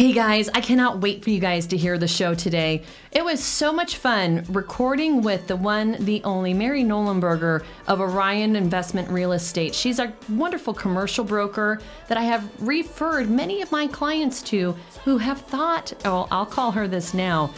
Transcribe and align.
Hey 0.00 0.14
guys, 0.14 0.48
I 0.48 0.62
cannot 0.62 1.02
wait 1.02 1.22
for 1.22 1.28
you 1.28 1.40
guys 1.40 1.66
to 1.66 1.76
hear 1.76 1.98
the 1.98 2.08
show 2.08 2.34
today. 2.34 2.84
It 3.12 3.22
was 3.22 3.44
so 3.44 3.70
much 3.70 3.96
fun 3.96 4.46
recording 4.48 5.20
with 5.20 5.46
the 5.46 5.56
one, 5.56 5.94
the 6.00 6.24
only 6.24 6.54
Mary 6.54 6.82
Nolenberger 6.82 7.62
of 7.86 8.00
Orion 8.00 8.56
Investment 8.56 9.10
Real 9.10 9.32
Estate. 9.32 9.74
She's 9.74 9.98
a 9.98 10.14
wonderful 10.30 10.72
commercial 10.72 11.22
broker 11.22 11.82
that 12.08 12.16
I 12.16 12.22
have 12.22 12.50
referred 12.66 13.28
many 13.28 13.60
of 13.60 13.70
my 13.70 13.86
clients 13.88 14.40
to 14.44 14.74
who 15.04 15.18
have 15.18 15.42
thought, 15.42 15.92
oh, 16.06 16.26
I'll 16.30 16.46
call 16.46 16.70
her 16.70 16.88
this 16.88 17.12
now, 17.12 17.52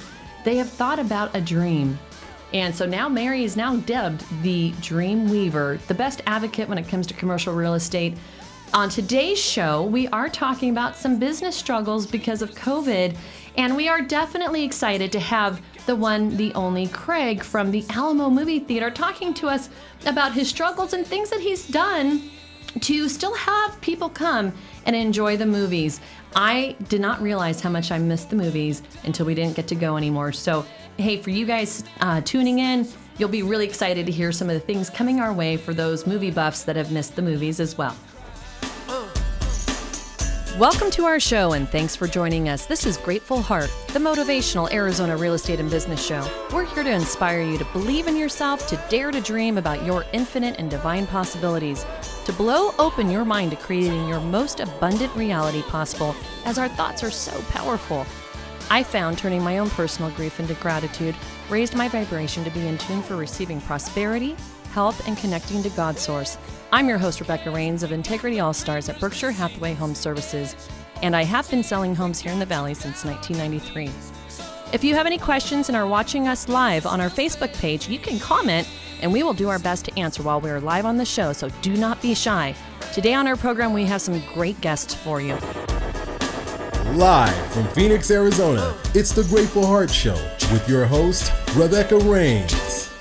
they 0.45 0.57
have 0.57 0.69
thought 0.69 0.99
about 0.99 1.37
a 1.37 1.41
dream. 1.41 1.97
And 2.53 2.75
so 2.75 2.87
now 2.87 3.09
Mary 3.09 3.45
is 3.45 3.57
now 3.57 3.77
dubbed 3.77 4.25
the 4.43 4.73
Dream 4.81 5.31
Weaver, 5.31 5.79
the 5.87 5.95
best 5.95 6.23
advocate 6.27 6.69
when 6.69 6.77
it 6.77 6.89
comes 6.89 7.07
to 7.07 7.15
commercial 7.15 7.55
real 7.55 7.75
estate. 7.75 8.19
On 8.75 8.89
today's 8.89 9.39
show, 9.39 9.83
we 9.85 10.09
are 10.09 10.31
talking 10.31 10.71
about 10.71 10.97
some 10.97 11.19
business 11.19 11.55
struggles 11.55 12.07
because 12.07 12.41
of 12.41 12.53
COVID, 12.53 13.15
and 13.59 13.77
we 13.77 13.87
are 13.87 14.01
definitely 14.01 14.65
excited 14.65 15.13
to 15.13 15.21
have 15.21 15.61
the 15.85 15.95
one, 15.95 16.39
the 16.39 16.55
only 16.55 16.87
Craig 16.87 17.45
from 17.45 17.71
the 17.71 17.85
Alamo 17.91 18.31
Movie 18.31 18.61
Theater 18.61 18.91
talking 18.91 19.35
to 19.35 19.49
us 19.49 19.69
about 20.07 20.33
his 20.33 20.49
struggles 20.49 20.95
and 20.95 21.07
things 21.07 21.29
that 21.29 21.41
he's 21.41 21.69
done 21.69 22.31
to 22.81 23.11
still 23.11 23.35
have 23.35 23.79
people 23.83 24.09
come 24.09 24.55
and 24.87 24.97
enjoy 24.97 25.37
the 25.37 25.45
movies. 25.45 26.01
I 26.35 26.75
did 26.89 27.03
not 27.03 27.21
realize 27.21 27.61
how 27.61 27.69
much 27.69 27.93
I 27.93 27.99
missed 27.99 28.31
the 28.31 28.37
movies 28.37 28.81
until 29.05 29.27
we 29.27 29.35
didn't 29.35 29.55
get 29.55 29.69
to 29.69 29.75
go 29.75 29.99
anymore. 29.99 30.33
So, 30.33 30.65
hey, 30.97 31.19
for 31.19 31.29
you 31.29 31.45
guys 31.45 31.85
uh, 32.01 32.23
tuning 32.23 32.61
in, 32.61 32.89
you'll 33.19 33.29
be 33.29 33.43
really 33.43 33.67
excited 33.67 34.07
to 34.07 34.13
hear 34.13 34.33
some 34.33 34.49
of 34.49 34.55
the 34.55 34.61
things 34.61 34.89
coming 34.89 35.21
our 35.21 35.35
way 35.35 35.59
for 35.59 35.75
those 35.75 36.07
movie 36.07 36.31
buffs 36.31 36.63
that 36.65 36.77
have 36.77 36.91
missed 36.91 37.17
the 37.17 37.23
movies 37.23 37.61
as 37.61 37.77
well. 37.77 37.95
Welcome 40.59 40.91
to 40.91 41.07
our 41.07 41.19
show 41.19 41.55
and 41.55 41.67
thanks 41.67 41.97
for 41.97 42.07
joining 42.07 42.51
us. 42.51 42.67
This 42.67 42.85
is 42.85 42.99
Grateful 42.99 43.41
Heart, 43.41 43.71
the 43.95 43.99
motivational 43.99 44.71
Arizona 44.71 45.17
real 45.17 45.33
estate 45.33 45.61
and 45.61 45.71
business 45.71 46.05
show. 46.05 46.29
We're 46.53 46.67
here 46.67 46.83
to 46.83 46.91
inspire 46.91 47.41
you 47.41 47.57
to 47.57 47.65
believe 47.73 48.07
in 48.07 48.19
yourself, 48.19 48.67
to 48.69 48.77
dare 48.91 49.11
to 49.11 49.21
dream 49.23 49.57
about 49.57 49.83
your 49.87 50.05
infinite 50.13 50.57
and 50.59 50.71
divine 50.71 51.07
possibilities, 51.07 51.87
to 52.27 52.35
blow 52.35 52.73
open 52.79 53.11
your 53.11 53.25
mind 53.25 53.53
to 53.53 53.57
creating 53.57 54.07
your 54.07 54.21
most 54.21 54.61
abundant 54.61 55.17
reality 55.17 55.63
possible, 55.63 56.15
as 56.45 56.59
our 56.59 56.69
thoughts 56.69 57.03
are 57.03 57.11
so 57.11 57.33
powerful. 57.49 58.05
I 58.69 58.83
found 58.83 59.17
turning 59.17 59.43
my 59.43 59.57
own 59.57 59.71
personal 59.71 60.11
grief 60.11 60.39
into 60.39 60.53
gratitude 60.55 61.15
raised 61.49 61.75
my 61.75 61.89
vibration 61.89 62.45
to 62.45 62.51
be 62.51 62.67
in 62.67 62.77
tune 62.77 63.03
for 63.03 63.17
receiving 63.17 63.59
prosperity, 63.63 64.37
health, 64.73 65.07
and 65.07 65.17
connecting 65.17 65.63
to 65.63 65.71
God's 65.71 66.01
source. 66.01 66.39
I'm 66.73 66.89
your 66.89 66.99
host, 66.99 67.21
Rebecca 67.21 67.51
Rains 67.51 67.83
of 67.83 67.93
Integrity 67.93 68.41
All 68.41 68.53
Stars 68.53 68.89
at 68.89 68.99
Berkshire 68.99 69.31
Hathaway 69.31 69.75
Home 69.75 69.95
Services, 69.95 70.57
and 71.03 71.15
I 71.15 71.23
have 71.23 71.49
been 71.51 71.63
selling 71.63 71.95
homes 71.95 72.19
here 72.19 72.33
in 72.33 72.39
the 72.39 72.47
Valley 72.47 72.75
since 72.75 73.05
1993. 73.05 73.91
If 74.73 74.83
you 74.83 74.95
have 74.95 75.07
any 75.07 75.19
questions 75.19 75.69
and 75.69 75.77
are 75.77 75.87
watching 75.87 76.27
us 76.27 76.49
live 76.49 76.87
on 76.87 77.01
our 77.01 77.11
Facebook 77.11 77.53
page, 77.59 77.89
you 77.89 77.99
can 77.99 78.19
comment 78.19 78.67
and 79.03 79.13
we 79.13 79.23
will 79.23 79.35
do 79.35 79.49
our 79.49 79.59
best 79.59 79.85
to 79.85 79.99
answer 79.99 80.23
while 80.23 80.41
we 80.41 80.49
are 80.49 80.61
live 80.61 80.87
on 80.87 80.97
the 80.97 81.05
show, 81.05 81.33
so 81.33 81.49
do 81.61 81.77
not 81.77 82.01
be 82.01 82.15
shy. 82.15 82.55
Today 82.95 83.15
on 83.15 83.27
our 83.27 83.37
program, 83.37 83.73
we 83.73 83.85
have 83.85 84.01
some 84.01 84.23
great 84.33 84.59
guests 84.61 84.95
for 84.95 85.21
you. 85.21 85.37
Live 86.95 87.53
from 87.53 87.67
Phoenix, 87.69 88.11
Arizona, 88.11 88.75
it's 88.95 89.13
the 89.13 89.25
Grateful 89.25 89.67
Heart 89.67 89.91
Show 89.91 90.15
with 90.53 90.67
your 90.69 90.87
host, 90.87 91.33
Rebecca 91.57 91.99
Rains. 91.99 92.92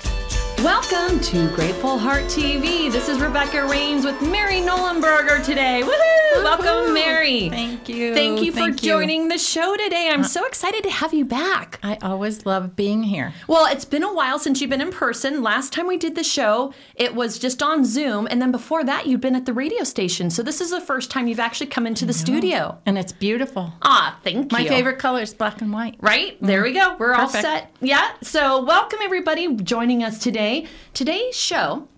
Welcome 0.62 1.18
to 1.18 1.48
Grateful 1.56 1.98
Heart 1.98 2.26
TV. 2.26 2.92
This 2.92 3.08
is 3.08 3.18
Rebecca 3.18 3.66
Rains 3.66 4.04
with 4.04 4.22
Mary 4.22 4.60
Nolenberger 4.60 5.44
today. 5.44 5.82
Woohoo! 5.82 6.44
Welcome, 6.44 6.94
Mary. 6.94 7.48
Thank 7.48 7.88
you. 7.88 8.14
Thank 8.14 8.42
you 8.42 8.52
for 8.52 8.68
you. 8.68 8.74
joining 8.74 9.26
the 9.26 9.38
show 9.38 9.76
today. 9.76 10.08
I'm 10.12 10.22
so 10.22 10.46
excited 10.46 10.84
to 10.84 10.90
have 10.90 11.12
you 11.12 11.24
back. 11.24 11.80
I 11.82 11.98
always 12.00 12.46
love 12.46 12.76
being 12.76 13.02
here. 13.02 13.34
Well, 13.48 13.66
it's 13.66 13.84
been 13.84 14.04
a 14.04 14.14
while 14.14 14.38
since 14.38 14.60
you've 14.60 14.70
been 14.70 14.80
in 14.80 14.92
person. 14.92 15.42
Last 15.42 15.72
time 15.72 15.88
we 15.88 15.96
did 15.96 16.14
the 16.14 16.22
show, 16.22 16.72
it 16.94 17.16
was 17.16 17.40
just 17.40 17.60
on 17.60 17.84
Zoom. 17.84 18.28
And 18.30 18.40
then 18.40 18.52
before 18.52 18.84
that, 18.84 19.08
you'd 19.08 19.20
been 19.20 19.34
at 19.34 19.46
the 19.46 19.52
radio 19.52 19.82
station. 19.82 20.30
So 20.30 20.44
this 20.44 20.60
is 20.60 20.70
the 20.70 20.80
first 20.80 21.10
time 21.10 21.26
you've 21.26 21.40
actually 21.40 21.66
come 21.66 21.88
into 21.88 22.06
the 22.06 22.12
studio. 22.12 22.78
And 22.86 22.96
it's 22.96 23.12
beautiful. 23.12 23.72
Ah, 23.82 24.16
thank 24.22 24.52
My 24.52 24.60
you. 24.60 24.70
My 24.70 24.76
favorite 24.76 25.00
color 25.00 25.22
is 25.22 25.34
black 25.34 25.60
and 25.60 25.72
white. 25.72 25.96
Right? 25.98 26.38
There 26.40 26.62
we 26.62 26.72
go. 26.72 26.94
We're 27.00 27.14
all 27.14 27.28
set. 27.28 27.74
Yeah. 27.80 28.12
So, 28.22 28.64
welcome 28.64 29.00
everybody 29.02 29.56
joining 29.56 30.04
us 30.04 30.20
today. 30.20 30.51
Today's 30.94 31.36
show 31.36 31.88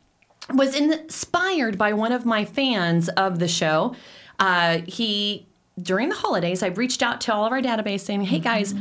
was 0.53 0.75
inspired 0.75 1.79
by 1.79 1.93
one 1.93 2.13
of 2.13 2.27
my 2.27 2.45
fans 2.45 3.09
of 3.11 3.39
the 3.39 3.49
show. 3.49 3.95
Uh, 4.39 4.81
he, 4.87 5.47
during 5.81 6.09
the 6.09 6.15
holidays, 6.15 6.63
I 6.63 6.69
reached 6.69 7.03
out 7.03 7.21
to 7.23 7.35
all 7.35 7.45
of 7.47 7.53
our 7.53 7.63
database 7.63 8.01
saying, 8.01 8.25
hey 8.25 8.41
guys, 8.41 8.75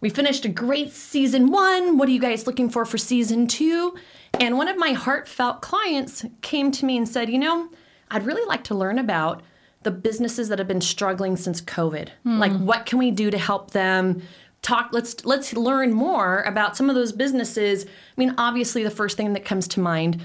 we 0.00 0.08
finished 0.08 0.44
a 0.44 0.48
great 0.48 0.92
season 0.92 1.50
one. 1.50 1.98
What 1.98 2.08
are 2.08 2.12
you 2.12 2.20
guys 2.20 2.46
looking 2.46 2.70
for 2.70 2.84
for 2.86 2.98
season 2.98 3.46
two? 3.46 3.94
And 4.38 4.56
one 4.56 4.68
of 4.68 4.78
my 4.78 4.92
heartfelt 4.92 5.60
clients 5.60 6.24
came 6.40 6.70
to 6.72 6.86
me 6.86 6.96
and 6.96 7.06
said, 7.08 7.28
you 7.28 7.38
know, 7.38 7.68
I'd 8.10 8.24
really 8.24 8.46
like 8.46 8.64
to 8.64 8.74
learn 8.74 8.98
about 8.98 9.42
the 9.82 9.90
businesses 9.90 10.48
that 10.48 10.58
have 10.58 10.68
been 10.68 10.80
struggling 10.80 11.36
since 11.36 11.60
COVID. 11.60 12.08
Like, 12.38 12.52
what 12.52 12.86
can 12.86 12.98
we 12.98 13.10
do 13.10 13.30
to 13.30 13.38
help 13.38 13.72
them? 13.72 14.22
Talk. 14.62 14.90
Let's 14.92 15.24
let's 15.24 15.54
learn 15.54 15.92
more 15.92 16.42
about 16.42 16.76
some 16.76 16.90
of 16.90 16.94
those 16.94 17.12
businesses. 17.12 17.84
I 17.84 17.88
mean, 18.16 18.34
obviously, 18.36 18.82
the 18.82 18.90
first 18.90 19.16
thing 19.16 19.32
that 19.32 19.44
comes 19.44 19.66
to 19.68 19.80
mind 19.80 20.22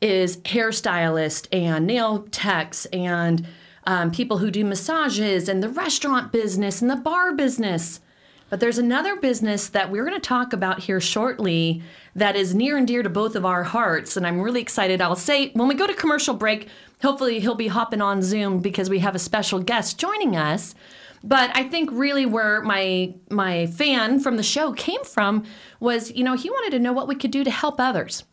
is 0.00 0.36
hairstylist 0.38 1.48
and 1.52 1.86
nail 1.86 2.26
techs 2.30 2.84
and 2.86 3.46
um, 3.84 4.10
people 4.10 4.38
who 4.38 4.50
do 4.50 4.64
massages 4.64 5.48
and 5.48 5.62
the 5.62 5.68
restaurant 5.68 6.32
business 6.32 6.82
and 6.82 6.90
the 6.90 6.96
bar 6.96 7.34
business. 7.34 8.00
But 8.50 8.60
there's 8.60 8.78
another 8.78 9.16
business 9.16 9.68
that 9.68 9.90
we're 9.90 10.04
going 10.04 10.18
to 10.18 10.26
talk 10.26 10.52
about 10.52 10.80
here 10.80 11.00
shortly 11.00 11.82
that 12.14 12.36
is 12.36 12.54
near 12.54 12.76
and 12.76 12.86
dear 12.86 13.02
to 13.02 13.10
both 13.10 13.36
of 13.36 13.44
our 13.44 13.62
hearts. 13.62 14.16
And 14.16 14.26
I'm 14.26 14.40
really 14.40 14.60
excited. 14.60 15.00
I'll 15.00 15.16
say 15.16 15.50
when 15.50 15.68
we 15.68 15.74
go 15.74 15.86
to 15.86 15.94
commercial 15.94 16.34
break, 16.34 16.68
hopefully 17.02 17.40
he'll 17.40 17.54
be 17.54 17.68
hopping 17.68 18.00
on 18.00 18.22
Zoom 18.22 18.60
because 18.60 18.88
we 18.88 19.00
have 19.00 19.14
a 19.14 19.18
special 19.18 19.58
guest 19.58 19.98
joining 19.98 20.36
us. 20.36 20.74
But 21.22 21.50
I 21.54 21.64
think 21.64 21.90
really 21.92 22.26
where 22.26 22.62
my 22.62 23.14
my 23.30 23.66
fan 23.66 24.20
from 24.20 24.36
the 24.36 24.42
show 24.42 24.72
came 24.72 25.04
from 25.04 25.44
was, 25.80 26.10
you 26.12 26.24
know, 26.24 26.34
he 26.34 26.50
wanted 26.50 26.76
to 26.76 26.78
know 26.78 26.92
what 26.92 27.08
we 27.08 27.14
could 27.14 27.30
do 27.30 27.44
to 27.44 27.50
help 27.50 27.80
others. 27.80 28.24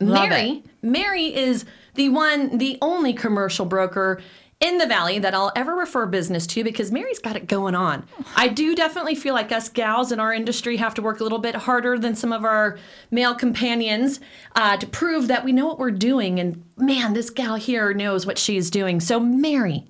Love 0.00 0.30
Mary, 0.30 0.62
Mary 0.82 1.34
is 1.34 1.66
the 1.94 2.08
one, 2.08 2.56
the 2.56 2.78
only 2.80 3.12
commercial 3.12 3.66
broker 3.66 4.20
in 4.60 4.76
the 4.76 4.86
valley 4.86 5.18
that 5.18 5.34
I'll 5.34 5.52
ever 5.56 5.74
refer 5.74 6.04
business 6.04 6.46
to 6.48 6.62
because 6.62 6.92
Mary's 6.92 7.18
got 7.18 7.34
it 7.34 7.46
going 7.46 7.74
on. 7.74 8.04
I 8.36 8.48
do 8.48 8.74
definitely 8.74 9.14
feel 9.14 9.32
like 9.32 9.52
us 9.52 9.70
gals 9.70 10.12
in 10.12 10.20
our 10.20 10.34
industry 10.34 10.76
have 10.76 10.94
to 10.94 11.02
work 11.02 11.20
a 11.20 11.22
little 11.22 11.38
bit 11.38 11.54
harder 11.54 11.98
than 11.98 12.14
some 12.14 12.30
of 12.32 12.44
our 12.44 12.78
male 13.10 13.34
companions 13.34 14.20
uh, 14.56 14.76
to 14.76 14.86
prove 14.86 15.28
that 15.28 15.44
we 15.44 15.52
know 15.52 15.66
what 15.66 15.78
we're 15.78 15.90
doing. 15.90 16.38
And 16.38 16.62
man, 16.76 17.14
this 17.14 17.30
gal 17.30 17.56
here 17.56 17.94
knows 17.94 18.26
what 18.26 18.36
she's 18.36 18.70
doing. 18.70 19.00
So, 19.00 19.18
Mary, 19.18 19.86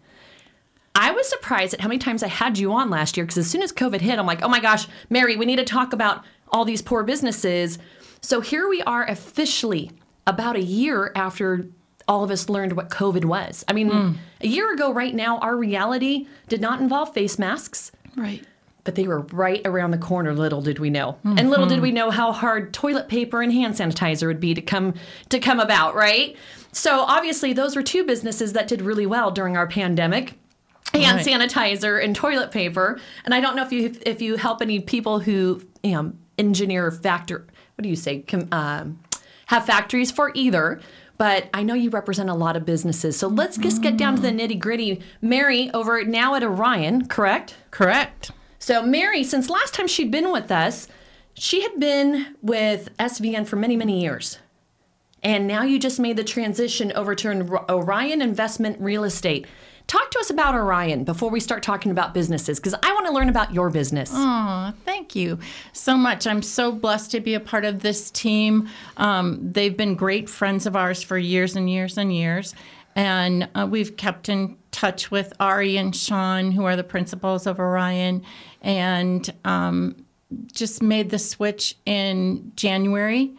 I 0.95 1.13
was 1.13 1.29
surprised 1.29 1.75
at 1.75 1.81
how 1.81 1.89
many 1.89 1.99
times 1.99 2.23
I 2.23 2.29
had 2.29 2.59
you 2.59 2.73
on 2.73 2.91
last 2.91 3.17
year 3.17 3.25
because 3.25 3.39
as 3.39 3.51
soon 3.51 3.63
as 3.63 3.73
COVID 3.73 4.01
hit, 4.01 4.19
I'm 4.19 4.27
like, 4.27 4.43
oh 4.43 4.49
my 4.49 4.61
gosh, 4.61 4.89
Mary, 5.09 5.37
we 5.37 5.47
need 5.47 5.57
to 5.57 5.65
talk 5.65 5.93
about 5.93 6.25
all 6.49 6.65
these 6.65 6.83
poor 6.83 7.05
businesses. 7.05 7.79
So 8.21 8.41
here 8.41 8.69
we 8.69 8.83
are 8.83 9.07
officially 9.07 9.91
about 10.27 10.57
a 10.57 10.63
year 10.63 11.13
after 11.15 11.67
all 12.09 12.25
of 12.25 12.31
us 12.31 12.49
learned 12.49 12.73
what 12.73 12.91
COVID 12.91 13.25
was. 13.25 13.65
I 13.69 13.73
mean, 13.73 13.89
hmm. 13.89 14.13
a 14.41 14.47
year 14.47 14.73
ago, 14.75 14.93
right 14.93 15.15
now, 15.15 15.39
our 15.39 15.57
reality 15.57 16.27
did 16.49 16.61
not 16.61 16.81
involve 16.81 17.15
face 17.15 17.39
masks. 17.39 17.93
Right. 18.17 18.45
But 18.83 18.97
they 18.97 19.07
were 19.07 19.21
right 19.21 19.61
around 19.65 19.93
the 19.93 19.99
corner. 19.99 20.35
Little 20.35 20.61
did 20.61 20.81
we 20.81 20.91
know, 20.91 21.13
hmm. 21.23 21.39
and 21.39 21.51
little 21.51 21.67
did 21.67 21.77
hmm. 21.77 21.83
we 21.83 21.93
know 21.93 22.11
how 22.11 22.33
hard 22.33 22.73
toilet 22.75 23.09
paper 23.09 23.43
and 23.43 23.53
hand 23.53 23.75
sanitizer 23.75 24.27
would 24.27 24.41
be 24.41 24.55
to 24.55 24.63
come 24.63 24.95
to 25.29 25.39
come 25.39 25.61
about. 25.61 25.95
Right. 25.95 26.37
So 26.73 27.01
obviously, 27.01 27.53
those 27.53 27.77
were 27.77 27.83
two 27.83 28.05
businesses 28.05 28.55
that 28.55 28.67
did 28.67 28.83
really 28.83 29.07
well 29.07 29.31
during 29.31 29.57
our 29.57 29.69
pandemic 29.69 30.40
hand 30.95 31.19
Right. 31.19 31.27
sanitizer 31.27 32.03
and 32.03 32.15
toilet 32.17 32.51
paper. 32.51 32.99
And 33.25 33.35
I 33.35 33.41
don't 33.41 33.57
know 33.57 33.63
if 33.63 33.73
you 33.73 33.95
if 34.07 34.21
you 34.23 34.37
help 34.37 34.61
any 34.63 34.81
people 34.81 35.21
who 35.21 35.63
you 35.83 35.93
know, 35.93 36.13
engineer 36.39 36.91
factor. 36.91 37.47
What 37.77 37.83
do 37.83 37.89
you 37.89 37.97
say? 37.97 38.21
Com, 38.21 38.49
um, 38.53 38.99
have 39.47 39.65
factories 39.67 40.11
for 40.11 40.31
either. 40.35 40.81
But 41.19 41.51
I 41.53 41.63
know 41.63 41.75
you 41.75 41.91
represent 41.91 42.31
a 42.31 42.35
lot 42.35 42.57
of 42.57 42.65
businesses. 42.65 43.19
So 43.19 43.29
let's 43.29 43.59
just 43.59 43.83
get 43.83 43.99
down 43.99 44.17
to 44.17 44.23
the 44.23 44.31
nitty 44.31 44.59
gritty. 44.59 45.03
Mary 45.21 45.71
over 45.75 46.03
now 46.05 46.35
at 46.35 46.43
Orion, 46.43 47.07
correct? 47.09 47.57
Correct. 47.71 48.31
So 48.59 48.83
Mary, 48.83 49.23
since 49.23 49.51
last 49.51 49.75
time 49.75 49.87
she'd 49.87 50.11
been 50.11 50.33
with 50.33 50.51
us, 50.51 50.89
she 51.35 51.61
had 51.63 51.79
been 51.79 52.37
with 52.41 52.89
SVN 52.99 53.47
for 53.47 53.57
many, 53.57 53.77
many 53.77 54.01
years. 54.01 54.39
And 55.23 55.47
now 55.47 55.63
you 55.63 55.79
just 55.79 56.01
made 56.01 56.17
the 56.17 56.25
transition 56.25 56.93
over 56.93 57.15
to 57.17 57.65
Orion 57.71 58.23
Investment 58.23 58.81
Real 58.81 59.05
Estate. 59.05 59.47
Talk 59.87 60.11
to 60.13 60.21
us 60.21 60.31
about 60.31 60.55
Orion 60.55 61.03
before 61.03 61.31
we 61.31 61.41
start 61.41 61.63
talking 61.65 61.91
about 61.91 62.15
businesses, 62.15 62.61
because 62.61 62.75
I 62.75 62.93
want 62.93 63.07
to 63.07 63.13
learn 63.13 63.29
about 63.29 63.53
your 63.53 63.71
business. 63.71 64.11
Aw, 64.15 64.73
thank 64.85 65.17
you 65.17 65.41
so 65.73 65.97
much. 65.97 66.29
I'm 66.29 66.43
so 66.43 66.71
blessed 66.71 67.11
to 67.11 67.21
be 67.21 67.35
a 67.35 67.41
part 67.41 67.65
of 67.65 67.81
this 67.81 68.11
team. 68.11 68.69
Um, 68.97 69.41
they've 69.53 69.77
been 69.77 69.97
great 69.97 70.29
friends 70.29 70.65
of 70.65 70.77
ours 70.77 71.03
for 71.03 71.19
years 71.19 71.57
and 71.57 71.69
years 71.69 71.99
and 71.99 72.15
years. 72.15 72.55
And 72.95 73.49
uh, 73.55 73.67
we've 73.69 73.97
kept 73.97 74.29
in 74.29 74.57
touch 74.71 75.11
with 75.11 75.33
Ari 75.41 75.77
and 75.77 75.95
Sean, 75.95 76.53
who 76.53 76.65
are 76.65 76.77
the 76.77 76.85
principals 76.85 77.47
of 77.47 77.59
Orion, 77.59 78.23
and 78.63 79.29
um, 79.45 80.07
just 80.53 80.83
made 80.83 81.11
the 81.11 81.19
switch 81.19 81.77
in 81.85 82.53
January. 82.55 83.33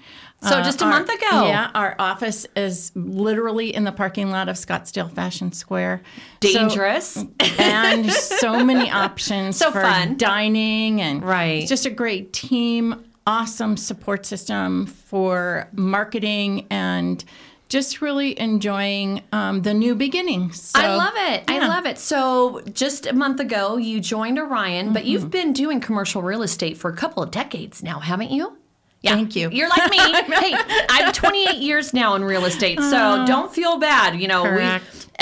So 0.44 0.62
just 0.64 0.82
a 0.82 0.86
our- 0.86 0.92
month 0.92 1.10
ago. 1.10 1.46
Yeah, 1.48 1.70
our 1.76 1.96
office 2.00 2.48
is 2.56 2.92
literally 2.96 3.74
in 3.76 3.84
the 3.84 3.92
parking 3.92 4.32
lot 4.32 4.50
of 4.50 4.56
Scottsdale 4.56 5.12
Fashion 5.12 5.52
Square. 5.52 6.02
So- 6.44 6.52
Dangerous. 6.60 7.24
and 7.60 8.12
so 8.12 8.64
many 8.64 8.90
options 9.06 9.58
So 9.58 9.72
for 9.72 9.82
fun. 9.82 10.18
dining 10.18 11.00
and 11.02 11.24
Right. 11.24 11.62
it's 11.62 11.70
just 11.70 11.86
a 11.86 11.92
great 11.92 12.34
team 12.34 13.06
awesome 13.28 13.78
support 13.78 14.26
system 14.26 14.88
for 14.88 15.68
marketing 15.74 16.66
and 16.72 17.24
just 17.70 18.02
really 18.02 18.38
enjoying 18.40 19.22
um, 19.32 19.62
the 19.62 19.74
new 19.76 19.94
beginnings 19.96 20.60
so, 20.60 20.80
I 20.82 20.96
love 20.96 21.14
it. 21.16 21.44
I 21.48 21.60
love 21.68 21.86
it. 21.86 21.98
So, 22.00 22.62
just 22.74 23.06
a 23.06 23.14
month 23.14 23.40
ago, 23.40 23.78
you 23.78 24.00
joined 24.02 24.38
Orion, 24.40 24.92
but 24.92 25.04
Mm-hmm. 25.04 25.10
you've 25.12 25.30
been 25.32 25.54
doing 25.54 25.80
commercial 25.80 26.22
real 26.24 26.42
estate 26.42 26.78
for 26.78 26.90
a 26.90 26.96
couple 26.98 27.22
of 27.24 27.30
decades 27.32 27.82
now, 27.84 28.00
haven't 28.00 28.32
you? 28.32 28.58
Yeah. 29.02 29.16
Thank 29.16 29.36
you. 29.36 29.50
You're 29.50 29.70
like 29.70 29.90
me. 29.90 29.98
hey, 30.36 30.54
I'm 30.90 31.12
28 31.12 31.56
years 31.58 31.94
now 31.94 32.14
in 32.16 32.24
real 32.24 32.46
estate, 32.46 32.80
so 32.80 33.22
oh. 33.22 33.26
don't 33.26 33.54
feel 33.54 33.80
bad. 33.80 34.20
You 34.20 34.28
know, 34.28 34.44
we, 34.44 34.62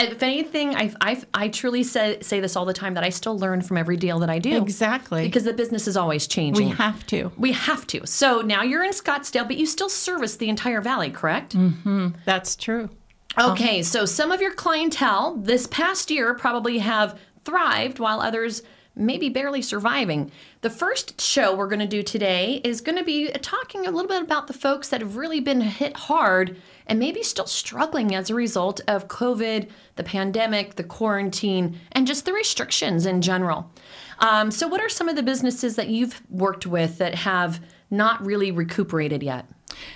if 0.04 0.22
anything, 0.22 0.76
I, 0.76 0.94
I, 1.00 1.24
I 1.34 1.48
truly 1.48 1.84
say, 1.84 2.20
say 2.22 2.42
this 2.42 2.58
all 2.58 2.66
the 2.66 2.74
time 2.74 2.96
that 2.96 3.06
I 3.06 3.10
still 3.10 3.38
learn 3.40 3.62
from 3.62 3.78
every 3.78 3.96
deal 3.96 4.20
that 4.20 4.30
I 4.30 4.40
do. 4.40 4.58
exactly 4.58 5.24
Because 5.24 5.46
the 5.46 5.54
business 5.54 5.88
is 5.88 5.96
always 5.96 6.28
changing. 6.28 6.70
we 6.70 6.76
have 6.76 7.06
to 7.08 7.32
We 7.38 7.54
have 7.54 7.88
to. 7.88 8.06
So 8.06 8.42
now 8.42 8.64
you're 8.64 8.84
in 8.84 8.92
Scottsdale, 8.92 9.48
but 9.48 9.56
you 9.56 9.66
still 9.66 9.90
service 9.90 10.36
the 10.36 10.50
entire 10.50 10.82
valley, 10.82 11.10
correct? 11.10 11.56
Mm-hmm. 11.56 12.10
that's 12.26 12.56
true 12.58 12.90
uh-huh. 13.38 13.52
Okay, 13.52 13.84
so 13.84 14.06
some 14.06 14.32
of 14.32 14.42
your 14.42 14.54
clientele 14.54 15.36
this 15.36 15.68
past 15.68 16.10
year 16.10 16.34
probably 16.34 16.80
have 16.80 17.20
thrived 17.46 18.00
while 18.00 18.20
others 18.20 18.64
maybe 19.00 19.30
barely 19.30 19.62
surviving. 19.62 20.32
The 20.62 20.70
first 20.70 21.22
show 21.22 21.56
we're 21.56 21.68
going 21.68 21.80
to 21.80 21.88
do 21.88 22.04
today 22.04 22.62
is 22.64 22.82
going 22.82 22.98
to 22.98 23.04
be 23.04 23.30
talking 23.30 23.88
a 23.88 23.92
little 23.92 24.10
bit 24.10 24.22
about 24.22 24.48
the 24.48 24.54
folks 24.54 24.90
that 24.90 25.02
have 25.02 25.16
really 25.16 25.40
been 25.40 25.62
hit 25.62 25.96
hard 25.96 26.58
and 26.86 27.00
maybe 27.00 27.24
still 27.24 27.48
struggling 27.48 28.14
as 28.14 28.30
a 28.30 28.36
result 28.36 28.82
of 28.88 29.08
COVID, 29.08 29.70
the 29.96 30.04
pandemic, 30.04 30.76
the 30.76 30.84
quarantine, 30.84 31.80
and 31.92 32.06
just 32.06 32.26
the 32.26 32.34
restrictions 32.34 33.06
in 33.06 33.22
general. 33.22 33.72
Um, 34.20 34.52
so, 34.52 34.68
what 34.68 34.82
are 34.82 34.90
some 34.90 35.08
of 35.08 35.16
the 35.16 35.24
businesses 35.24 35.76
that 35.78 35.88
you've 35.88 36.22
worked 36.30 36.68
with 36.68 36.98
that 36.98 37.16
have 37.16 37.62
not 37.90 38.24
really 38.26 38.52
recuperated 38.52 39.24
yet? 39.24 39.46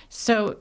so 0.10 0.58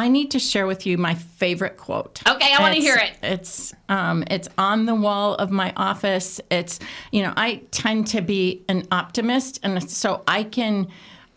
I 0.00 0.08
need 0.08 0.30
to 0.30 0.38
share 0.38 0.66
with 0.66 0.86
you 0.86 0.96
my 0.96 1.14
favorite 1.14 1.76
quote. 1.76 2.22
Okay, 2.26 2.54
I 2.54 2.62
wanna 2.62 2.76
hear 2.76 2.96
it. 2.96 3.12
It's 3.22 3.74
um, 3.90 4.24
it's 4.30 4.48
on 4.56 4.86
the 4.86 4.94
wall 4.94 5.34
of 5.34 5.50
my 5.50 5.74
office. 5.76 6.40
It's 6.50 6.80
you 7.12 7.22
know 7.22 7.34
I 7.36 7.56
tend 7.70 8.06
to 8.08 8.22
be 8.22 8.64
an 8.70 8.88
optimist, 8.90 9.60
and 9.62 9.90
so 9.90 10.22
I 10.26 10.44
can 10.44 10.88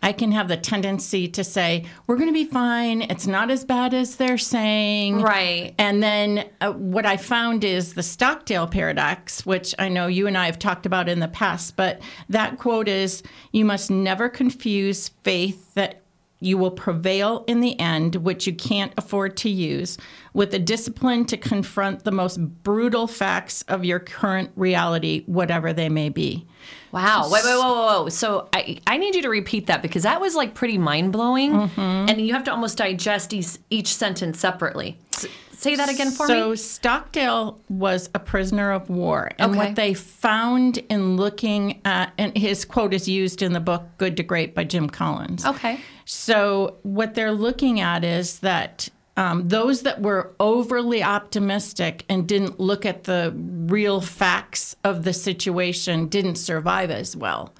I 0.01 0.13
can 0.13 0.31
have 0.31 0.47
the 0.47 0.55
tendency 0.55 1.27
to 1.29 1.43
say 1.43 1.85
we're 2.07 2.15
going 2.15 2.29
to 2.29 2.33
be 2.33 2.45
fine. 2.45 3.01
It's 3.01 3.27
not 3.27 3.51
as 3.51 3.65
bad 3.65 3.93
as 3.93 4.15
they're 4.17 4.37
saying. 4.37 5.21
Right. 5.21 5.75
And 5.77 6.01
then 6.01 6.49
uh, 6.61 6.71
what 6.71 7.05
I 7.05 7.17
found 7.17 7.65
is 7.65 7.93
the 7.93 8.03
Stockdale 8.03 8.67
paradox, 8.67 9.45
which 9.45 9.75
I 9.77 9.89
know 9.89 10.07
you 10.07 10.27
and 10.27 10.37
I 10.37 10.45
have 10.45 10.59
talked 10.59 10.85
about 10.85 11.09
in 11.09 11.19
the 11.19 11.29
past. 11.29 11.75
But 11.75 12.01
that 12.29 12.59
quote 12.59 12.87
is, 12.87 13.23
"You 13.51 13.65
must 13.65 13.91
never 13.91 14.29
confuse 14.29 15.09
faith 15.23 15.73
that." 15.73 15.99
You 16.43 16.57
will 16.57 16.71
prevail 16.71 17.43
in 17.47 17.61
the 17.61 17.79
end, 17.79 18.17
which 18.17 18.45
you 18.45 18.53
can't 18.53 18.91
afford 18.97 19.37
to 19.37 19.49
use, 19.49 19.97
with 20.33 20.51
the 20.51 20.59
discipline 20.59 21.25
to 21.25 21.37
confront 21.37 22.03
the 22.03 22.11
most 22.11 22.37
brutal 22.63 23.07
facts 23.07 23.63
of 23.67 23.85
your 23.85 23.99
current 23.99 24.51
reality, 24.55 25.23
whatever 25.25 25.73
they 25.73 25.89
may 25.89 26.09
be. 26.09 26.45
Wow. 26.91 27.29
Wait, 27.31 27.43
wait, 27.43 27.55
whoa, 27.55 27.73
whoa, 27.73 28.03
whoa. 28.03 28.09
So 28.09 28.49
I, 28.53 28.79
I 28.85 28.97
need 28.97 29.15
you 29.15 29.21
to 29.23 29.29
repeat 29.29 29.67
that 29.67 29.81
because 29.81 30.03
that 30.03 30.21
was 30.21 30.35
like 30.35 30.53
pretty 30.53 30.77
mind 30.77 31.11
blowing. 31.11 31.53
Mm-hmm. 31.53 31.79
And 31.79 32.21
you 32.21 32.33
have 32.33 32.43
to 32.43 32.51
almost 32.51 32.77
digest 32.77 33.33
each, 33.33 33.57
each 33.69 33.95
sentence 33.95 34.39
separately. 34.39 34.97
Say 35.51 35.75
that 35.75 35.89
again 35.89 36.11
for 36.11 36.27
so 36.27 36.33
me. 36.33 36.39
So 36.39 36.55
Stockdale 36.55 37.59
was 37.69 38.09
a 38.13 38.19
prisoner 38.19 38.71
of 38.71 38.89
war, 38.89 39.31
and 39.39 39.51
Okay. 39.51 39.57
what 39.67 39.75
they 39.75 39.93
found 39.93 40.79
in 40.89 41.15
looking 41.15 41.79
at, 41.85 42.11
and 42.17 42.37
his 42.37 42.65
quote 42.65 42.93
is 42.93 43.07
used 43.07 43.41
in 43.41 43.53
the 43.53 43.61
book 43.61 43.83
"Good 43.97 44.17
to 44.17 44.23
Great" 44.23 44.53
by 44.55 44.65
Jim 44.65 44.89
Collins. 44.89 45.45
Okay. 45.45 45.79
So 46.05 46.77
what 46.83 47.15
they're 47.15 47.31
looking 47.31 47.79
at 47.79 48.03
is 48.03 48.39
that 48.39 48.89
um, 49.15 49.47
those 49.47 49.83
that 49.83 50.01
were 50.01 50.33
overly 50.39 51.03
optimistic 51.03 52.03
and 52.09 52.27
didn't 52.27 52.59
look 52.59 52.83
at 52.83 53.03
the 53.03 53.31
real 53.35 54.01
facts 54.01 54.75
of 54.83 55.03
the 55.03 55.13
situation 55.13 56.07
didn't 56.07 56.35
survive 56.35 56.89
as 56.89 57.15
well. 57.15 57.53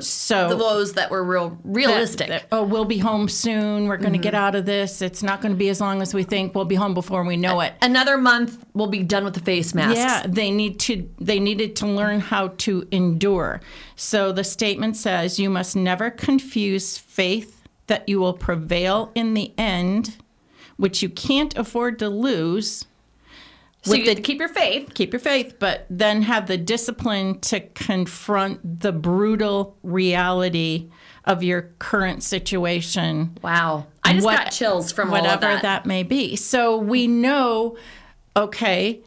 so 0.00 0.48
the 0.48 0.56
Those 0.56 0.94
that 0.94 1.12
were 1.12 1.22
real 1.22 1.58
realistic. 1.62 2.26
that- 2.28 2.46
oh, 2.50 2.64
we'll 2.64 2.84
be 2.84 2.98
home 2.98 3.28
soon. 3.28 3.86
We're 3.86 3.98
going 3.98 4.14
to 4.14 4.18
get 4.18 4.34
out 4.34 4.56
of 4.56 4.66
this. 4.66 5.00
It's 5.00 5.22
not 5.22 5.40
going 5.40 5.52
to 5.54 5.58
be 5.58 5.68
as 5.68 5.80
long 5.80 6.02
as 6.02 6.12
we 6.12 6.24
think. 6.24 6.56
We'll 6.56 6.64
be 6.64 6.74
home 6.74 6.92
before 6.94 7.22
we 7.22 7.36
know 7.36 7.60
it. 7.60 7.74
Another 7.82 8.18
month, 8.18 8.64
we'll 8.74 8.88
be 8.88 9.04
done 9.04 9.24
with 9.24 9.34
the 9.34 9.40
face 9.40 9.74
masks. 9.74 9.98
Yeah, 9.98 10.24
they 10.28 10.50
need 10.50 10.80
to 10.80 11.08
they 11.20 11.38
needed 11.38 11.76
to 11.76 11.86
learn 11.86 12.18
how 12.18 12.48
to 12.48 12.86
endure. 12.90 13.60
So 13.94 14.32
the 14.32 14.44
statement 14.44 14.96
says 14.96 15.38
you 15.38 15.50
must 15.50 15.76
never 15.76 16.10
confuse 16.10 16.98
faith 16.98 17.55
that 17.86 18.08
you 18.08 18.18
will 18.20 18.32
prevail 18.34 19.12
in 19.14 19.34
the 19.34 19.52
end, 19.56 20.16
which 20.76 21.02
you 21.02 21.08
can't 21.08 21.56
afford 21.56 21.98
to 22.00 22.08
lose. 22.08 22.86
So 23.82 23.94
you 23.94 24.04
the- 24.16 24.20
keep 24.20 24.40
your 24.40 24.48
faith. 24.48 24.92
Keep 24.94 25.12
your 25.12 25.20
faith, 25.20 25.56
but 25.60 25.86
then 25.88 26.22
have 26.22 26.48
the 26.48 26.56
discipline 26.56 27.38
to 27.42 27.60
confront 27.60 28.80
the 28.80 28.90
brutal 28.90 29.76
reality 29.84 30.88
of 31.24 31.42
your 31.44 31.70
current 31.78 32.22
situation 32.24 33.36
Wow. 33.42 33.86
I 34.04 34.14
just 34.14 34.24
what- 34.24 34.36
got 34.36 34.50
chills 34.52 34.90
from 34.92 35.10
all 35.12 35.20
whatever 35.20 35.50
of 35.50 35.62
that. 35.62 35.86
may 35.86 36.02
be. 36.02 36.34
So 36.36 36.76
we 36.76 37.06
know, 37.06 37.76
okay, 38.36 39.00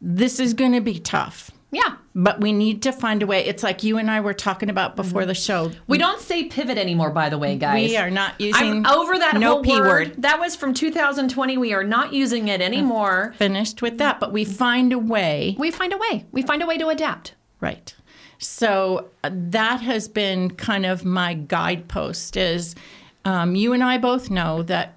this 0.00 0.38
is 0.38 0.54
going 0.54 0.72
to 0.72 0.80
be 0.80 0.98
tough, 1.00 1.50
Yeah. 1.72 1.96
But 2.14 2.40
we 2.40 2.52
need 2.52 2.82
to 2.82 2.92
find 2.92 3.22
a 3.22 3.26
way. 3.26 3.44
It's 3.44 3.62
like 3.62 3.82
you 3.82 3.98
and 3.98 4.10
I 4.10 4.20
were 4.20 4.34
talking 4.34 4.70
about 4.70 4.94
before 4.94 5.26
the 5.26 5.34
show. 5.34 5.72
We 5.88 5.98
don't 5.98 6.20
say 6.20 6.44
pivot 6.44 6.78
anymore, 6.78 7.10
by 7.10 7.28
the 7.28 7.38
way, 7.38 7.56
guys. 7.56 7.90
We 7.90 7.96
are 7.96 8.10
not 8.10 8.40
using 8.40 8.86
I'm 8.86 8.86
over 8.86 9.18
that 9.18 9.34
no 9.36 9.54
whole 9.54 9.62
p 9.64 9.72
word. 9.72 9.86
word. 9.86 10.14
That 10.22 10.38
was 10.38 10.54
from 10.54 10.74
2020. 10.74 11.58
We 11.58 11.72
are 11.74 11.82
not 11.82 12.12
using 12.12 12.46
it 12.48 12.60
anymore. 12.60 13.34
Finished 13.36 13.82
with 13.82 13.98
that, 13.98 14.20
but 14.20 14.32
we 14.32 14.44
find 14.44 14.92
a 14.92 14.98
way. 14.98 15.56
We 15.58 15.72
find 15.72 15.92
a 15.92 15.98
way. 15.98 16.26
We 16.30 16.42
find 16.42 16.62
a 16.62 16.66
way 16.66 16.78
to 16.78 16.88
adapt. 16.88 17.34
Right. 17.60 17.94
So 18.38 19.10
uh, 19.24 19.30
that 19.32 19.80
has 19.80 20.06
been 20.06 20.50
kind 20.50 20.86
of 20.86 21.04
my 21.04 21.34
guidepost. 21.34 22.36
Is 22.36 22.76
um, 23.24 23.56
you 23.56 23.72
and 23.72 23.82
I 23.82 23.98
both 23.98 24.30
know 24.30 24.62
that 24.64 24.96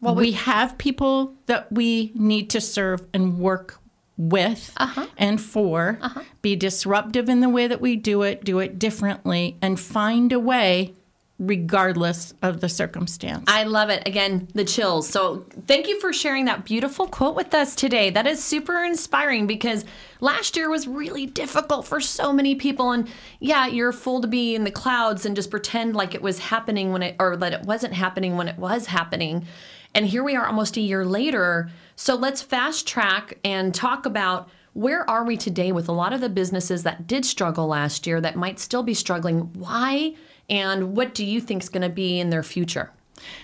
we, 0.00 0.32
have 0.32 0.78
people 0.78 1.34
that 1.46 1.70
we 1.70 2.12
need 2.14 2.48
to 2.50 2.60
serve 2.60 3.06
and 3.12 3.38
work 3.38 3.79
with 4.20 4.72
Uh-huh. 4.76 5.06
and 5.16 5.40
for. 5.40 5.98
Be 6.42 6.54
disruptive 6.54 7.28
in 7.28 7.40
the 7.40 7.48
way 7.48 7.66
that 7.66 7.80
we 7.80 7.96
do 7.96 8.22
it. 8.22 8.44
Do 8.44 8.58
it 8.58 8.78
differently, 8.78 9.56
and 9.62 9.80
find 9.80 10.30
a 10.32 10.38
way, 10.38 10.94
regardless 11.38 12.34
of 12.42 12.60
the 12.60 12.68
circumstance. 12.68 13.44
I 13.48 13.64
love 13.64 13.88
it. 13.88 14.02
Again, 14.06 14.46
the 14.54 14.64
chills. 14.64 15.08
So, 15.08 15.46
thank 15.66 15.88
you 15.88 15.98
for 16.00 16.12
sharing 16.12 16.44
that 16.44 16.66
beautiful 16.66 17.06
quote 17.06 17.34
with 17.34 17.54
us 17.54 17.74
today. 17.74 18.10
That 18.10 18.26
is 18.26 18.44
super 18.44 18.84
inspiring 18.84 19.46
because 19.46 19.86
last 20.20 20.54
year 20.54 20.68
was 20.68 20.86
really 20.86 21.24
difficult 21.24 21.86
for 21.86 21.98
so 21.98 22.30
many 22.32 22.54
people. 22.54 22.92
And 22.92 23.08
yeah, 23.38 23.66
you're 23.66 23.90
full 23.92 24.20
to 24.20 24.28
be 24.28 24.54
in 24.54 24.64
the 24.64 24.70
clouds 24.70 25.24
and 25.24 25.34
just 25.34 25.50
pretend 25.50 25.96
like 25.96 26.14
it 26.14 26.20
was 26.20 26.38
happening 26.38 26.92
when 26.92 27.02
it, 27.02 27.16
or 27.18 27.36
that 27.38 27.54
it 27.54 27.62
wasn't 27.62 27.94
happening 27.94 28.36
when 28.36 28.48
it 28.48 28.58
was 28.58 28.86
happening. 28.86 29.46
And 29.94 30.06
here 30.06 30.22
we 30.22 30.36
are 30.36 30.46
almost 30.46 30.76
a 30.76 30.80
year 30.80 31.04
later. 31.06 31.70
So, 32.00 32.14
let's 32.14 32.40
fast 32.40 32.88
track 32.88 33.36
and 33.44 33.74
talk 33.74 34.06
about. 34.06 34.48
Where 34.72 35.08
are 35.10 35.22
we 35.22 35.36
today 35.36 35.70
with 35.70 35.86
a 35.86 35.92
lot 35.92 36.14
of 36.14 36.22
the 36.22 36.30
businesses 36.30 36.82
that 36.84 37.06
did 37.06 37.26
struggle 37.26 37.66
last 37.66 38.06
year 38.06 38.22
that 38.22 38.36
might 38.36 38.58
still 38.58 38.82
be 38.82 38.94
struggling? 38.94 39.52
Why? 39.52 40.14
And 40.48 40.96
what 40.96 41.12
do 41.12 41.26
you 41.26 41.42
think 41.42 41.62
is 41.62 41.68
going 41.68 41.82
to 41.82 41.94
be 41.94 42.18
in 42.18 42.30
their 42.30 42.42
future? 42.42 42.90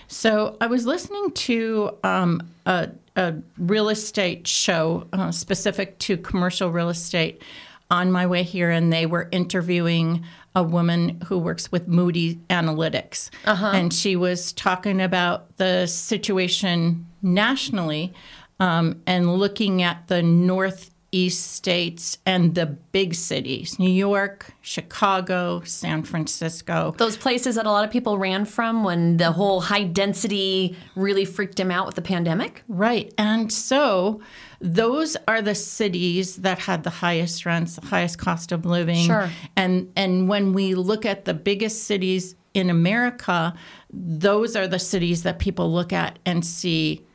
So 0.07 0.57
I 0.59 0.65
was 0.65 0.87
listening 0.87 1.33
to 1.33 1.97
um, 2.03 2.49
a, 2.65 2.89
a 3.15 3.35
real 3.59 3.89
estate 3.89 4.47
show 4.47 5.05
uh, 5.13 5.31
specific 5.31 5.99
to 5.99 6.17
commercial 6.17 6.71
real 6.71 6.89
estate 6.89 7.43
on 7.91 8.11
my 8.11 8.25
way 8.25 8.41
here, 8.41 8.71
and 8.71 8.91
they 8.91 9.05
were 9.05 9.29
interviewing 9.31 10.25
a 10.55 10.63
woman 10.63 11.21
who 11.27 11.37
works 11.37 11.71
with 11.71 11.87
Moody 11.87 12.37
Analytics, 12.49 13.29
and 13.75 13.93
she 13.93 14.15
was 14.15 14.51
talking 14.51 14.99
about 14.99 15.57
the 15.57 15.85
situation 15.85 17.05
nationally 17.21 18.13
um, 18.59 19.01
and 19.05 19.37
looking 19.37 19.81
at 19.83 20.07
the 20.07 20.21
northeast 20.21 21.51
states 21.53 22.17
and 22.25 22.55
the 22.55 22.65
big 22.65 23.15
cities: 23.15 23.79
New 23.79 23.89
York, 23.89 24.53
Chicago, 24.61 25.61
San 25.63 26.03
Francisco. 26.03 26.93
those 26.97 27.17
places 27.17 27.55
that 27.55 27.65
a 27.65 27.71
lot 27.71 27.83
of 27.83 27.91
people 27.91 28.17
ran 28.17 28.45
from 28.45 28.83
when 28.83 29.17
the 29.17 29.31
whole 29.31 29.61
high 29.61 29.83
density 29.83 30.75
really 30.95 31.25
freaked 31.25 31.57
them 31.57 31.71
out 31.71 31.85
with 31.85 31.95
the 31.95 32.01
pandemic. 32.01 32.63
Right. 32.67 33.13
And 33.17 33.51
so 33.51 34.21
those 34.59 35.15
are 35.27 35.41
the 35.41 35.55
cities 35.55 36.37
that 36.37 36.59
had 36.59 36.83
the 36.83 36.89
highest 36.89 37.45
rents, 37.45 37.75
the 37.75 37.85
highest 37.85 38.17
cost 38.17 38.51
of 38.51 38.65
living. 38.65 39.05
Sure. 39.05 39.29
And 39.55 39.91
and 39.95 40.27
when 40.27 40.53
we 40.53 40.75
look 40.75 41.05
at 41.05 41.25
the 41.25 41.33
biggest 41.33 41.83
cities 41.83 42.35
in 42.53 42.69
America, 42.69 43.53
those 43.91 44.55
are 44.55 44.67
the 44.67 44.79
cities 44.79 45.23
that 45.23 45.37
people 45.39 45.71
look 45.71 45.93
at 45.93 46.17
and 46.25 46.45
see 46.45 47.05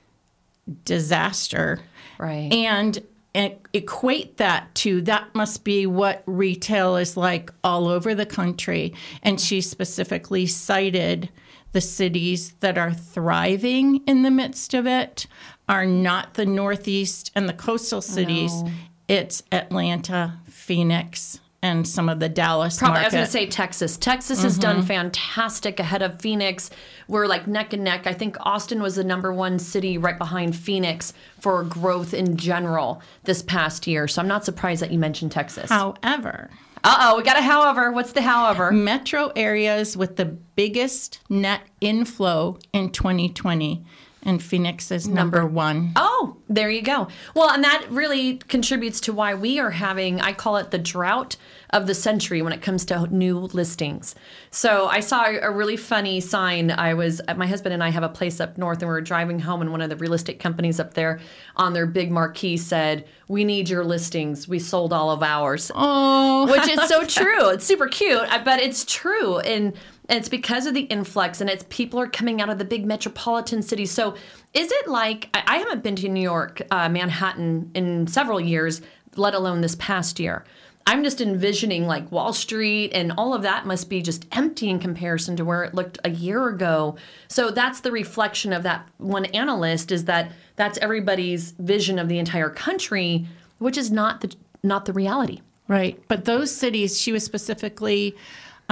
disaster. 0.85 1.81
Right. 2.19 2.53
And 2.53 3.03
and 3.35 3.55
equate 3.73 4.37
that 4.37 4.75
to 4.75 5.01
that 5.03 5.35
must 5.35 5.65
be 5.65 5.87
what 5.87 6.23
retail 6.27 6.97
is 6.97 7.17
like 7.17 7.51
all 7.65 7.89
over 7.89 8.15
the 8.15 8.27
country. 8.27 8.95
And 9.23 9.41
she 9.41 9.63
specifically 9.63 10.47
cited 10.47 11.31
the 11.73 11.81
cities 11.81 12.53
that 12.61 12.77
are 12.77 12.93
thriving 12.93 14.03
in 14.07 14.23
the 14.23 14.31
midst 14.31 14.75
of 14.75 14.87
it 14.87 15.27
are 15.69 15.87
not 15.87 16.35
the 16.35 16.45
Northeast 16.45 17.31
and 17.35 17.49
the 17.49 17.55
coastal 17.55 18.03
cities. 18.03 18.63
No. 18.63 18.71
It's 19.09 19.43
Atlanta, 19.51 20.39
Phoenix, 20.45 21.41
and 21.63 21.87
some 21.87 22.09
of 22.09 22.19
the 22.19 22.29
Dallas 22.29 22.79
Probably, 22.79 23.01
I 23.01 23.05
was 23.05 23.13
going 23.13 23.25
to 23.25 23.31
say 23.31 23.47
Texas. 23.47 23.97
Texas 23.97 24.43
has 24.43 24.59
done 24.59 24.83
fantastic 24.83 25.79
ahead 25.79 26.03
of 26.03 26.21
Phoenix. 26.21 26.71
We're 27.07 27.27
like 27.27 27.47
neck 27.47 27.73
and 27.73 27.85
neck. 27.85 28.07
I 28.07 28.13
think 28.13 28.37
Austin 28.41 28.83
was 28.83 28.97
the 28.97 29.05
number 29.05 29.33
one 29.33 29.61
city 29.61 29.97
right 29.97 30.19
behind 30.19 30.57
Phoenix 30.57 31.15
for 31.39 31.63
growth 31.63 32.15
in 32.15 32.37
general 32.37 33.01
this 33.23 33.43
past 33.43 33.87
year. 33.87 34.09
So 34.09 34.21
I'm 34.21 34.29
not 34.29 34.45
surprised 34.45 34.83
that 34.83 34.91
you 34.91 34.99
mentioned 34.99 35.31
Texas. 35.31 35.71
However, 35.71 36.51
uh 36.85 36.97
oh, 37.01 37.17
we 37.17 37.23
got 37.23 37.39
a 37.39 37.43
however. 37.43 37.93
What's 37.93 38.13
the 38.13 38.23
however? 38.23 38.73
metro 38.73 39.31
areas 39.37 39.97
with 39.97 40.17
the 40.17 40.25
biggest 40.25 41.21
net 41.29 41.63
inflow 41.81 42.59
in 42.73 42.91
2020, 42.91 43.85
and 44.25 44.43
Phoenix 44.43 44.91
is 44.91 45.09
number, 45.09 45.45
one. 45.45 45.93
Oh, 45.97 46.37
there 46.49 46.71
you 46.71 46.83
go. 46.83 47.09
Well, 47.35 47.51
and 47.51 47.65
that 47.65 47.87
really 47.91 48.37
contributes 48.37 49.01
to 49.01 49.13
why 49.13 49.35
we 49.35 49.59
are 49.59 49.71
having, 49.71 50.21
I 50.21 50.33
call 50.33 50.57
it 50.59 50.71
the 50.71 50.79
drought 50.79 51.37
of 51.71 51.87
the 51.87 51.95
century 51.95 52.43
when 52.43 52.53
it 52.53 52.63
comes 52.63 52.85
to 52.85 53.07
new 53.15 53.39
listings. 53.39 54.15
So 54.51 54.87
I 54.87 55.01
saw 55.01 55.25
a 55.25 55.51
really 55.51 55.77
funny 55.77 56.21
sign. 56.21 56.71
I 56.71 56.95
was, 56.95 57.21
my 57.37 57.47
husband 57.47 57.73
and 57.73 57.83
I 57.83 57.89
have 57.89 58.03
a 58.03 58.09
place 58.09 58.41
up 58.41 58.59
north, 58.59 58.79
and 58.83 58.89
we 58.89 58.93
were 58.93 59.01
driving 59.01 59.41
home, 59.41 59.63
and 59.63 59.71
one 59.73 59.81
of 59.81 59.91
the 59.91 59.97
real 59.97 60.13
estate 60.13 60.39
companies 60.39 60.79
up 60.79 60.95
there 60.95 61.19
on 61.57 61.73
their 61.73 61.87
big 61.87 62.11
marquee 62.11 62.57
said, 62.57 63.07
We 63.27 63.45
need 63.45 63.69
your 63.69 63.85
listings. 63.85 64.47
We 64.47 64.59
sold 64.59 64.93
all 64.93 65.11
of 65.11 65.23
ours. 65.23 65.73
Oh, 65.75 66.47
Which 66.51 66.69
is 66.69 66.89
so 66.89 67.05
true. 67.07 67.49
It's 67.49 67.65
super 67.65 67.89
cute, 67.89 68.29
but 68.45 68.61
it's 68.61 68.85
true. 68.85 69.39
And 69.39 69.73
and 70.13 70.19
it's 70.19 70.29
because 70.29 70.67
of 70.67 70.75
the 70.75 70.83
influx 70.83 71.41
and 71.41 71.49
it's 71.49 71.65
people 71.71 71.99
are 71.99 72.07
coming 72.07 72.43
out 72.43 72.51
of 72.51 72.59
the 72.59 72.67
big 72.67 72.85
metropolitan 72.85 73.63
cities. 73.63 73.91
So 73.91 74.15
is 74.53 74.71
it 74.71 74.87
like 74.87 75.31
I, 75.33 75.43
I 75.47 75.57
haven't 75.57 75.83
been 75.83 75.97
to 75.97 76.09
New 76.11 76.21
York, 76.21 76.61
uh, 76.71 76.91
Manhattan 76.91 77.71
in 77.75 78.07
several 78.07 78.39
years, 78.39 78.83
let 79.17 79.33
alone 79.33 79.63
this 79.63 79.75
past 79.77 80.21
year. 80.21 80.45
I'm 80.87 81.03
just 81.03 81.23
envisioning 81.23 81.87
like 81.87 82.13
Wall 82.13 82.35
Street 82.35 82.91
and 82.93 83.13
all 83.17 83.33
of 83.33 83.41
that 83.41 83.65
must 83.65 83.89
be 83.89 84.03
just 84.03 84.27
empty 84.33 84.69
in 84.69 84.79
comparison 84.79 85.35
to 85.37 85.47
where 85.47 85.65
it 85.65 85.75
looked 85.75 85.99
a 86.05 86.11
year 86.11 86.47
ago. 86.47 86.97
So 87.29 87.51
that's 87.51 87.81
the 87.81 87.91
reflection 87.91 88.53
of 88.53 88.65
that 88.65 88.87
one 88.99 89.25
analyst 89.27 89.91
is 89.91 90.05
that 90.05 90.33
that's 90.57 90.77
everybody's 90.83 91.53
vision 91.53 91.99
of 91.99 92.11
the 92.11 92.19
entire 92.19 92.51
country, 92.51 93.27
which 93.57 93.79
is 93.79 93.91
not 93.91 94.21
the 94.21 94.37
not 94.63 94.85
the 94.85 94.93
reality. 94.93 95.41
Right. 95.69 95.99
But 96.07 96.27
those 96.27 96.55
cities, 96.55 97.01
she 97.01 97.13
was 97.13 97.25
specifically 97.25 98.15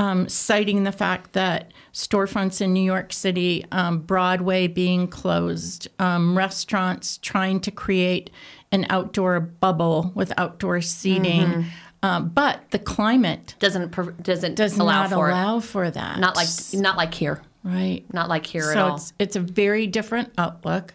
um, 0.00 0.30
citing 0.30 0.84
the 0.84 0.92
fact 0.92 1.34
that 1.34 1.72
storefronts 1.92 2.62
in 2.62 2.72
New 2.72 2.82
York 2.82 3.12
City, 3.12 3.66
um, 3.70 3.98
Broadway 3.98 4.66
being 4.66 5.06
closed, 5.06 5.88
um, 5.98 6.38
restaurants 6.38 7.18
trying 7.18 7.60
to 7.60 7.70
create 7.70 8.30
an 8.72 8.86
outdoor 8.88 9.40
bubble 9.40 10.10
with 10.14 10.32
outdoor 10.38 10.80
seating. 10.80 11.42
Mm-hmm. 11.42 11.68
Um, 12.02 12.28
but 12.30 12.62
the 12.70 12.78
climate 12.78 13.56
Doesn't 13.58 13.94
doesn't 14.22 14.54
does 14.54 14.78
allow 14.78 15.02
not 15.02 15.10
for 15.10 15.28
it. 15.28 15.32
allow 15.32 15.60
for 15.60 15.90
that. 15.90 16.18
Not 16.18 16.34
like 16.34 16.48
not 16.72 16.96
like 16.96 17.12
here. 17.12 17.42
right. 17.62 18.02
Not 18.10 18.30
like 18.30 18.46
here 18.46 18.70
at 18.70 18.72
so 18.72 18.86
all. 18.86 18.94
it's 18.96 19.12
it's 19.18 19.36
a 19.36 19.40
very 19.40 19.86
different 19.86 20.32
outlook. 20.38 20.94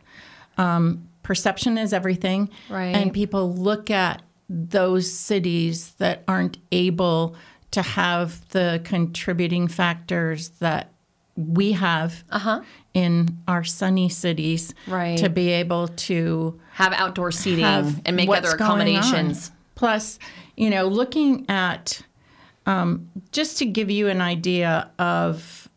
Um, 0.58 1.08
perception 1.22 1.78
is 1.78 1.94
everything, 1.94 2.50
Right. 2.72 2.96
And 2.96 3.14
people 3.14 3.54
look 3.54 3.92
at 3.92 4.24
those 4.50 5.12
cities 5.12 5.92
that 6.00 6.24
aren't 6.28 6.58
able 6.72 7.36
to 7.76 7.82
have 7.82 8.48
the 8.50 8.82
contributing 8.86 9.68
factors 9.68 10.50
that 10.60 10.92
we 11.36 11.74
have 11.74 12.24
in 12.94 13.38
our 13.50 13.66
sunny 13.66 14.08
cities, 14.08 14.74
Uh-huh. 14.88 14.96
Right. 14.96 15.18
To 15.18 15.30
be 15.30 15.50
able 15.50 15.90
to 15.90 16.58
Have 16.72 16.94
outdoor 16.94 17.32
seating 17.32 17.66
have 17.66 18.02
and 18.06 18.16
make 18.16 18.30
other 18.30 18.52
accommodations. 18.52 19.52
Plus, 19.76 20.18
you 20.56 20.70
know, 20.70 20.88
looking 20.88 21.46
at 21.50 22.02
um, 22.66 23.10
just 23.34 23.58
to 23.58 23.66
give 23.66 23.92
you 23.92 24.08
an 24.08 24.22
idea 24.22 24.90
of 24.98 25.68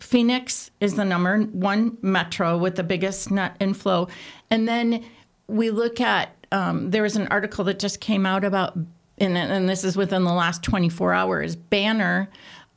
Phoenix 0.00 0.72
is 0.80 0.94
the 0.96 1.04
number 1.04 1.42
one 1.44 1.96
metro 2.02 2.58
with 2.58 2.74
the 2.74 2.82
biggest 2.82 3.30
net 3.30 3.56
inflow, 3.60 4.08
and 4.50 4.66
then 4.66 5.04
we 5.46 5.70
look 5.70 6.00
at 6.00 6.34
um, 6.52 6.90
there 6.90 7.02
was 7.04 7.14
an 7.16 7.28
article 7.28 7.64
that 7.66 7.78
just 7.78 8.00
came 8.00 8.26
out 8.26 8.42
about, 8.42 8.76
and, 9.20 9.36
and 9.36 9.68
this 9.68 9.84
is 9.84 9.96
within 9.96 10.24
the 10.24 10.32
last 10.32 10.62
24 10.62 11.12
hours. 11.12 11.54
Banner 11.56 12.28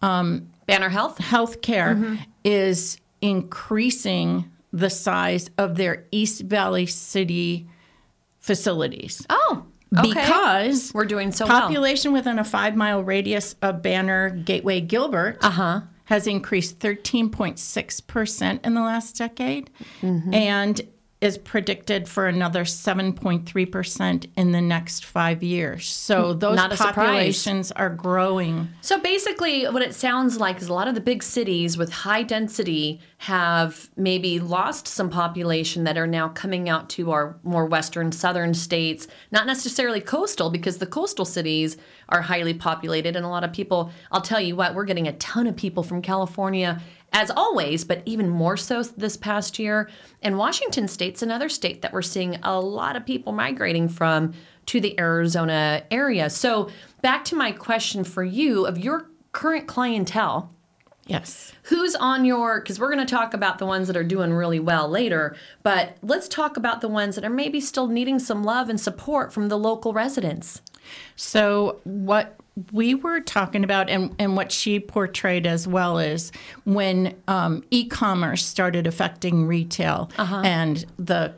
Banner 0.02 0.90
Health. 0.90 1.18
Healthcare 1.20 1.96
Mm-hmm. 1.96 2.16
is 2.44 2.98
increasing 3.22 4.52
the 4.74 4.90
size 4.90 5.50
of 5.58 5.76
their 5.78 6.06
East 6.12 6.42
Valley 6.42 6.86
City 6.86 7.68
facilities 8.40 9.26
Oh, 9.30 9.64
okay. 9.98 10.10
because 10.14 10.92
We're 10.94 11.06
doing 11.06 11.32
so 11.32 11.46
well. 11.46 11.62
population 11.62 12.12
within 12.12 12.40
a 12.40 12.44
five 12.44 12.76
mile 12.76 13.02
radius 13.04 13.56
of 13.62 13.82
Banner 13.82 14.30
Gateway 14.32 14.82
Gilbert 14.82 15.38
Uh-huh. 15.42 15.82
has 16.06 16.28
increased 16.28 16.80
13.6% 16.80 18.66
in 18.66 18.74
the 18.74 18.82
last 18.82 19.16
decade 19.18 19.70
Mm-hmm. 20.02 20.34
and 20.34 20.82
is 21.24 21.38
predicted 21.38 22.06
for 22.10 22.28
another 22.28 22.66
7.3% 22.66 24.28
in 24.36 24.52
the 24.52 24.60
next 24.60 25.06
five 25.06 25.42
years. 25.42 25.88
So 25.88 26.34
hmm, 26.34 26.40
those 26.40 26.58
Not 26.58 26.74
a 26.74 26.76
surprise. 26.76 26.96
populations 26.96 27.72
are 27.72 27.90
growing. 27.90 28.68
So 28.82 29.00
basically, 29.00 29.64
what 29.64 29.82
it 29.82 29.96
sounds 29.96 30.38
like 30.38 30.62
is 30.62 30.68
a 30.68 30.74
lot 30.74 30.90
of 30.90 30.96
the 30.96 31.02
big 31.02 31.24
cities 31.24 31.78
with 31.78 31.94
high 31.94 32.24
density 32.24 33.00
have 33.20 33.90
maybe 33.96 34.38
lost 34.38 34.86
some 34.86 35.10
population 35.10 35.86
that 35.86 35.98
are 35.98 36.08
now 36.08 36.28
coming 36.28 36.68
out 36.68 36.90
to 36.90 37.12
our 37.12 37.38
more 37.44 37.68
western, 37.68 38.12
southern 38.12 38.54
states, 38.54 39.08
not 39.32 39.48
necessarily 39.48 40.02
coastal, 40.02 40.50
because 40.50 40.80
the 40.80 40.86
coastal 40.86 41.24
cities 41.24 41.78
are 42.10 42.22
highly 42.22 42.54
populated. 42.54 43.16
And 43.16 43.26
a 43.26 43.30
lot 43.30 43.46
of 43.46 43.54
people, 43.54 43.92
I'll 44.12 44.20
tell 44.20 44.42
you 44.42 44.58
what, 44.58 44.76
we're 44.76 44.84
getting 44.84 45.08
a 45.08 45.14
ton 45.14 45.48
of 45.48 45.56
people 45.56 45.84
from 45.84 46.02
California. 46.02 46.82
As 47.16 47.30
always, 47.30 47.84
but 47.84 48.02
even 48.06 48.28
more 48.28 48.58
so 48.58 48.82
this 48.82 49.16
past 49.18 49.60
year. 49.60 49.90
And 50.24 50.38
Washington 50.38 50.88
State's 50.88 51.22
another 51.22 51.48
state 51.48 51.84
that 51.84 51.94
we're 51.94 52.02
seeing 52.02 52.38
a 52.42 52.60
lot 52.60 52.96
of 52.96 53.06
people 53.06 53.34
migrating 53.34 53.88
from 53.88 54.34
to 54.66 54.82
the 54.82 55.00
Arizona 55.00 55.84
area. 55.92 56.30
So, 56.30 56.70
back 57.02 57.24
to 57.26 57.36
my 57.36 57.52
question 57.52 58.04
for 58.04 58.24
you 58.24 58.66
of 58.66 58.78
your 58.80 59.10
current 59.32 59.68
clientele, 59.68 60.52
Yes. 61.06 61.52
who's 61.64 61.96
on 61.96 62.24
your 62.24 62.62
because 62.62 62.80
we're 62.80 62.92
going 62.92 63.06
to 63.06 63.14
talk 63.14 63.34
about 63.34 63.60
the 63.60 63.66
ones 63.66 63.88
that 63.88 63.98
are 63.98 64.04
doing 64.06 64.34
really 64.34 64.60
well 64.60 64.88
later, 64.88 65.36
but 65.62 65.98
let's 66.02 66.28
talk 66.28 66.56
about 66.56 66.82
the 66.82 66.88
ones 66.88 67.16
that 67.16 67.26
are 67.26 67.30
maybe 67.30 67.60
still 67.60 67.88
needing 67.88 68.20
some 68.20 68.44
love 68.44 68.70
and 68.70 68.80
support 68.80 69.34
from 69.34 69.50
the 69.50 69.58
local 69.58 69.92
residents. 69.94 70.62
So 71.16 71.82
what 71.84 72.38
we 72.72 72.94
were 72.94 73.20
talking 73.20 73.64
about 73.64 73.90
and, 73.90 74.14
and 74.20 74.36
what 74.36 74.52
she 74.52 74.80
portrayed 74.80 75.48
as 75.48 75.68
well 75.68 75.98
is 75.98 76.32
when 76.66 77.16
um, 77.28 77.64
e-commerce 77.72 78.46
started 78.46 78.86
affecting 78.86 79.48
retail 79.48 80.12
and 80.46 80.86
the 81.00 81.34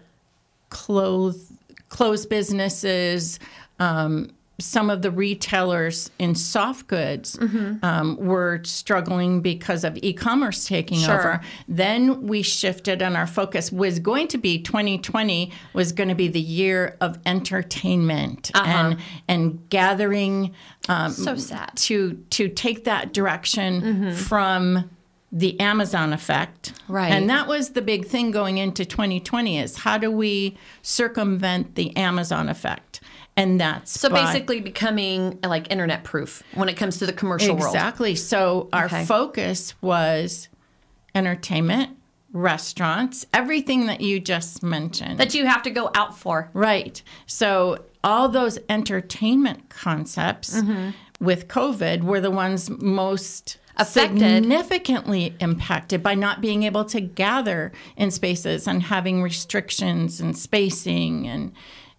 clothes 0.70 1.52
clothes 1.88 2.26
businesses 2.26 3.40
um, 3.80 4.30
some 4.58 4.90
of 4.90 5.02
the 5.02 5.12
retailers 5.12 6.10
in 6.18 6.34
soft 6.34 6.88
goods 6.88 7.38
um, 7.84 8.16
were 8.18 8.62
struggling 8.64 9.42
because 9.42 9.84
of 9.84 9.98
e-commerce 10.02 10.66
taking 10.66 11.00
Sure. 11.00 11.20
over 11.20 11.42
then 11.68 12.22
we 12.28 12.42
shifted 12.42 13.02
and 13.02 13.18
our 13.18 13.28
focus 13.28 13.70
was 13.72 14.00
going 14.00 14.28
to 14.30 14.38
be 14.38 14.58
2020 14.62 15.52
was 15.74 15.92
going 15.92 16.08
to 16.10 16.16
be 16.16 16.30
the 16.30 16.40
year 16.40 16.96
of 17.02 17.20
entertainment 17.26 18.52
and 18.56 18.98
and 19.28 19.70
gathering 19.70 20.54
um, 20.88 21.12
So 21.12 21.36
sad. 21.36 21.72
to 21.76 22.14
to 22.30 22.48
take 22.48 22.86
that 22.86 23.14
direction 23.14 24.14
from 24.14 24.90
the 25.32 25.60
Amazon 25.60 26.14
effect. 26.14 26.72
Right. 26.88 27.12
And 27.12 27.30
that 27.30 27.46
was 27.48 27.72
the 27.72 27.82
big 27.82 28.06
thing 28.06 28.32
going 28.32 28.58
into 28.58 28.86
2020 28.86 29.60
is 29.60 29.80
how 29.80 29.98
do 29.98 30.10
we 30.10 30.56
circumvent 30.82 31.76
the 31.76 31.96
Amazon 31.98 32.48
effect? 32.48 33.02
And 33.38 33.60
that's 33.60 34.00
So 34.00 34.10
by- 34.10 34.26
basically, 34.26 34.62
becoming 34.62 35.40
like 35.44 35.70
internet 35.72 36.04
proof 36.04 36.42
when 36.54 36.70
it 36.70 36.76
comes 36.76 36.98
to 37.00 37.06
the 37.06 37.14
commercial 37.14 37.56
world. 37.56 37.76
Exactly. 37.76 38.16
So 38.16 38.70
our 38.72 38.86
Okay. 38.86 39.04
focus 39.06 39.74
was 39.82 40.48
entertainment, 41.14 41.98
restaurants, 42.34 43.26
everything 43.34 43.88
that 43.88 44.02
you 44.02 44.20
just 44.20 44.64
mentioned. 44.64 45.18
That 45.20 45.34
you 45.34 45.46
have 45.48 45.64
to 45.64 45.70
go 45.70 45.90
out 45.96 46.18
for. 46.18 46.50
Right. 46.54 47.02
So 47.26 47.84
all 48.04 48.30
those 48.30 48.60
entertainment 48.70 49.70
concepts 49.70 50.56
Mm-hmm. 50.56 50.90
with 51.20 51.48
COVID 51.48 52.04
were 52.04 52.22
the 52.22 52.32
ones 52.32 52.70
most 52.70 53.58
Affected. 53.78 54.20
significantly 54.20 55.36
impacted 55.40 56.02
by 56.04 56.16
not 56.16 56.40
being 56.42 56.64
able 56.64 56.86
to 56.86 57.02
gather 57.02 57.72
in 57.98 58.12
spaces 58.12 58.68
and 58.68 58.84
having 58.84 59.22
restrictions 59.22 60.22
and 60.22 60.38
spacing 60.38 61.28
and 61.28 61.52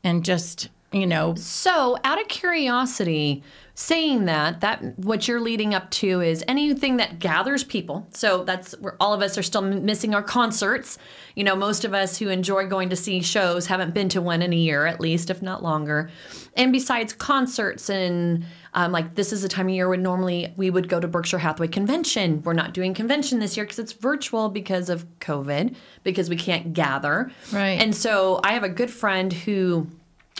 and 0.05 0.25
just 0.25 0.69
you 0.93 1.07
know 1.07 1.35
So, 1.35 1.97
out 2.05 2.21
of 2.21 2.29
curiosity, 2.29 3.43
saying 3.79 4.25
that, 4.25 4.63
that 4.63 4.99
what 4.99 5.29
you're 5.29 5.41
leading 5.41 5.75
up 5.75 5.91
to 5.91 6.23
is 6.23 6.43
anything 6.49 6.97
that 6.97 7.19
gathers 7.19 7.63
people. 7.63 8.07
So 8.15 8.43
that's 8.43 8.73
where 8.79 8.97
all 8.99 9.13
of 9.13 9.21
us 9.21 9.37
are 9.37 9.43
still 9.43 9.63
m- 9.63 9.85
missing 9.85 10.15
our 10.15 10.23
concerts. 10.23 10.97
You 11.35 11.45
know, 11.45 11.55
most 11.55 11.85
of 11.85 11.93
us 11.93 12.17
who 12.17 12.31
enjoy 12.31 12.67
going 12.69 12.89
to 12.89 12.97
see 12.97 13.21
shows 13.21 13.67
haven't 13.67 13.93
been 13.93 14.09
to 14.11 14.23
one 14.23 14.41
in 14.41 14.55
a 14.55 14.57
year, 14.57 14.87
at 14.87 14.99
least, 14.99 15.29
if 15.29 15.43
not 15.43 15.63
longer. 15.63 16.09
And 16.57 16.73
besides 16.73 17.13
concerts 17.13 17.91
and 17.91 18.47
um, 18.73 18.93
like 18.93 19.15
this 19.15 19.31
is 19.31 19.45
a 19.45 19.49
time 19.49 19.69
of 19.69 19.75
year 19.75 19.91
when 19.91 20.03
normally 20.03 20.55
we 20.57 20.71
would 20.71 20.89
go 20.89 20.99
to 20.99 21.07
Berkshire 21.07 21.39
Hathaway 21.39 21.69
convention. 21.69 22.43
We're 22.45 22.55
not 22.55 22.73
doing 22.73 22.95
convention 22.95 23.41
this 23.41 23.59
year 23.59 23.67
because 23.67 23.79
it's 23.79 23.93
virtual 23.93 24.49
because 24.49 24.89
of 24.89 25.05
COVID, 25.21 25.77
because 26.03 26.31
we 26.31 26.37
can't 26.37 26.73
gather. 26.73 27.31
Right. 27.53 27.79
And 27.79 27.95
so 27.95 28.41
I 28.43 28.55
have 28.55 28.65
a 28.65 28.71
good 28.71 28.91
friend 28.91 29.35
who 29.35 29.87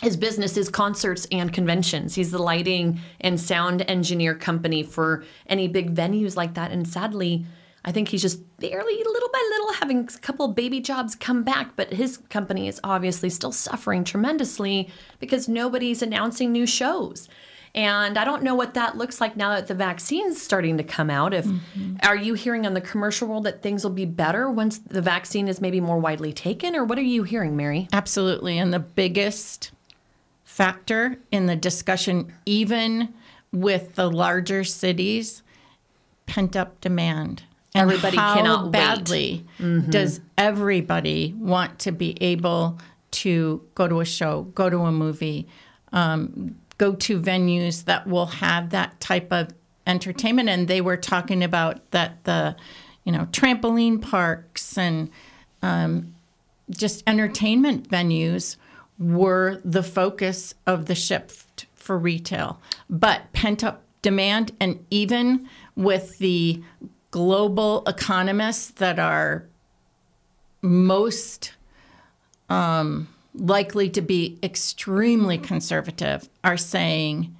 his 0.01 0.15
business 0.15 0.57
is 0.57 0.69
concerts 0.69 1.27
and 1.31 1.51
conventions. 1.51 2.13
He's 2.13 2.31
the 2.31 2.41
lighting 2.41 2.99
and 3.19 3.39
sound 3.39 3.83
engineer 3.87 4.35
company 4.35 4.83
for 4.83 5.23
any 5.47 5.67
big 5.67 5.95
venues 5.95 6.35
like 6.35 6.53
that. 6.53 6.71
And 6.71 6.87
sadly, 6.87 7.45
I 7.83 7.91
think 7.91 8.09
he's 8.09 8.21
just 8.21 8.41
barely, 8.57 8.95
little 8.95 9.29
by 9.29 9.47
little, 9.49 9.73
having 9.73 9.99
a 10.01 10.19
couple 10.19 10.45
of 10.45 10.55
baby 10.55 10.81
jobs 10.81 11.15
come 11.15 11.43
back. 11.43 11.75
But 11.75 11.93
his 11.93 12.17
company 12.29 12.67
is 12.67 12.79
obviously 12.83 13.29
still 13.29 13.51
suffering 13.51 14.03
tremendously 14.03 14.89
because 15.19 15.47
nobody's 15.47 16.03
announcing 16.03 16.51
new 16.51 16.67
shows. 16.67 17.27
And 17.73 18.17
I 18.17 18.25
don't 18.25 18.43
know 18.43 18.55
what 18.55 18.75
that 18.75 18.97
looks 18.97 19.19
like 19.19 19.35
now 19.35 19.55
that 19.55 19.67
the 19.67 19.75
vaccine's 19.75 20.41
starting 20.41 20.77
to 20.77 20.83
come 20.83 21.09
out. 21.09 21.33
If 21.33 21.45
mm-hmm. 21.45 21.97
are 22.03 22.15
you 22.15 22.33
hearing 22.33 22.65
on 22.65 22.73
the 22.73 22.81
commercial 22.81 23.27
world 23.27 23.45
that 23.45 23.61
things 23.61 23.83
will 23.83 23.91
be 23.91 24.05
better 24.05 24.49
once 24.49 24.77
the 24.79 25.01
vaccine 25.01 25.47
is 25.47 25.61
maybe 25.61 25.79
more 25.79 25.99
widely 25.99 26.33
taken, 26.33 26.75
or 26.75 26.83
what 26.83 26.97
are 26.97 27.03
you 27.03 27.23
hearing, 27.23 27.55
Mary? 27.55 27.87
Absolutely. 27.93 28.57
And 28.57 28.73
the 28.73 28.79
biggest 28.79 29.71
factor 30.57 31.19
in 31.31 31.45
the 31.45 31.55
discussion, 31.55 32.33
even 32.47 33.13
with 33.51 33.93
the 33.93 34.09
larger 34.09 34.63
cities, 34.63 35.43
pent 36.25 36.55
up 36.55 36.81
demand. 36.81 37.43
And 37.75 37.83
Everybody 37.91 38.17
how 38.17 38.33
cannot 38.33 38.63
wait. 38.63 38.71
badly 38.71 39.45
does 39.89 40.19
everybody 40.35 41.35
want 41.37 41.77
to 41.79 41.91
be 41.91 42.17
able 42.21 42.79
to 43.11 43.61
go 43.75 43.87
to 43.87 43.99
a 43.99 44.05
show, 44.05 44.43
go 44.55 44.67
to 44.67 44.79
a 44.79 44.91
movie, 44.91 45.47
um, 45.93 46.55
go 46.79 46.95
to 46.95 47.21
venues 47.21 47.85
that 47.85 48.07
will 48.07 48.25
have 48.25 48.71
that 48.71 48.99
type 48.99 49.31
of 49.31 49.49
entertainment? 49.85 50.49
And 50.49 50.67
they 50.67 50.81
were 50.81 50.97
talking 50.97 51.43
about 51.43 51.91
that 51.91 52.23
the, 52.23 52.55
you 53.03 53.11
know, 53.11 53.27
trampoline 53.31 54.01
parks 54.01 54.75
and 54.75 55.11
just 56.71 57.03
entertainment 57.05 57.89
venues 57.91 58.55
were 58.99 59.61
the 59.63 59.83
focus 59.83 60.53
of 60.65 60.85
the 60.87 60.95
shift 60.95 61.65
for 61.75 61.97
retail. 61.97 62.59
But 62.89 63.31
pent 63.33 63.63
up 63.63 63.83
demand, 64.01 64.51
and 64.59 64.85
even 64.89 65.47
with 65.75 66.17
the 66.17 66.63
global 67.11 67.83
economists 67.87 68.71
that 68.71 68.99
are 68.99 69.45
most 70.61 71.53
um, 72.49 73.07
likely 73.33 73.89
to 73.91 74.01
be 74.01 74.37
extremely 74.41 75.37
conservative, 75.37 76.29
are 76.43 76.57
saying 76.57 77.35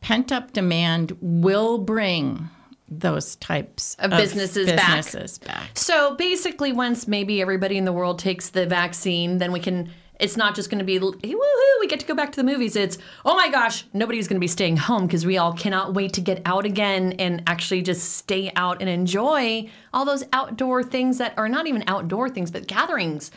pent 0.00 0.30
up 0.32 0.52
demand 0.52 1.16
will 1.20 1.78
bring 1.78 2.48
those 2.88 3.36
types 3.36 3.94
Of 4.00 4.10
businesses 4.10 4.66
back. 4.66 4.96
businesses 4.96 5.38
back. 5.38 5.70
So 5.74 6.16
basically, 6.16 6.72
once 6.72 7.06
maybe 7.06 7.40
everybody 7.40 7.78
in 7.78 7.84
the 7.84 7.92
world 7.92 8.18
takes 8.18 8.50
the 8.50 8.66
vaccine, 8.66 9.38
then 9.38 9.52
we 9.52 9.60
can. 9.60 9.90
It's 10.20 10.36
not 10.36 10.54
just 10.54 10.70
going 10.70 10.78
to 10.78 10.84
be 10.84 10.98
woohoo, 10.98 11.80
we 11.80 11.86
get 11.86 12.00
to 12.00 12.06
go 12.06 12.14
back 12.14 12.30
to 12.32 12.36
the 12.36 12.44
movies. 12.44 12.76
It's 12.76 12.98
oh 13.24 13.34
my 13.34 13.50
gosh, 13.50 13.86
nobody's 13.92 14.28
going 14.28 14.36
to 14.36 14.40
be 14.40 14.48
staying 14.48 14.76
home 14.76 15.06
because 15.06 15.24
we 15.24 15.38
all 15.38 15.52
cannot 15.52 15.94
wait 15.94 16.12
to 16.14 16.20
get 16.20 16.42
out 16.44 16.66
again 16.66 17.14
and 17.18 17.42
actually 17.46 17.82
just 17.82 18.16
stay 18.16 18.52
out 18.54 18.80
and 18.80 18.90
enjoy 18.90 19.68
all 19.92 20.04
those 20.04 20.24
outdoor 20.32 20.82
things 20.82 21.18
that 21.18 21.32
are 21.36 21.48
not 21.48 21.66
even 21.66 21.82
outdoor 21.86 22.28
things, 22.28 22.50
but 22.50 22.66
gatherings. 22.66 23.30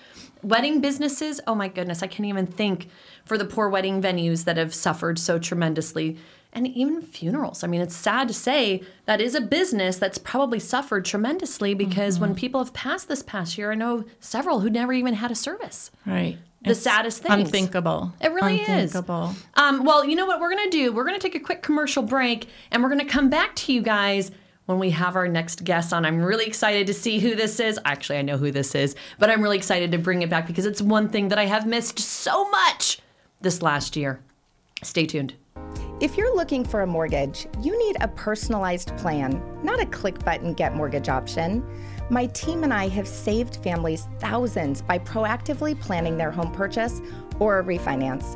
Wedding 0.44 0.82
businesses, 0.82 1.40
oh 1.48 1.56
my 1.56 1.70
goodness, 1.70 2.04
I 2.04 2.08
can't 2.08 2.28
even 2.28 2.46
think 2.46 2.90
for 3.24 3.38
the 3.38 3.46
poor 3.46 3.70
wedding 3.70 4.02
venues 4.02 4.44
that 4.44 4.58
have 4.58 4.74
suffered 4.74 5.18
so 5.18 5.40
tremendously 5.40 6.18
and 6.54 6.68
even 6.68 7.02
funerals. 7.02 7.64
I 7.64 7.68
mean, 7.68 7.82
it's 7.82 7.96
sad 7.96 8.28
to 8.30 8.34
say 8.34 8.84
that 9.06 9.20
is 9.20 9.36
a 9.36 9.42
business 9.42 9.98
that's 9.98 10.18
probably 10.18 10.60
suffered 10.60 11.04
tremendously 11.04 11.74
because 11.74 12.20
when 12.20 12.36
people 12.36 12.64
have 12.64 12.74
passed 12.74 13.08
this 13.08 13.24
past 13.24 13.58
year, 13.58 13.72
I 13.72 13.76
know 13.76 14.06
several 14.20 14.62
who 14.62 14.70
never 14.70 14.94
even 14.94 15.16
had 15.16 15.32
a 15.32 15.36
service. 15.36 15.92
Right. 16.06 16.38
The 16.64 16.76
saddest 16.76 17.24
thing. 17.24 17.32
Unthinkable. 17.32 18.14
It 18.22 18.32
really 18.32 18.62
is. 18.62 18.96
Unthinkable. 18.96 19.36
Um, 19.56 19.84
well, 19.84 20.06
you 20.06 20.16
know 20.16 20.26
what 20.26 20.40
we're 20.40 20.52
going 20.52 20.70
to 20.70 20.78
do? 20.78 20.94
We're 20.94 21.04
going 21.04 21.20
to 21.20 21.22
take 21.22 21.36
a 21.36 21.44
quick 21.44 21.62
commercial 21.62 22.04
break 22.04 22.48
and 22.72 22.82
we're 22.82 22.90
going 22.90 23.06
to 23.06 23.12
come 23.12 23.30
back 23.30 23.56
to 23.58 23.74
you 23.74 23.82
guys 23.82 24.32
when 24.66 24.80
we 24.80 24.92
have 24.92 25.18
our 25.18 25.28
next 25.28 25.66
guest 25.66 25.92
on. 25.92 26.06
I'm 26.06 26.22
really 26.22 26.46
excited 26.46 26.88
to 26.88 26.94
see 26.94 27.20
who 27.20 27.36
this 27.36 27.60
is. 27.60 27.78
Actually, 27.84 28.20
I 28.20 28.22
know 28.22 28.38
who 28.38 28.52
this 28.52 28.76
is, 28.76 28.96
but 29.20 29.30
I'm 29.30 29.42
really 29.42 29.58
excited 29.58 29.92
to 29.92 29.98
bring 29.98 30.22
it 30.22 30.30
back 30.30 30.48
because 30.48 30.66
it's 30.66 30.82
one 30.82 31.10
thing 31.10 31.28
that 31.30 31.40
I 31.40 31.46
have 31.46 31.68
missed 31.68 32.00
so 32.00 32.50
much 32.50 33.00
this 33.42 33.62
last 33.62 33.98
year. 33.98 34.22
Stay 34.84 35.06
tuned. 35.06 35.34
If 36.04 36.18
you're 36.18 36.36
looking 36.36 36.66
for 36.66 36.82
a 36.82 36.86
mortgage, 36.86 37.48
you 37.62 37.80
need 37.88 37.96
a 38.02 38.10
personalized 38.10 38.94
plan, 38.98 39.42
not 39.64 39.80
a 39.80 39.86
click 39.86 40.20
button 40.26 40.54
get 40.54 40.76
mortgage 40.76 41.08
option. 41.08 41.66
My 42.10 42.26
team 42.26 42.66
and 42.66 42.74
I 42.74 42.90
have 42.90 43.08
saved 43.08 43.56
families 43.64 44.10
thousands 44.20 44.82
by 44.82 45.00
proactively 45.00 45.80
planning 45.80 46.18
their 46.18 46.30
home 46.30 46.52
purchase 46.52 47.00
or 47.40 47.60
a 47.60 47.64
refinance. 47.64 48.36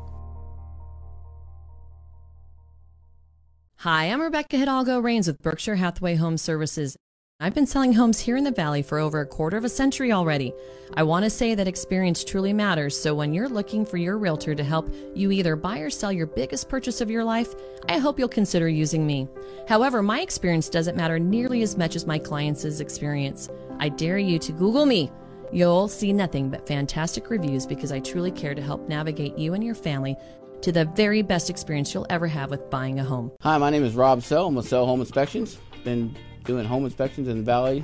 Hi, 3.83 4.11
I'm 4.11 4.21
Rebecca 4.21 4.57
Hidalgo 4.57 4.99
Rains 4.99 5.25
with 5.25 5.41
Berkshire 5.41 5.77
Hathaway 5.77 6.13
Home 6.13 6.37
Services. 6.37 6.95
I've 7.39 7.55
been 7.55 7.65
selling 7.65 7.93
homes 7.93 8.19
here 8.19 8.37
in 8.37 8.43
the 8.43 8.51
Valley 8.51 8.83
for 8.83 8.99
over 8.99 9.21
a 9.21 9.25
quarter 9.25 9.57
of 9.57 9.65
a 9.65 9.69
century 9.69 10.11
already. 10.11 10.53
I 10.93 11.01
want 11.01 11.23
to 11.23 11.31
say 11.31 11.55
that 11.55 11.67
experience 11.67 12.23
truly 12.23 12.53
matters, 12.53 12.95
so 12.95 13.15
when 13.15 13.33
you're 13.33 13.49
looking 13.49 13.83
for 13.83 13.97
your 13.97 14.19
realtor 14.19 14.53
to 14.53 14.63
help 14.63 14.93
you 15.15 15.31
either 15.31 15.55
buy 15.55 15.79
or 15.79 15.89
sell 15.89 16.11
your 16.11 16.27
biggest 16.27 16.69
purchase 16.69 17.01
of 17.01 17.09
your 17.09 17.23
life, 17.23 17.55
I 17.89 17.97
hope 17.97 18.19
you'll 18.19 18.27
consider 18.27 18.69
using 18.69 19.07
me. 19.07 19.27
However, 19.67 20.03
my 20.03 20.21
experience 20.21 20.69
doesn't 20.69 20.95
matter 20.95 21.17
nearly 21.17 21.63
as 21.63 21.75
much 21.75 21.95
as 21.95 22.05
my 22.05 22.19
clients' 22.19 22.81
experience. 22.81 23.49
I 23.79 23.89
dare 23.89 24.19
you 24.19 24.37
to 24.37 24.51
Google 24.51 24.85
me. 24.85 25.09
You'll 25.51 25.87
see 25.87 26.13
nothing 26.13 26.51
but 26.51 26.67
fantastic 26.67 27.31
reviews 27.31 27.65
because 27.65 27.91
I 27.91 27.99
truly 27.99 28.31
care 28.31 28.53
to 28.53 28.61
help 28.61 28.87
navigate 28.87 29.39
you 29.39 29.55
and 29.55 29.63
your 29.63 29.75
family 29.75 30.15
to 30.61 30.71
the 30.71 30.85
very 30.85 31.21
best 31.21 31.49
experience 31.49 31.93
you'll 31.93 32.05
ever 32.09 32.27
have 32.27 32.51
with 32.51 32.69
buying 32.69 32.99
a 32.99 33.03
home. 33.03 33.31
Hi, 33.41 33.57
my 33.57 33.69
name 33.69 33.83
is 33.83 33.95
Rob 33.95 34.21
Sell. 34.21 34.47
I'm 34.47 34.55
with 34.55 34.67
Sell 34.67 34.85
Home 34.85 34.99
Inspections. 34.99 35.57
Been 35.83 36.15
doing 36.43 36.65
home 36.65 36.85
inspections 36.85 37.27
in 37.27 37.37
the 37.37 37.43
Valley 37.43 37.83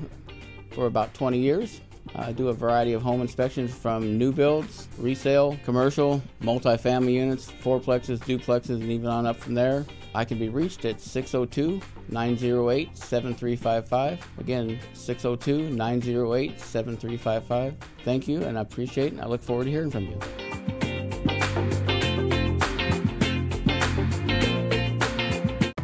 for 0.71 0.85
about 0.85 1.13
20 1.13 1.39
years. 1.39 1.81
I 2.15 2.31
do 2.31 2.49
a 2.49 2.53
variety 2.53 2.93
of 2.93 3.01
home 3.01 3.21
inspections 3.21 3.73
from 3.73 4.17
new 4.17 4.31
builds, 4.31 4.87
resale, 4.97 5.57
commercial, 5.65 6.21
multifamily 6.41 7.13
units, 7.13 7.51
fourplexes, 7.63 8.19
duplexes, 8.19 8.81
and 8.81 8.83
even 8.83 9.07
on 9.07 9.25
up 9.25 9.35
from 9.37 9.55
there. 9.55 9.85
I 10.15 10.23
can 10.25 10.39
be 10.39 10.49
reached 10.49 10.85
at 10.85 11.01
602 11.01 11.81
908 12.09 12.97
7355. 12.97 14.27
Again, 14.39 14.79
602 14.93 15.69
908 15.75 16.59
7355. 16.59 17.75
Thank 18.03 18.27
you, 18.27 18.43
and 18.43 18.57
I 18.57 18.61
appreciate 18.61 19.07
it, 19.07 19.13
and 19.13 19.21
I 19.21 19.27
look 19.27 19.43
forward 19.43 19.65
to 19.65 19.71
hearing 19.71 19.91
from 19.91 20.05
you. 20.05 20.46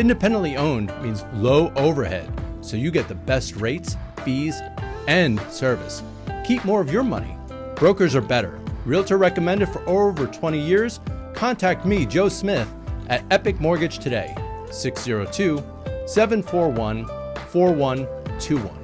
Independently 0.00 0.56
owned 0.56 0.90
means 1.02 1.26
low 1.34 1.70
overhead, 1.76 2.26
so 2.62 2.74
you 2.74 2.90
get 2.90 3.06
the 3.06 3.14
best 3.14 3.56
rates, 3.56 3.98
fees, 4.24 4.58
and 5.06 5.38
service. 5.50 6.02
Keep 6.42 6.64
more 6.64 6.80
of 6.80 6.90
your 6.90 7.02
money. 7.02 7.36
Brokers 7.76 8.14
are 8.14 8.22
better. 8.22 8.58
Realtor 8.86 9.18
recommended 9.18 9.68
for 9.68 9.86
over 9.86 10.26
20 10.26 10.58
years. 10.58 11.00
Contact 11.34 11.84
me, 11.84 12.06
Joe 12.06 12.30
Smith, 12.30 12.66
at 13.08 13.22
Epic 13.30 13.60
Mortgage 13.60 13.98
today, 13.98 14.34
602 14.70 15.62
741 16.06 17.04
4121. 17.50 18.74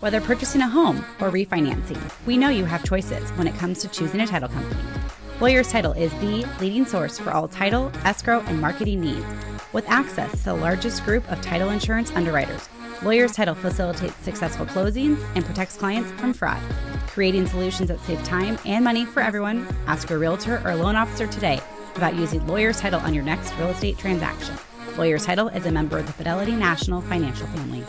Whether 0.00 0.20
purchasing 0.20 0.60
a 0.60 0.68
home 0.68 0.98
or 1.22 1.30
refinancing, 1.30 2.26
we 2.26 2.36
know 2.36 2.50
you 2.50 2.66
have 2.66 2.84
choices 2.84 3.30
when 3.30 3.46
it 3.46 3.54
comes 3.54 3.78
to 3.80 3.88
choosing 3.88 4.20
a 4.20 4.26
title 4.26 4.50
company. 4.50 5.03
Lawyers 5.44 5.70
Title 5.70 5.92
is 5.92 6.10
the 6.20 6.46
leading 6.58 6.86
source 6.86 7.18
for 7.18 7.30
all 7.30 7.48
title, 7.48 7.92
escrow, 8.02 8.40
and 8.46 8.58
marketing 8.58 9.02
needs. 9.02 9.26
With 9.74 9.86
access 9.90 10.30
to 10.38 10.44
the 10.44 10.54
largest 10.54 11.04
group 11.04 11.30
of 11.30 11.38
title 11.42 11.68
insurance 11.68 12.10
underwriters, 12.12 12.66
Lawyers 13.02 13.32
Title 13.32 13.54
facilitates 13.54 14.16
successful 14.22 14.64
closings 14.64 15.22
and 15.34 15.44
protects 15.44 15.76
clients 15.76 16.10
from 16.12 16.32
fraud. 16.32 16.62
Creating 17.08 17.46
solutions 17.46 17.90
that 17.90 18.00
save 18.00 18.24
time 18.24 18.58
and 18.64 18.82
money 18.82 19.04
for 19.04 19.20
everyone, 19.20 19.68
ask 19.86 20.10
a 20.10 20.16
realtor 20.16 20.62
or 20.64 20.74
loan 20.76 20.96
officer 20.96 21.26
today 21.26 21.60
about 21.94 22.14
using 22.14 22.46
Lawyers 22.46 22.80
Title 22.80 23.00
on 23.00 23.12
your 23.12 23.22
next 23.22 23.54
real 23.58 23.68
estate 23.68 23.98
transaction. 23.98 24.56
Lawyers 24.96 25.26
Title 25.26 25.48
is 25.48 25.66
a 25.66 25.70
member 25.70 25.98
of 25.98 26.06
the 26.06 26.12
Fidelity 26.14 26.52
National 26.52 27.02
Financial 27.02 27.46
Family. 27.48 27.84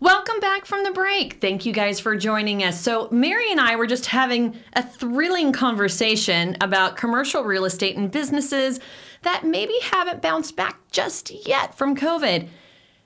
Welcome 0.00 0.38
back 0.38 0.64
from 0.64 0.84
the 0.84 0.92
break. 0.92 1.40
Thank 1.40 1.66
you 1.66 1.72
guys 1.72 1.98
for 1.98 2.14
joining 2.14 2.62
us. 2.62 2.80
So, 2.80 3.08
Mary 3.10 3.50
and 3.50 3.60
I 3.60 3.74
were 3.74 3.88
just 3.88 4.06
having 4.06 4.56
a 4.74 4.80
thrilling 4.80 5.50
conversation 5.52 6.56
about 6.60 6.96
commercial 6.96 7.42
real 7.42 7.64
estate 7.64 7.96
and 7.96 8.08
businesses 8.08 8.78
that 9.22 9.44
maybe 9.44 9.74
haven't 9.82 10.22
bounced 10.22 10.54
back 10.54 10.78
just 10.92 11.48
yet 11.48 11.76
from 11.76 11.96
COVID. 11.96 12.46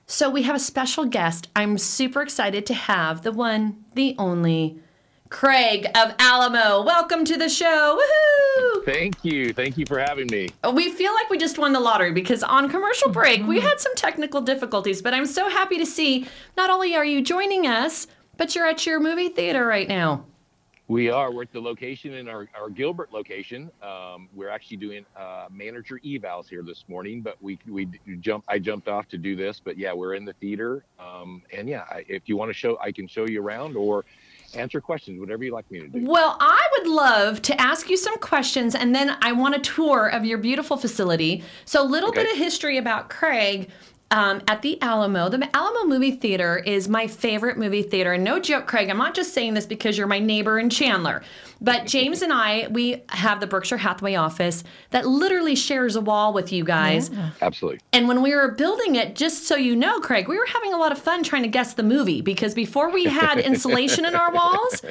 So, 0.05 0.29
we 0.29 0.43
have 0.43 0.55
a 0.55 0.59
special 0.59 1.05
guest. 1.05 1.47
I'm 1.55 1.79
super 1.79 2.21
excited 2.21 2.63
to 2.67 2.75
have 2.75 3.23
the 3.23 3.31
one, 3.31 3.85
the 3.95 4.15
only 4.19 4.79
Craig 5.33 5.87
of 5.95 6.13
Alamo. 6.19 6.83
Welcome 6.83 7.25
to 7.25 7.35
the 7.35 7.49
show. 7.49 7.99
Woohoo! 7.99 8.85
Thank 8.85 9.25
you. 9.25 9.51
Thank 9.51 9.79
you 9.79 9.85
for 9.87 9.97
having 9.97 10.27
me. 10.27 10.49
We 10.73 10.91
feel 10.91 11.11
like 11.11 11.27
we 11.31 11.39
just 11.39 11.57
won 11.57 11.73
the 11.73 11.79
lottery 11.79 12.11
because 12.11 12.43
on 12.43 12.69
commercial 12.69 13.09
break 13.09 13.45
we 13.47 13.59
had 13.59 13.79
some 13.79 13.95
technical 13.95 14.41
difficulties, 14.41 15.01
but 15.01 15.11
I'm 15.11 15.25
so 15.25 15.49
happy 15.49 15.79
to 15.79 15.87
see 15.87 16.27
not 16.55 16.69
only 16.69 16.95
are 16.95 17.03
you 17.03 17.23
joining 17.23 17.65
us, 17.65 18.05
but 18.37 18.53
you're 18.53 18.67
at 18.67 18.85
your 18.85 18.99
movie 18.99 19.27
theater 19.27 19.65
right 19.65 19.87
now. 19.87 20.23
We 20.87 21.09
are. 21.09 21.31
We're 21.31 21.43
at 21.43 21.51
the 21.51 21.61
location 21.61 22.13
in 22.13 22.27
our, 22.27 22.47
our 22.53 22.69
Gilbert 22.69 23.11
location. 23.11 23.71
Um, 23.81 24.29
we're 24.35 24.49
actually 24.49 24.77
doing 24.77 25.03
uh, 25.17 25.47
manager 25.49 25.99
evals 26.05 26.47
here 26.47 26.61
this 26.61 26.83
morning, 26.87 27.21
but 27.21 27.41
we 27.41 27.57
we 27.67 27.87
jump. 28.19 28.43
I 28.47 28.59
jumped 28.59 28.87
off 28.87 29.07
to 29.07 29.17
do 29.17 29.35
this, 29.35 29.59
but 29.59 29.79
yeah, 29.79 29.93
we're 29.93 30.13
in 30.13 30.25
the 30.25 30.33
theater. 30.33 30.85
Um, 30.99 31.41
and 31.51 31.67
yeah, 31.67 31.85
I, 31.89 32.05
if 32.07 32.29
you 32.29 32.37
want 32.37 32.49
to 32.49 32.53
show, 32.53 32.77
I 32.79 32.91
can 32.91 33.07
show 33.07 33.25
you 33.27 33.41
around, 33.41 33.75
or 33.75 34.05
answer 34.55 34.81
questions, 34.81 35.19
whatever 35.19 35.43
you 35.43 35.51
like 35.51 35.69
me 35.71 35.79
to 35.79 35.87
do. 35.87 36.05
Well, 36.05 36.37
I 36.39 36.67
would 36.77 36.87
love 36.87 37.41
to 37.43 37.59
ask 37.61 37.89
you 37.89 37.97
some 37.97 38.17
questions 38.17 38.75
and 38.75 38.93
then 38.93 39.17
I 39.21 39.31
want 39.31 39.55
a 39.55 39.59
tour 39.59 40.07
of 40.07 40.25
your 40.25 40.37
beautiful 40.37 40.77
facility. 40.77 41.43
So, 41.65 41.81
a 41.81 41.87
little 41.87 42.09
Okay. 42.09 42.23
bit 42.23 42.31
of 42.33 42.37
history 42.37 42.77
about 42.77 43.09
Craig. 43.09 43.69
Um, 44.11 44.43
at 44.47 44.61
the 44.61 44.79
Alamo. 44.79 45.27
The 45.27 45.49
Alamo 45.55 45.87
Movie 45.87 46.11
Theater 46.11 46.57
is 46.59 46.87
my 46.87 47.07
favorite 47.07 47.57
movie 47.57 47.81
theater. 47.81 48.13
And 48.13 48.23
no 48.23 48.39
joke, 48.39 48.67
Craig, 48.67 48.87
I'm 48.91 48.97
not 48.99 49.15
just 49.15 49.33
saying 49.33 49.55
this 49.55 49.65
because 49.65 49.97
you're 49.97 50.05
my 50.05 50.19
neighbor 50.19 50.59
in 50.59 50.69
Chandler. 50.69 51.23
But 51.63 51.85
James 51.85 52.21
and 52.21 52.33
I, 52.33 52.67
we 52.67 53.01
have 53.09 53.39
the 53.39 53.47
Berkshire 53.47 53.77
Hathaway 53.77 54.15
office 54.15 54.65
that 54.89 55.07
literally 55.07 55.55
shares 55.55 55.95
a 55.95 56.01
wall 56.01 56.33
with 56.33 56.51
you 56.51 56.65
guys. 56.65 57.09
Absolutely. 57.41 57.79
And 57.93 58.09
when 58.09 58.21
we 58.21 58.35
were 58.35 58.51
building 58.51 58.95
it, 58.95 59.15
just 59.15 59.47
so 59.47 59.55
you 59.55 59.73
know, 59.73 60.01
Craig, 60.01 60.27
we 60.27 60.37
were 60.37 60.45
having 60.45 60.73
a 60.73 60.77
lot 60.77 60.91
of 60.91 60.99
fun 60.99 61.23
trying 61.23 61.43
to 61.43 61.47
guess 61.47 61.73
the 61.73 61.83
movie 61.83 62.21
because 62.21 62.53
before 62.53 62.91
we 62.91 63.05
had 63.05 63.39
insulation 63.39 64.03
in 64.03 64.13
our 64.13 64.33
walls, 64.33 64.81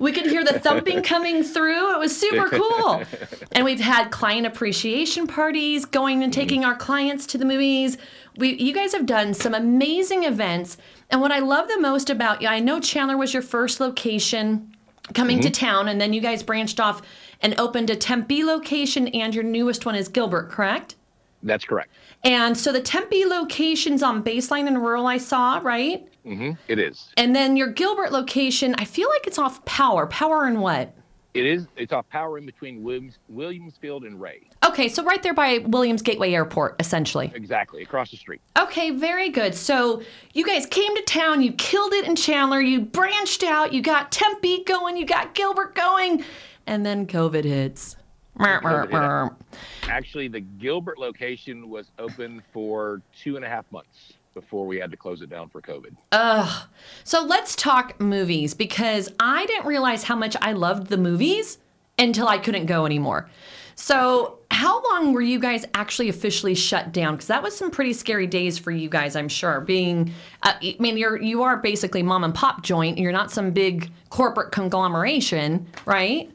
we 0.00 0.10
could 0.10 0.26
hear 0.26 0.44
the 0.44 0.58
thumping 0.58 1.00
coming 1.02 1.44
through. 1.44 1.94
It 1.94 2.00
was 2.00 2.18
super 2.18 2.48
cool. 2.48 3.04
And 3.52 3.64
we've 3.64 3.80
had 3.80 4.10
client 4.10 4.48
appreciation 4.48 5.28
parties, 5.28 5.84
going 5.84 6.24
and 6.24 6.32
taking 6.32 6.64
our 6.64 6.74
clients 6.74 7.26
to 7.28 7.38
the 7.38 7.44
movies. 7.44 7.98
We, 8.36 8.54
you 8.56 8.74
guys 8.74 8.92
have 8.94 9.06
done 9.06 9.32
some 9.32 9.54
amazing 9.54 10.24
events. 10.24 10.76
And 11.08 11.20
what 11.20 11.30
I 11.30 11.38
love 11.38 11.68
the 11.68 11.78
most 11.78 12.10
about 12.10 12.42
you, 12.42 12.48
I 12.48 12.58
know 12.58 12.80
Chandler 12.80 13.16
was 13.16 13.32
your 13.32 13.42
first 13.42 13.78
location 13.78 14.75
coming 15.14 15.40
to 15.40 15.50
town, 15.50 15.88
and 15.88 16.00
then 16.00 16.12
you 16.12 16.20
guys 16.20 16.42
branched 16.42 16.80
off 16.80 17.02
and 17.40 17.58
opened 17.60 17.90
a 17.90 17.96
Tempe 17.96 18.44
location, 18.44 19.08
and 19.08 19.34
your 19.34 19.44
newest 19.44 19.86
one 19.86 19.94
is 19.94 20.08
Gilbert, 20.08 20.50
correct? 20.50 20.96
That's 21.42 21.64
correct. 21.64 21.90
And 22.24 22.56
so 22.56 22.72
the 22.72 22.80
Tempe 22.80 23.24
location's 23.24 24.02
on 24.02 24.22
baseline 24.22 24.66
and 24.66 24.82
rural, 24.82 25.06
I 25.06 25.18
saw, 25.18 25.60
right? 25.62 26.08
Mm-hmm. 26.24 26.52
It 26.66 26.78
is. 26.78 27.08
And 27.16 27.36
then 27.36 27.56
your 27.56 27.68
Gilbert 27.68 28.10
location, 28.10 28.74
I 28.78 28.84
feel 28.84 29.08
like 29.10 29.26
it's 29.26 29.38
off 29.38 29.64
power. 29.64 30.06
Power 30.08 30.44
and 30.46 30.60
what? 30.60 30.92
It 31.36 31.46
is. 31.46 31.66
It's 31.76 31.92
off 31.92 32.08
power 32.08 32.38
in 32.38 32.46
between 32.46 32.82
Williams, 32.82 33.18
Williamsfield 33.32 34.06
and 34.06 34.20
Ray. 34.20 34.42
Okay, 34.64 34.88
so 34.88 35.04
right 35.04 35.22
there 35.22 35.34
by 35.34 35.58
Williams 35.58 36.02
Gateway 36.02 36.32
Airport, 36.32 36.76
essentially. 36.80 37.32
Exactly 37.34 37.82
across 37.82 38.10
the 38.10 38.16
street. 38.16 38.40
Okay, 38.58 38.90
very 38.90 39.30
good. 39.30 39.54
So 39.54 40.02
you 40.32 40.46
guys 40.46 40.66
came 40.66 40.94
to 40.96 41.02
town, 41.02 41.42
you 41.42 41.52
killed 41.52 41.92
it 41.92 42.06
in 42.06 42.16
Chandler, 42.16 42.60
you 42.60 42.80
branched 42.80 43.42
out, 43.42 43.72
you 43.72 43.82
got 43.82 44.10
Tempe 44.12 44.64
going, 44.64 44.96
you 44.96 45.06
got 45.06 45.34
Gilbert 45.34 45.74
going, 45.74 46.24
and 46.66 46.84
then 46.84 47.06
COVID 47.06 47.44
hits. 47.44 47.96
Mer, 48.38 48.60
mer, 48.60 48.86
COVID 48.86 49.30
hit. 49.30 49.58
Actually, 49.88 50.28
the 50.28 50.40
Gilbert 50.40 50.98
location 50.98 51.70
was 51.70 51.90
open 51.98 52.42
for 52.52 53.00
two 53.22 53.36
and 53.36 53.44
a 53.44 53.48
half 53.48 53.64
months 53.70 54.15
before 54.36 54.66
we 54.66 54.76
had 54.76 54.90
to 54.90 54.98
close 54.98 55.22
it 55.22 55.30
down 55.30 55.48
for 55.48 55.62
COVID. 55.62 55.96
Ugh. 56.12 56.68
So 57.04 57.24
let's 57.24 57.56
talk 57.56 57.98
movies 57.98 58.52
because 58.52 59.10
I 59.18 59.46
didn't 59.46 59.66
realize 59.66 60.04
how 60.04 60.14
much 60.14 60.36
I 60.42 60.52
loved 60.52 60.88
the 60.88 60.98
movies 60.98 61.58
until 61.98 62.28
I 62.28 62.36
couldn't 62.36 62.66
go 62.66 62.84
anymore. 62.84 63.30
So, 63.78 64.38
how 64.50 64.82
long 64.90 65.12
were 65.12 65.20
you 65.20 65.38
guys 65.38 65.66
actually 65.74 66.08
officially 66.08 66.54
shut 66.54 66.92
down? 66.92 67.14
Because 67.14 67.26
that 67.26 67.42
was 67.42 67.54
some 67.54 67.70
pretty 67.70 67.92
scary 67.92 68.26
days 68.26 68.58
for 68.58 68.70
you 68.70 68.88
guys, 68.88 69.16
I'm 69.16 69.28
sure. 69.28 69.60
Being, 69.60 70.12
uh, 70.42 70.54
I 70.62 70.76
mean, 70.78 70.96
you're 70.96 71.20
you 71.20 71.42
are 71.42 71.58
basically 71.58 72.02
mom 72.02 72.24
and 72.24 72.34
pop 72.34 72.62
joint. 72.62 72.96
You're 72.96 73.12
not 73.12 73.30
some 73.30 73.50
big 73.50 73.90
corporate 74.08 74.50
conglomeration, 74.50 75.66
right? 75.84 76.30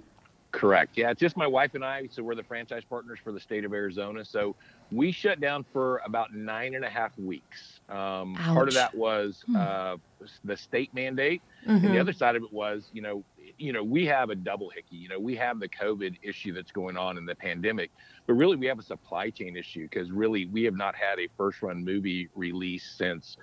Correct. 0.52 0.98
Yeah, 0.98 1.10
it's 1.10 1.20
just 1.20 1.36
my 1.36 1.48
wife 1.48 1.74
and 1.74 1.84
I. 1.84 2.08
So 2.12 2.22
we're 2.22 2.36
the 2.36 2.44
franchise 2.44 2.84
partners 2.88 3.18
for 3.24 3.32
the 3.32 3.40
state 3.40 3.66
of 3.66 3.74
Arizona. 3.74 4.24
So 4.24 4.56
we 4.92 5.12
shut 5.12 5.40
down 5.40 5.66
for 5.72 6.02
about 6.06 6.34
nine 6.34 6.76
and 6.76 6.84
a 6.84 6.90
half 6.90 7.18
weeks. 7.18 7.80
Um, 7.90 8.36
part 8.36 8.68
of 8.68 8.74
that 8.74 8.94
was 8.96 9.44
uh, 9.58 9.98
the 10.44 10.58
state 10.58 10.94
mandate, 10.94 11.42
Mm-hmm. 11.68 11.86
and 11.86 11.94
the 11.94 12.00
other 12.00 12.12
side 12.14 12.36
of 12.36 12.42
it 12.42 12.52
was, 12.52 12.90
you 12.92 13.04
know, 13.04 13.24
you 13.60 13.72
know, 13.72 13.84
we 13.84 14.04
have 14.08 14.32
a 14.32 14.36
double 14.36 14.72
hickey. 14.72 14.96
You 14.96 15.10
know, 15.10 15.20
we 15.20 15.36
have 15.36 15.60
the 15.60 15.70
COVID 15.70 16.16
issue 16.24 16.54
that's 16.54 16.72
going 16.72 16.98
on 16.98 17.20
in 17.20 17.26
the 17.28 17.36
pandemic, 17.36 17.92
but 18.26 18.34
really 18.34 18.56
we 18.56 18.66
have 18.66 18.80
a 18.80 18.84
supply 18.84 19.30
chain 19.30 19.56
issue 19.56 19.84
because 19.88 20.10
really 20.10 20.48
we 20.48 20.64
have 20.64 20.76
not 20.76 20.96
had 20.96 21.20
a 21.20 21.28
first 21.38 21.62
run 21.62 21.86
movie 21.86 22.30
release 22.34 22.96
since 22.98 23.38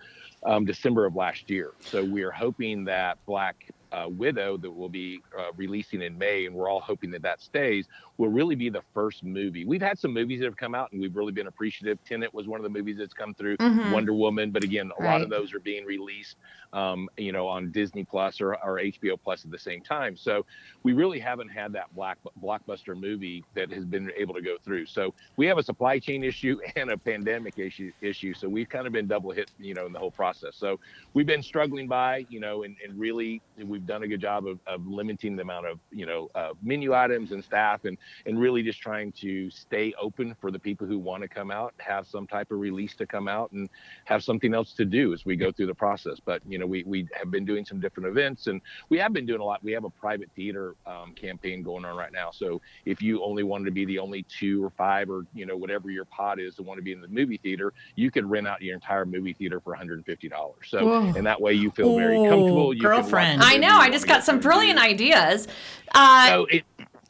um, 0.44 0.64
December 0.64 1.06
of 1.06 1.14
last 1.14 1.48
year. 1.48 1.74
So 1.78 2.02
we 2.04 2.22
are 2.22 2.32
hoping 2.32 2.84
that 2.86 3.18
Black 3.24 3.70
uh, 3.92 4.06
Widow 4.10 4.56
that 4.56 4.70
will 4.70 4.88
be 4.88 5.20
uh, 5.38 5.52
releasing 5.56 6.02
in 6.02 6.18
May, 6.18 6.46
and 6.46 6.54
we're 6.56 6.68
all 6.68 6.80
hoping 6.80 7.12
that 7.12 7.22
that 7.22 7.40
stays, 7.40 7.86
will 8.18 8.28
really 8.28 8.54
be 8.56 8.68
the 8.68 8.82
first 8.92 9.24
movie. 9.24 9.64
We've 9.64 9.80
had 9.80 9.98
some 9.98 10.12
movies 10.12 10.40
that 10.40 10.46
have 10.46 10.56
come 10.56 10.74
out, 10.74 10.92
and 10.92 11.00
we've 11.00 11.16
really 11.16 11.32
been 11.32 11.46
appreciative. 11.46 11.98
Tenet 12.04 12.34
was 12.34 12.46
one 12.46 12.58
of 12.60 12.64
the 12.64 12.68
movies 12.68 12.98
that's 12.98 13.14
come 13.14 13.32
through. 13.32 13.56
Mhm. 13.58 13.92
Wonder 13.92 14.12
Woman, 14.12 14.50
but 14.50 14.64
again, 14.64 14.90
a 14.98 15.02
lot 15.02 15.22
of 15.22 15.30
those 15.30 15.54
are 15.54 15.60
being 15.60 15.84
released, 15.84 16.36
um, 16.72 17.08
you 17.16 17.32
know, 17.32 17.46
on 17.46 17.70
Disney 17.70 18.04
Plus 18.04 18.40
or, 18.40 18.56
or 18.56 18.78
HBO 18.80 19.16
Plus 19.16 19.44
at 19.44 19.50
the 19.50 19.58
same 19.58 19.80
time. 19.80 20.16
So 20.16 20.44
we 20.82 20.92
really 20.92 21.18
haven't 21.20 21.48
had 21.48 21.72
that 21.72 21.94
black 21.94 22.18
blockbuster 22.42 22.98
movie 22.98 23.44
that 23.54 23.70
has 23.72 23.84
been 23.84 24.10
able 24.16 24.34
to 24.34 24.42
go 24.42 24.56
through. 24.64 24.86
So 24.86 25.14
we 25.36 25.46
have 25.46 25.58
a 25.58 25.62
supply 25.62 25.98
chain 25.98 26.24
issue 26.24 26.60
and 26.76 26.90
a 26.90 26.98
pandemic 26.98 27.58
issue 27.58 27.92
issue. 28.02 28.34
So 28.34 28.48
we've 28.48 28.68
kind 28.68 28.86
of 28.86 28.92
been 28.92 29.06
double 29.06 29.30
hit, 29.30 29.50
you 29.58 29.74
know, 29.74 29.86
in 29.86 29.92
the 29.92 29.98
whole 29.98 30.10
process. 30.10 30.56
So 30.56 30.80
we've 31.14 31.26
been 31.26 31.42
struggling 31.42 31.86
by, 31.86 32.26
you 32.28 32.40
know, 32.40 32.64
and, 32.64 32.76
and 32.84 32.98
really 32.98 33.40
we 33.56 33.64
we've 33.64 33.86
done 33.86 34.02
a 34.02 34.08
good 34.08 34.20
job 34.20 34.46
of, 34.46 34.58
of 34.66 34.86
limiting 34.86 35.36
the 35.36 35.42
amount 35.42 35.66
of 35.66 35.78
you 35.92 36.06
know 36.06 36.30
uh, 36.34 36.50
menu 36.62 36.94
items 36.94 37.32
and 37.32 37.42
staff, 37.44 37.84
and 37.84 37.96
and 38.26 38.38
really 38.38 38.62
just 38.62 38.80
trying 38.80 39.12
to 39.12 39.50
stay 39.50 39.94
open 40.00 40.34
for 40.40 40.50
the 40.50 40.58
people 40.58 40.86
who 40.86 40.98
want 40.98 41.22
to 41.22 41.28
come 41.28 41.50
out, 41.50 41.74
have 41.78 42.06
some 42.06 42.26
type 42.26 42.50
of 42.50 42.58
release 42.58 42.94
to 42.96 43.06
come 43.06 43.28
out, 43.28 43.52
and 43.52 43.68
have 44.04 44.22
something 44.22 44.54
else 44.54 44.72
to 44.74 44.84
do 44.84 45.12
as 45.12 45.24
we 45.24 45.36
go 45.36 45.52
through 45.52 45.66
the 45.66 45.74
process. 45.74 46.18
But 46.24 46.42
you 46.48 46.58
know, 46.58 46.66
we 46.66 46.84
we 46.84 47.08
have 47.14 47.30
been 47.30 47.44
doing 47.44 47.64
some 47.64 47.80
different 47.80 48.08
events, 48.08 48.46
and 48.46 48.60
we 48.88 48.98
have 48.98 49.12
been 49.12 49.26
doing 49.26 49.40
a 49.40 49.44
lot. 49.44 49.62
We 49.62 49.72
have 49.72 49.84
a 49.84 49.90
private 49.90 50.30
theater 50.34 50.74
um, 50.86 51.12
campaign 51.14 51.62
going 51.62 51.84
on 51.84 51.96
right 51.96 52.12
now. 52.12 52.30
So 52.30 52.60
if 52.84 53.02
you 53.02 53.22
only 53.22 53.42
wanted 53.42 53.66
to 53.66 53.70
be 53.70 53.84
the 53.84 53.98
only 53.98 54.24
two 54.24 54.64
or 54.64 54.70
five 54.70 55.10
or 55.10 55.26
you 55.34 55.46
know 55.46 55.56
whatever 55.56 55.90
your 55.90 56.04
pot 56.06 56.38
is 56.40 56.54
to 56.56 56.62
want 56.62 56.78
to 56.78 56.82
be 56.82 56.92
in 56.92 57.00
the 57.00 57.08
movie 57.08 57.38
theater, 57.42 57.72
you 57.96 58.10
could 58.10 58.28
rent 58.28 58.46
out 58.46 58.62
your 58.62 58.74
entire 58.74 59.04
movie 59.04 59.32
theater 59.32 59.60
for 59.60 59.76
$150. 59.76 60.30
So 60.66 60.86
Whoa. 60.86 61.12
and 61.16 61.26
that 61.26 61.40
way 61.40 61.52
you 61.52 61.70
feel 61.70 61.96
very 61.96 62.16
Ooh, 62.18 62.28
comfortable. 62.28 62.74
You 62.74 62.80
can 62.80 62.90
girlfriend. 62.90 63.42
I 63.42 63.56
know. 63.56 63.76
I 63.76 63.90
just 63.90 64.06
got 64.06 64.24
some 64.24 64.40
brilliant 64.40 64.78
ideas. 64.78 65.48
Uh, 65.94 66.28
So 66.28 66.46
it 66.46 66.64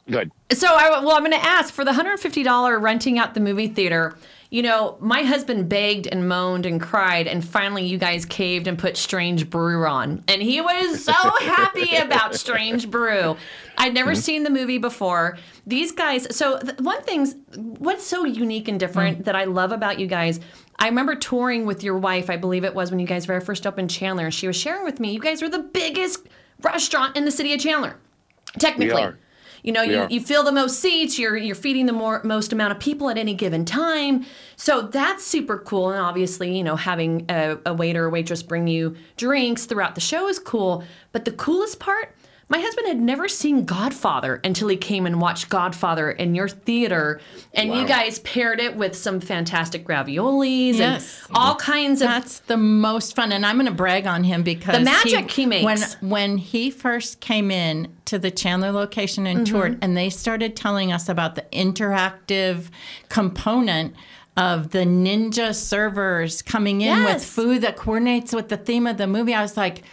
good. 0.09 0.31
So 0.51 0.67
I 0.67 0.89
well, 0.89 1.11
I'm 1.11 1.23
going 1.23 1.31
to 1.31 1.45
ask 1.45 1.73
for 1.73 1.85
the 1.85 1.91
$150 1.91 2.81
renting 2.81 3.19
out 3.19 3.33
the 3.33 3.39
movie 3.39 3.67
theater. 3.67 4.17
You 4.51 4.63
know, 4.63 4.97
my 4.99 5.21
husband 5.21 5.69
begged 5.69 6.07
and 6.07 6.27
moaned 6.27 6.65
and 6.65 6.81
cried, 6.81 7.27
and 7.27 7.47
finally, 7.47 7.85
you 7.85 7.99
guys 7.99 8.25
caved 8.25 8.65
and 8.65 8.79
put 8.79 8.97
Strange 8.97 9.47
Brew 9.47 9.85
on, 9.85 10.23
and 10.27 10.41
he 10.41 10.59
was 10.59 11.03
so 11.03 11.13
happy 11.41 11.95
about 11.97 12.33
Strange 12.33 12.89
Brew. 12.89 13.37
I'd 13.77 13.93
never 13.93 14.13
mm-hmm. 14.13 14.19
seen 14.19 14.43
the 14.43 14.49
movie 14.49 14.79
before. 14.79 15.37
These 15.67 15.91
guys. 15.91 16.35
So 16.35 16.57
th- 16.57 16.79
one 16.79 17.01
thing's 17.03 17.35
what's 17.55 18.03
so 18.03 18.25
unique 18.25 18.67
and 18.67 18.79
different 18.79 19.19
mm. 19.19 19.25
that 19.25 19.35
I 19.35 19.43
love 19.43 19.71
about 19.71 19.99
you 19.99 20.07
guys. 20.07 20.39
I 20.79 20.87
remember 20.87 21.13
touring 21.13 21.67
with 21.67 21.83
your 21.83 21.97
wife. 21.99 22.29
I 22.31 22.37
believe 22.37 22.63
it 22.63 22.73
was 22.73 22.89
when 22.89 22.99
you 22.99 23.05
guys 23.05 23.25
very 23.25 23.41
first 23.41 23.67
opened 23.67 23.91
Chandler, 23.91 24.25
and 24.25 24.33
she 24.33 24.47
was 24.47 24.55
sharing 24.55 24.83
with 24.83 24.99
me. 24.99 25.11
You 25.11 25.19
guys 25.19 25.43
are 25.43 25.49
the 25.49 25.59
biggest 25.59 26.27
restaurant 26.61 27.15
in 27.15 27.25
the 27.25 27.31
city 27.31 27.53
of 27.53 27.59
Chandler, 27.59 27.97
technically. 28.57 29.03
are. 29.03 29.19
You 29.63 29.71
know, 29.71 29.83
We 29.83 29.93
you, 29.93 29.99
are. 30.01 30.07
you 30.09 30.21
fill 30.21 30.43
the 30.43 30.51
most 30.51 30.79
seats, 30.79 31.19
you're 31.19 31.37
you're 31.37 31.55
feeding 31.55 31.85
the 31.85 31.93
more 31.93 32.21
most 32.23 32.53
amount 32.53 32.71
of 32.71 32.79
people 32.79 33.09
at 33.09 33.17
any 33.17 33.33
given 33.33 33.65
time. 33.65 34.25
So 34.55 34.81
that's 34.81 35.25
super 35.25 35.57
cool. 35.57 35.89
And 35.91 35.99
obviously, 35.99 36.55
you 36.55 36.63
know, 36.63 36.75
having 36.75 37.25
a, 37.29 37.57
a 37.65 37.73
waiter 37.73 38.05
or 38.05 38.09
waitress 38.09 38.43
bring 38.43 38.67
you 38.67 38.95
drinks 39.17 39.65
throughout 39.65 39.95
the 39.95 40.01
show 40.01 40.27
is 40.27 40.39
cool. 40.39 40.83
But 41.11 41.25
the 41.25 41.31
coolest 41.31 41.79
part, 41.79 42.15
my 42.51 42.59
husband 42.59 42.87
had 42.87 42.99
never 42.99 43.27
seen 43.27 43.63
Godfather 43.63 44.41
until 44.43 44.67
he 44.69 44.75
came 44.77 45.05
and 45.05 45.21
watched 45.21 45.49
Godfather 45.49 46.09
in 46.09 46.33
your 46.33 46.49
theater. 46.49 47.21
And 47.53 47.73
you 47.73 47.85
guys 47.85 48.17
paired 48.19 48.59
it 48.59 48.75
with 48.75 48.95
some 48.95 49.19
fantastic 49.19 49.85
raviolis 49.87 50.75
Yes. 50.79 51.25
and 51.27 51.37
all 51.37 51.55
kinds 51.55 52.01
of 52.01 52.07
That's 52.07 52.39
the 52.39 52.57
most 52.57 53.15
fun, 53.15 53.31
and 53.31 53.45
I'm 53.45 53.57
going 53.57 53.67
to 53.67 53.71
brag 53.71 54.07
on 54.07 54.23
him 54.23 54.41
because 54.41 54.77
The 54.79 54.83
magic 54.83 55.29
he 55.29 55.45
makes. 55.45 55.63
When 56.01 56.09
when 56.09 56.37
he 56.39 56.71
first 56.71 57.19
came 57.19 57.51
in 57.51 57.93
to 58.05 58.17
the 58.17 58.31
Chandler 58.31 58.71
location 58.71 59.27
and 59.27 59.41
Mm-hmm. 59.45 59.53
toured, 59.55 59.77
and 59.83 59.95
they 59.95 60.09
started 60.09 60.55
telling 60.55 60.91
us 60.91 61.07
about 61.07 61.35
the 61.35 61.45
interactive 61.53 62.69
component 63.09 63.95
of 64.37 64.71
the 64.71 64.79
ninja 64.79 65.53
servers 65.53 66.41
coming 66.41 66.81
in 66.81 67.03
with 67.03 67.23
food 67.23 67.61
that 67.61 67.75
coordinates 67.75 68.33
with 68.33 68.49
the 68.49 68.57
theme 68.57 68.87
of 68.87 68.97
the 68.97 69.05
movie. 69.07 69.33
I 69.33 69.41
was 69.41 69.55
like. 69.57 69.83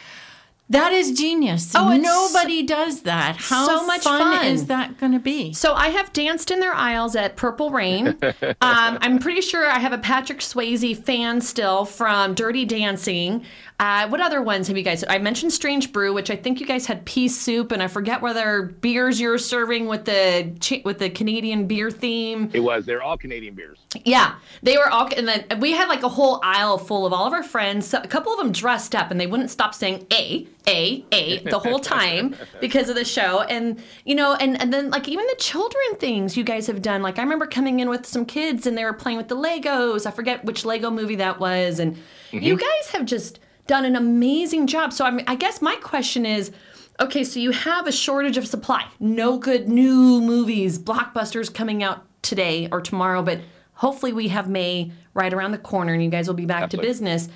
That 0.69 0.93
is 0.93 1.13
genius. 1.13 1.73
Oh, 1.77 1.93
it's 1.93 2.03
Nobody 2.03 2.65
does 2.65 3.03
that. 3.03 3.37
How 3.37 3.67
so 3.67 3.87
much 3.87 4.03
fun, 4.03 4.21
fun. 4.21 4.47
is 4.47 4.67
that 4.67 4.99
going 4.99 5.13
to 5.13 5.21
be? 5.21 5.53
So 5.53 5.75
I 5.75 5.91
have 5.91 6.13
danced 6.13 6.51
in 6.51 6.59
their 6.59 6.75
aisles 6.75 7.15
at 7.15 7.37
Purple 7.37 7.71
Rain. 7.71 8.09
um, 8.43 8.99
I'm 9.01 9.21
pretty 9.21 9.43
sure 9.43 9.65
I 9.65 9.79
have 9.79 9.93
a 9.93 9.99
Patrick 9.99 10.41
Swayze 10.41 10.97
fan 11.05 11.41
still 11.41 11.85
from 11.85 12.35
Dirty 12.35 12.65
Dancing. 12.65 13.45
Uh, 13.79 14.09
what 14.09 14.23
other 14.23 14.41
ones 14.41 14.69
have 14.69 14.77
you 14.77 14.83
guys? 14.83 15.05
I 15.07 15.19
mentioned 15.19 15.53
Strange 15.53 15.93
Brew, 15.93 16.15
which 16.15 16.31
I 16.31 16.37
think 16.37 16.61
you 16.61 16.67
guys 16.67 16.87
had 16.87 17.05
pea 17.05 17.29
soup, 17.29 17.73
and 17.73 17.83
I 17.83 17.89
forget 17.89 18.23
whether 18.23 18.63
beers 18.63 19.21
you're 19.21 19.37
serving 19.37 19.87
with 19.87 20.07
the 20.07 20.81
with 20.83 20.99
the 20.99 21.11
Canadian 21.11 21.67
beer 21.67 21.91
theme. 21.91 22.51
It 22.55 22.61
was. 22.61 22.87
They're 22.87 23.03
all 23.03 23.19
Canadian 23.19 23.55
beers. 23.55 23.79
Yeah, 24.03 24.37
they 24.63 24.79
were 24.79 24.89
all, 24.89 25.11
and 25.15 25.29
then 25.29 25.61
we 25.61 25.73
had 25.73 25.89
like 25.89 26.03
a 26.03 26.09
whole 26.09 26.41
aisle 26.43 26.79
full 26.79 27.05
of 27.05 27.13
all 27.13 27.27
of 27.27 27.35
our 27.35 27.43
friends. 27.43 27.87
So 27.87 28.01
a 28.03 28.07
couple 28.07 28.33
of 28.33 28.39
them 28.39 28.51
dressed 28.51 28.95
up, 28.95 29.11
and 29.11 29.21
they 29.21 29.27
wouldn't 29.27 29.51
stop 29.51 29.75
saying 29.75 30.07
"a, 30.11 30.47
a, 30.67 31.05
a" 31.13 31.39
the 31.41 31.59
whole 31.59 31.79
time 31.79 32.35
because 32.63 32.89
of 32.89 32.95
the 32.97 33.05
show. 33.05 33.43
And 33.43 33.83
you 34.07 34.15
know, 34.15 34.37
and 34.37 34.59
and 34.59 34.73
then 34.73 34.89
like 34.89 35.07
even 35.07 35.27
the 35.27 35.37
children 35.39 35.97
things 35.99 36.35
you 36.35 36.45
guys 36.45 36.67
have 36.67 36.81
done. 36.81 37.03
Like 37.03 37.19
I 37.19 37.23
remember 37.23 37.47
coming 37.47 37.81
in 37.81 37.91
with 37.91 38.07
some 38.07 38.25
kids, 38.25 38.67
and 38.67 38.77
they 38.79 38.85
were 38.85 38.95
playing 38.95 39.19
with 39.19 39.29
the 39.29 39.37
Legos. 39.37 40.07
I 40.07 40.13
forget 40.13 40.47
which 40.47 40.65
Lego 40.65 40.91
movie 40.91 41.17
that 41.17 41.39
was, 41.39 41.79
and 41.79 41.99
you 42.33 42.57
guys 42.57 42.89
have 42.93 43.05
just 43.05 43.39
done 43.67 43.85
an 43.85 43.97
amazing 43.97 44.67
job. 44.67 44.93
So 44.93 45.05
I 45.05 45.11
mean, 45.11 45.25
I 45.27 45.35
guess 45.35 45.61
my 45.63 45.77
question 45.77 46.27
is. 46.27 46.53
Okay, 46.99 47.25
so 47.25 47.39
you 47.39 47.51
have 47.51 47.87
a 47.87 47.93
shortage 47.93 48.39
of 48.39 48.49
supply. 48.49 48.87
No 49.01 49.37
good 49.37 49.69
new 49.69 50.23
movies, 50.23 50.79
blockbusters 50.79 51.53
coming 51.53 51.83
out 51.83 52.07
today 52.23 52.71
or 52.73 52.81
tomorrow, 52.81 53.23
but 53.23 53.41
hopefully 53.75 54.15
we 54.15 54.29
have 54.29 54.49
May 54.49 54.93
right 55.15 55.33
around 55.33 55.53
the 55.53 55.59
corner 55.59 55.93
and 55.93 56.03
you 56.03 56.11
guys 56.11 56.27
will 56.27 56.35
be 56.35 56.47
back 56.47 56.65
Absolutely. 56.65 56.87
to 56.87 56.91
business. 56.91 57.29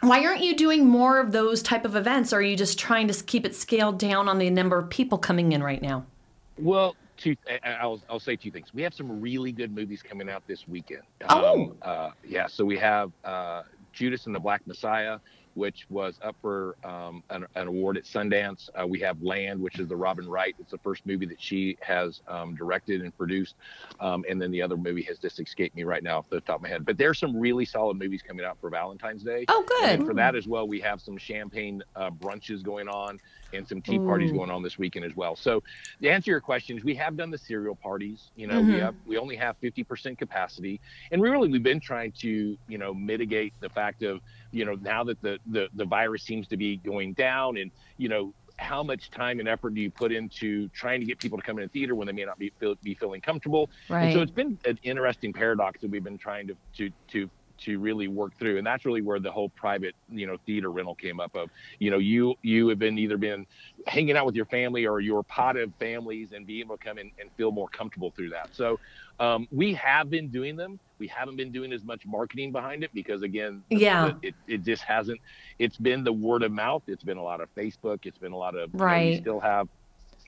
Why 0.00 0.24
aren't 0.24 0.42
you 0.42 0.54
doing 0.54 0.84
more 0.84 1.18
of 1.18 1.32
those 1.32 1.62
type 1.62 1.84
of 1.84 1.96
events? 1.96 2.32
Or 2.32 2.36
are 2.36 2.42
you 2.42 2.56
just 2.56 2.78
trying 2.78 3.08
to 3.08 3.24
keep 3.24 3.46
it 3.46 3.54
scaled 3.54 3.98
down 3.98 4.28
on 4.28 4.38
the 4.38 4.50
number 4.50 4.78
of 4.78 4.90
people 4.90 5.16
coming 5.18 5.52
in 5.52 5.62
right 5.62 5.80
now? 5.80 6.04
Well, 6.58 6.96
two. 7.16 7.34
I'll 7.64 8.00
I'll 8.08 8.20
say 8.20 8.36
two 8.36 8.50
things. 8.50 8.74
We 8.74 8.82
have 8.82 8.94
some 8.94 9.20
really 9.20 9.52
good 9.52 9.74
movies 9.74 10.02
coming 10.02 10.28
out 10.28 10.46
this 10.46 10.68
weekend. 10.68 11.02
Oh. 11.28 11.52
Um, 11.52 11.76
uh, 11.82 12.10
yeah. 12.24 12.46
So 12.46 12.64
we 12.64 12.78
have 12.78 13.10
uh, 13.24 13.62
Judas 13.96 14.26
and 14.26 14.34
the 14.34 14.40
Black 14.40 14.64
Messiah, 14.66 15.18
which 15.54 15.86
was 15.88 16.20
up 16.22 16.36
for 16.42 16.76
um, 16.84 17.22
an, 17.30 17.46
an 17.54 17.66
award 17.66 17.96
at 17.96 18.04
Sundance. 18.04 18.68
Uh, 18.78 18.86
we 18.86 19.00
have 19.00 19.20
Land, 19.22 19.58
which 19.58 19.78
is 19.80 19.88
the 19.88 19.96
Robin 19.96 20.28
Wright. 20.28 20.54
It's 20.58 20.70
the 20.70 20.78
first 20.78 21.06
movie 21.06 21.24
that 21.26 21.40
she 21.40 21.78
has 21.80 22.20
um, 22.28 22.54
directed 22.54 23.00
and 23.00 23.16
produced. 23.16 23.54
Um, 23.98 24.24
and 24.28 24.40
then 24.40 24.50
the 24.50 24.60
other 24.60 24.76
movie 24.76 25.02
has 25.04 25.18
just 25.18 25.40
escaped 25.40 25.74
me 25.74 25.84
right 25.84 26.02
now 26.02 26.18
off 26.18 26.28
the 26.28 26.42
top 26.42 26.56
of 26.56 26.62
my 26.62 26.68
head. 26.68 26.84
But 26.84 26.98
there's 26.98 27.18
some 27.18 27.34
really 27.40 27.64
solid 27.64 27.98
movies 27.98 28.20
coming 28.20 28.44
out 28.44 28.58
for 28.60 28.68
Valentine's 28.68 29.22
Day. 29.22 29.46
Oh, 29.48 29.64
good. 29.66 29.88
And 29.88 30.06
for 30.06 30.12
that 30.14 30.36
as 30.36 30.46
well, 30.46 30.68
we 30.68 30.78
have 30.80 31.00
some 31.00 31.16
champagne 31.16 31.82
uh, 31.96 32.10
brunches 32.10 32.62
going 32.62 32.88
on 32.88 33.18
and 33.56 33.66
some 33.66 33.80
tea 33.82 33.98
parties 33.98 34.30
mm. 34.30 34.36
going 34.36 34.50
on 34.50 34.62
this 34.62 34.78
weekend 34.78 35.04
as 35.04 35.14
well. 35.16 35.36
So, 35.36 35.62
to 36.02 36.08
answer 36.08 36.30
your 36.30 36.40
questions, 36.40 36.84
we 36.84 36.94
have 36.94 37.16
done 37.16 37.30
the 37.30 37.38
cereal 37.38 37.74
parties. 37.74 38.30
You 38.36 38.46
know, 38.46 38.60
we 38.60 38.72
mm-hmm. 38.72 38.80
have 38.80 38.94
we 39.06 39.18
only 39.18 39.36
have 39.36 39.56
50% 39.60 40.18
capacity, 40.18 40.80
and 41.10 41.22
really 41.22 41.48
we've 41.48 41.62
been 41.62 41.80
trying 41.80 42.12
to 42.20 42.56
you 42.68 42.78
know 42.78 42.94
mitigate 42.94 43.52
the 43.60 43.68
fact 43.68 44.02
of 44.02 44.20
you 44.52 44.64
know 44.64 44.74
now 44.74 45.04
that 45.04 45.20
the 45.22 45.38
the 45.46 45.68
the 45.74 45.84
virus 45.84 46.22
seems 46.22 46.46
to 46.48 46.56
be 46.56 46.76
going 46.76 47.12
down, 47.14 47.56
and 47.56 47.70
you 47.96 48.08
know 48.08 48.32
how 48.58 48.82
much 48.82 49.10
time 49.10 49.38
and 49.38 49.48
effort 49.48 49.74
do 49.74 49.80
you 49.80 49.90
put 49.90 50.12
into 50.12 50.68
trying 50.68 51.00
to 51.00 51.06
get 51.06 51.18
people 51.18 51.38
to 51.38 51.44
come 51.44 51.58
in 51.58 51.64
the 51.64 51.68
theater 51.68 51.94
when 51.94 52.06
they 52.06 52.12
may 52.12 52.24
not 52.24 52.38
be 52.38 52.50
feel, 52.58 52.74
be 52.82 52.94
feeling 52.94 53.20
comfortable? 53.20 53.70
And 53.88 54.14
so 54.14 54.22
it's 54.22 54.30
been 54.30 54.58
an 54.64 54.78
interesting 54.82 55.32
paradox 55.32 55.80
that 55.82 55.90
we've 55.90 56.04
been 56.04 56.18
trying 56.18 56.46
to 56.48 56.56
to 56.78 56.90
to 57.08 57.30
to 57.58 57.78
really 57.78 58.08
work 58.08 58.32
through 58.38 58.58
and 58.58 58.66
that's 58.66 58.84
really 58.84 59.02
where 59.02 59.18
the 59.18 59.30
whole 59.30 59.50
private 59.50 59.94
you 60.08 60.26
know 60.26 60.36
theater 60.46 60.70
rental 60.70 60.94
came 60.94 61.20
up 61.20 61.34
of 61.34 61.50
you 61.78 61.90
know 61.90 61.98
you 61.98 62.34
you 62.42 62.68
have 62.68 62.78
been 62.78 62.98
either 62.98 63.16
been 63.16 63.44
hanging 63.86 64.16
out 64.16 64.26
with 64.26 64.34
your 64.34 64.46
family 64.46 64.86
or 64.86 65.00
your 65.00 65.22
pot 65.24 65.56
of 65.56 65.72
families 65.78 66.32
and 66.32 66.46
being 66.46 66.60
able 66.60 66.76
to 66.76 66.84
come 66.84 66.98
in 66.98 67.10
and 67.18 67.30
feel 67.36 67.50
more 67.52 67.68
comfortable 67.68 68.12
through 68.16 68.30
that 68.30 68.48
so 68.52 68.78
um, 69.18 69.46
we 69.50 69.74
have 69.74 70.10
been 70.10 70.28
doing 70.30 70.56
them 70.56 70.78
we 70.98 71.06
haven't 71.08 71.36
been 71.36 71.52
doing 71.52 71.72
as 71.72 71.84
much 71.84 72.02
marketing 72.06 72.52
behind 72.52 72.82
it 72.84 72.90
because 72.94 73.22
again 73.22 73.64
Yeah. 73.70 74.14
it, 74.22 74.34
it 74.46 74.62
just 74.62 74.82
hasn't 74.84 75.20
it's 75.58 75.78
been 75.78 76.04
the 76.04 76.12
word 76.12 76.42
of 76.42 76.52
mouth 76.52 76.82
it's 76.86 77.04
been 77.04 77.18
a 77.18 77.22
lot 77.22 77.40
of 77.40 77.48
facebook 77.56 77.98
it's 78.04 78.18
been 78.18 78.32
a 78.32 78.36
lot 78.36 78.54
of 78.56 78.70
you 78.84 78.94
know, 78.94 79.00
we 79.00 79.12
still 79.12 79.40
have 79.40 79.68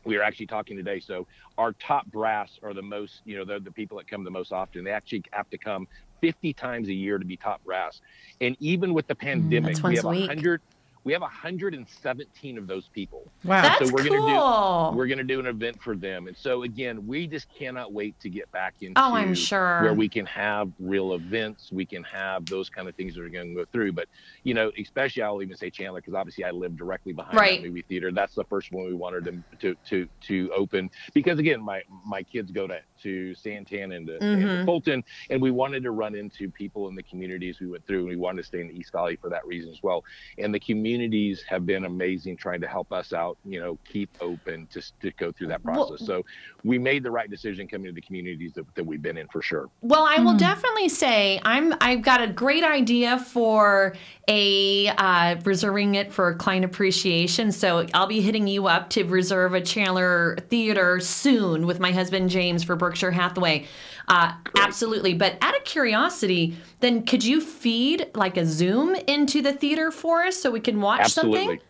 we 0.04 0.16
are 0.16 0.22
actually 0.22 0.46
talking 0.46 0.76
today. 0.76 1.00
So 1.00 1.26
our 1.58 1.72
top 1.72 2.06
brass 2.06 2.58
are 2.62 2.72
the 2.72 2.82
most, 2.82 3.20
you 3.24 3.36
know, 3.36 3.44
they're 3.44 3.60
the 3.60 3.72
people 3.72 3.98
that 3.98 4.06
come 4.08 4.24
the 4.24 4.30
most 4.30 4.52
often. 4.52 4.84
They 4.84 4.90
actually 4.92 5.22
have 5.32 5.48
to 5.50 5.58
come 5.58 5.86
50 6.20 6.52
times 6.52 6.88
a 6.88 6.94
year 6.94 7.18
to 7.18 7.24
be 7.24 7.36
top 7.36 7.64
brass. 7.64 8.00
And 8.40 8.56
even 8.60 8.94
with 8.94 9.06
the 9.06 9.14
pandemic, 9.14 9.76
that's 9.76 9.82
we 9.82 9.96
have 9.96 10.04
a 10.04 10.08
100, 10.08 10.60
we 11.08 11.14
have 11.14 11.22
117 11.22 12.58
of 12.58 12.66
those 12.66 12.88
people. 12.88 13.32
Wow. 13.42 13.62
That's 13.62 13.88
so 13.88 13.94
we're 13.94 14.04
cool. 14.04 14.26
gonna 14.26 14.90
do 14.92 14.96
we're 14.98 15.06
gonna 15.06 15.24
do 15.24 15.40
an 15.40 15.46
event 15.46 15.80
for 15.82 15.96
them. 15.96 16.26
And 16.28 16.36
so 16.36 16.64
again, 16.64 17.06
we 17.06 17.26
just 17.26 17.46
cannot 17.48 17.94
wait 17.94 18.20
to 18.20 18.28
get 18.28 18.52
back 18.52 18.74
into 18.82 19.00
Oh, 19.00 19.14
I'm 19.14 19.32
sure. 19.32 19.80
where 19.84 19.94
we 19.94 20.06
can 20.06 20.26
have 20.26 20.70
real 20.78 21.14
events, 21.14 21.72
we 21.72 21.86
can 21.86 22.04
have 22.04 22.44
those 22.44 22.68
kind 22.68 22.88
of 22.90 22.94
things 22.94 23.14
that 23.14 23.22
are 23.22 23.30
going 23.30 23.48
to 23.48 23.54
go 23.54 23.64
through. 23.72 23.92
But 23.92 24.08
you 24.42 24.52
know, 24.52 24.70
especially 24.78 25.22
I'll 25.22 25.40
even 25.42 25.56
say 25.56 25.70
Chandler 25.70 26.02
because 26.02 26.12
obviously 26.12 26.44
I 26.44 26.50
live 26.50 26.76
directly 26.76 27.14
behind 27.14 27.38
Right. 27.38 27.62
that 27.62 27.68
movie 27.68 27.86
theater. 27.88 28.12
That's 28.12 28.34
the 28.34 28.44
first 28.44 28.70
one 28.70 28.84
we 28.84 28.92
wanted 28.92 29.24
to 29.24 29.42
to 29.60 29.76
to, 29.88 30.08
to 30.26 30.52
open 30.54 30.90
because 31.14 31.38
again, 31.38 31.62
my 31.62 31.80
my 32.04 32.22
kids 32.22 32.50
go 32.50 32.66
to 32.66 32.80
to 33.02 33.32
Santan 33.34 33.96
and 33.96 34.06
to, 34.08 34.18
Mm-hmm. 34.18 34.42
to 34.46 34.64
Fulton, 34.66 35.04
and 35.30 35.40
we 35.40 35.50
wanted 35.52 35.84
to 35.84 35.92
run 35.92 36.14
into 36.16 36.50
people 36.50 36.88
in 36.88 36.96
the 36.96 37.02
communities 37.04 37.60
we 37.60 37.68
went 37.68 37.86
through, 37.86 38.00
and 38.00 38.08
we 38.08 38.16
wanted 38.16 38.42
to 38.42 38.46
stay 38.48 38.60
in 38.60 38.68
the 38.68 38.74
East 38.76 38.90
Valley 38.92 39.16
for 39.16 39.30
that 39.30 39.46
reason 39.46 39.70
as 39.72 39.80
well. 39.82 40.04
And 40.36 40.52
the 40.52 40.58
communities 40.98 41.44
have 41.48 41.64
been 41.64 41.84
amazing, 41.84 42.36
trying 42.36 42.60
to 42.60 42.66
help 42.66 42.92
us 42.92 43.12
out. 43.12 43.38
You 43.44 43.60
know, 43.60 43.78
keep 43.88 44.10
open 44.20 44.66
to 44.72 44.82
to 45.00 45.10
go 45.12 45.30
through 45.30 45.48
that 45.48 45.64
Well- 45.64 45.88
process. 45.88 46.06
so 46.06 46.24
we 46.64 46.76
made 46.78 47.04
the 47.04 47.10
right 47.10 47.30
decision 47.30 47.68
coming 47.68 47.86
to 47.86 47.92
the 47.92 48.00
communities 48.00 48.52
that, 48.54 48.64
that 48.74 48.84
we've 48.84 49.00
been 49.00 49.16
in 49.16 49.28
for 49.28 49.40
sure. 49.40 49.68
Well, 49.80 50.04
I 50.08 50.20
will 50.20 50.36
definitely 50.36 50.88
say 50.88 51.40
I'm 51.44 51.72
I've 51.80 52.02
got 52.02 52.20
a 52.20 52.26
great 52.26 52.64
idea 52.64 53.18
for 53.18 53.94
a 54.26 54.88
uh, 54.88 55.36
reserving 55.44 55.94
it 55.94 56.12
for 56.12 56.34
client 56.34 56.64
appreciation. 56.64 57.52
So 57.52 57.86
I'll 57.94 58.08
be 58.08 58.20
hitting 58.20 58.48
you 58.48 58.66
up 58.66 58.90
to 58.90 59.04
reserve 59.04 59.54
a 59.54 59.60
Chandler 59.60 60.36
Theater 60.48 60.98
soon 61.00 61.66
with 61.66 61.78
my 61.78 61.92
husband 61.92 62.30
James 62.30 62.64
for 62.64 62.74
Berkshire 62.74 63.12
Hathaway. 63.12 63.66
Uh, 64.08 64.32
absolutely. 64.58 65.14
But 65.14 65.36
out 65.42 65.56
of 65.56 65.64
curiosity, 65.64 66.56
then 66.80 67.04
could 67.04 67.24
you 67.24 67.40
feed 67.40 68.06
like 68.14 68.36
a 68.36 68.46
Zoom 68.46 68.94
into 69.06 69.42
the 69.42 69.52
theater 69.52 69.90
for 69.90 70.22
us 70.24 70.36
so 70.36 70.50
we 70.50 70.60
can 70.60 70.80
watch 70.80 71.00
Absolutely. 71.00 71.40
something? 71.44 71.60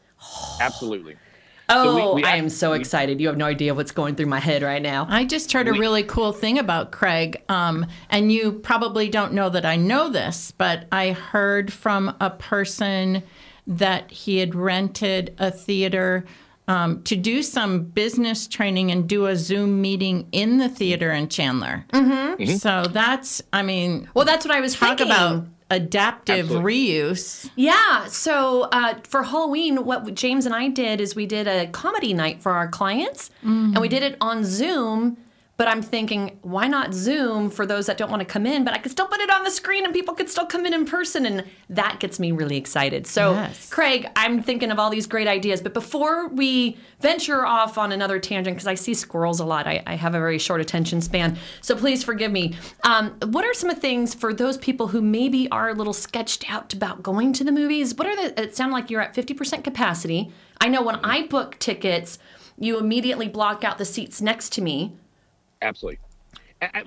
Absolutely. 0.60 1.16
Oh, 1.70 1.84
So 1.98 2.14
we- 2.14 2.22
we 2.22 2.24
I 2.26 2.36
am 2.36 2.48
so 2.48 2.72
excited. 2.72 3.20
You 3.20 3.26
have 3.26 3.36
no 3.36 3.44
idea 3.44 3.74
what's 3.74 3.90
going 3.92 4.14
through 4.14 4.24
my 4.24 4.40
head 4.40 4.62
right 4.62 4.80
now. 4.80 5.06
I 5.10 5.26
just 5.26 5.52
heard 5.52 5.68
a 5.68 5.72
really 5.72 6.02
cool 6.02 6.32
thing 6.32 6.58
about 6.58 6.92
Craig, 6.92 7.42
um, 7.50 7.84
and 8.08 8.32
you 8.32 8.52
probably 8.52 9.10
don't 9.10 9.34
know 9.34 9.50
that 9.50 9.66
I 9.66 9.76
know 9.76 10.08
this, 10.08 10.50
but 10.56 10.86
I 10.90 11.12
heard 11.12 11.70
from 11.70 12.16
a 12.22 12.30
person 12.30 13.22
that 13.66 14.10
he 14.10 14.38
had 14.38 14.54
rented 14.54 15.34
a 15.36 15.50
theater 15.50 16.24
um, 16.68 17.02
to 17.04 17.16
do 17.16 17.42
some 17.42 17.82
business 17.82 18.46
training 18.46 18.90
and 18.92 19.08
do 19.08 19.26
a 19.26 19.34
Zoom 19.34 19.80
meeting 19.82 20.28
in 20.30 20.58
the 20.58 20.68
theater 20.68 21.10
in 21.10 21.28
Chandler. 21.28 21.84
Mm-hmm. 21.92 22.44
So 22.56 22.84
that's, 22.84 23.42
I 23.52 23.62
mean, 23.62 24.08
Well, 24.14 24.24
that's 24.24 24.46
what 24.46 24.54
I 24.54 24.60
was 24.60 24.74
talk 24.76 24.98
thinking. 24.98 25.06
about 25.06 25.46
adaptive 25.70 26.46
Absolutely. 26.46 26.72
reuse. 26.88 27.50
Yeah. 27.56 28.06
So 28.06 28.68
uh, 28.72 28.94
for 29.04 29.22
Halloween, 29.22 29.84
what 29.84 30.14
James 30.14 30.46
and 30.46 30.54
I 30.54 30.68
did 30.68 31.00
is 31.00 31.14
we 31.16 31.26
did 31.26 31.46
a 31.48 31.66
comedy 31.66 32.14
night 32.14 32.40
for 32.42 32.52
our 32.52 32.68
clients, 32.68 33.30
and 33.42 33.78
we 33.78 33.88
did 33.88 34.02
it 34.02 34.16
on 34.20 34.44
Zoom. 34.44 35.16
But 35.58 35.66
I'm 35.66 35.82
thinking, 35.82 36.38
why 36.42 36.68
not 36.68 36.94
Zoom 36.94 37.50
for 37.50 37.66
those 37.66 37.86
that 37.86 37.98
don't 37.98 38.12
want 38.12 38.20
to 38.20 38.24
come 38.24 38.46
in? 38.46 38.62
But 38.64 38.74
I 38.74 38.78
could 38.78 38.92
still 38.92 39.08
put 39.08 39.18
it 39.18 39.28
on 39.28 39.42
the 39.42 39.50
screen, 39.50 39.84
and 39.84 39.92
people 39.92 40.14
could 40.14 40.30
still 40.30 40.46
come 40.46 40.64
in 40.64 40.72
in 40.72 40.84
person, 40.84 41.26
and 41.26 41.44
that 41.68 41.98
gets 41.98 42.20
me 42.20 42.30
really 42.30 42.56
excited. 42.56 43.08
So, 43.08 43.32
Yes. 43.32 43.68
Craig, 43.68 44.06
I'm 44.14 44.40
thinking 44.40 44.70
of 44.70 44.78
all 44.78 44.88
these 44.88 45.08
great 45.08 45.26
ideas. 45.26 45.60
But 45.60 45.74
before 45.74 46.28
we 46.28 46.76
venture 47.00 47.44
off 47.44 47.76
on 47.76 47.90
another 47.90 48.20
tangent, 48.20 48.54
because 48.54 48.68
I 48.68 48.76
see 48.76 48.94
squirrels 48.94 49.40
a 49.40 49.44
lot, 49.44 49.66
I, 49.66 49.82
I 49.84 49.96
have 49.96 50.14
a 50.14 50.20
very 50.20 50.38
short 50.38 50.60
attention 50.60 51.00
span. 51.00 51.36
So 51.60 51.74
please 51.74 52.04
forgive 52.04 52.30
me. 52.30 52.54
Um, 52.84 53.16
what 53.26 53.44
are 53.44 53.52
some 53.52 53.68
of 53.68 53.78
things 53.78 54.14
for 54.14 54.32
those 54.32 54.58
people 54.58 54.86
who 54.86 55.02
maybe 55.02 55.50
are 55.50 55.70
a 55.70 55.74
little 55.74 55.92
sketched 55.92 56.48
out 56.48 56.72
about 56.72 57.02
going 57.02 57.32
to 57.32 57.42
the 57.42 57.50
movies? 57.50 57.96
What 57.96 58.06
are 58.06 58.14
the? 58.14 58.40
It 58.40 58.54
sounded 58.56 58.74
like 58.74 58.90
you're 58.90 59.00
at 59.00 59.12
50% 59.12 59.64
capacity. 59.64 60.30
I 60.60 60.68
know 60.68 60.82
when 60.82 60.96
I 61.02 61.26
book 61.26 61.58
tickets, 61.58 62.20
you 62.56 62.78
immediately 62.78 63.26
block 63.26 63.64
out 63.64 63.78
the 63.78 63.84
seats 63.84 64.22
next 64.22 64.52
to 64.52 64.62
me. 64.62 64.94
Absolutely. 65.62 65.98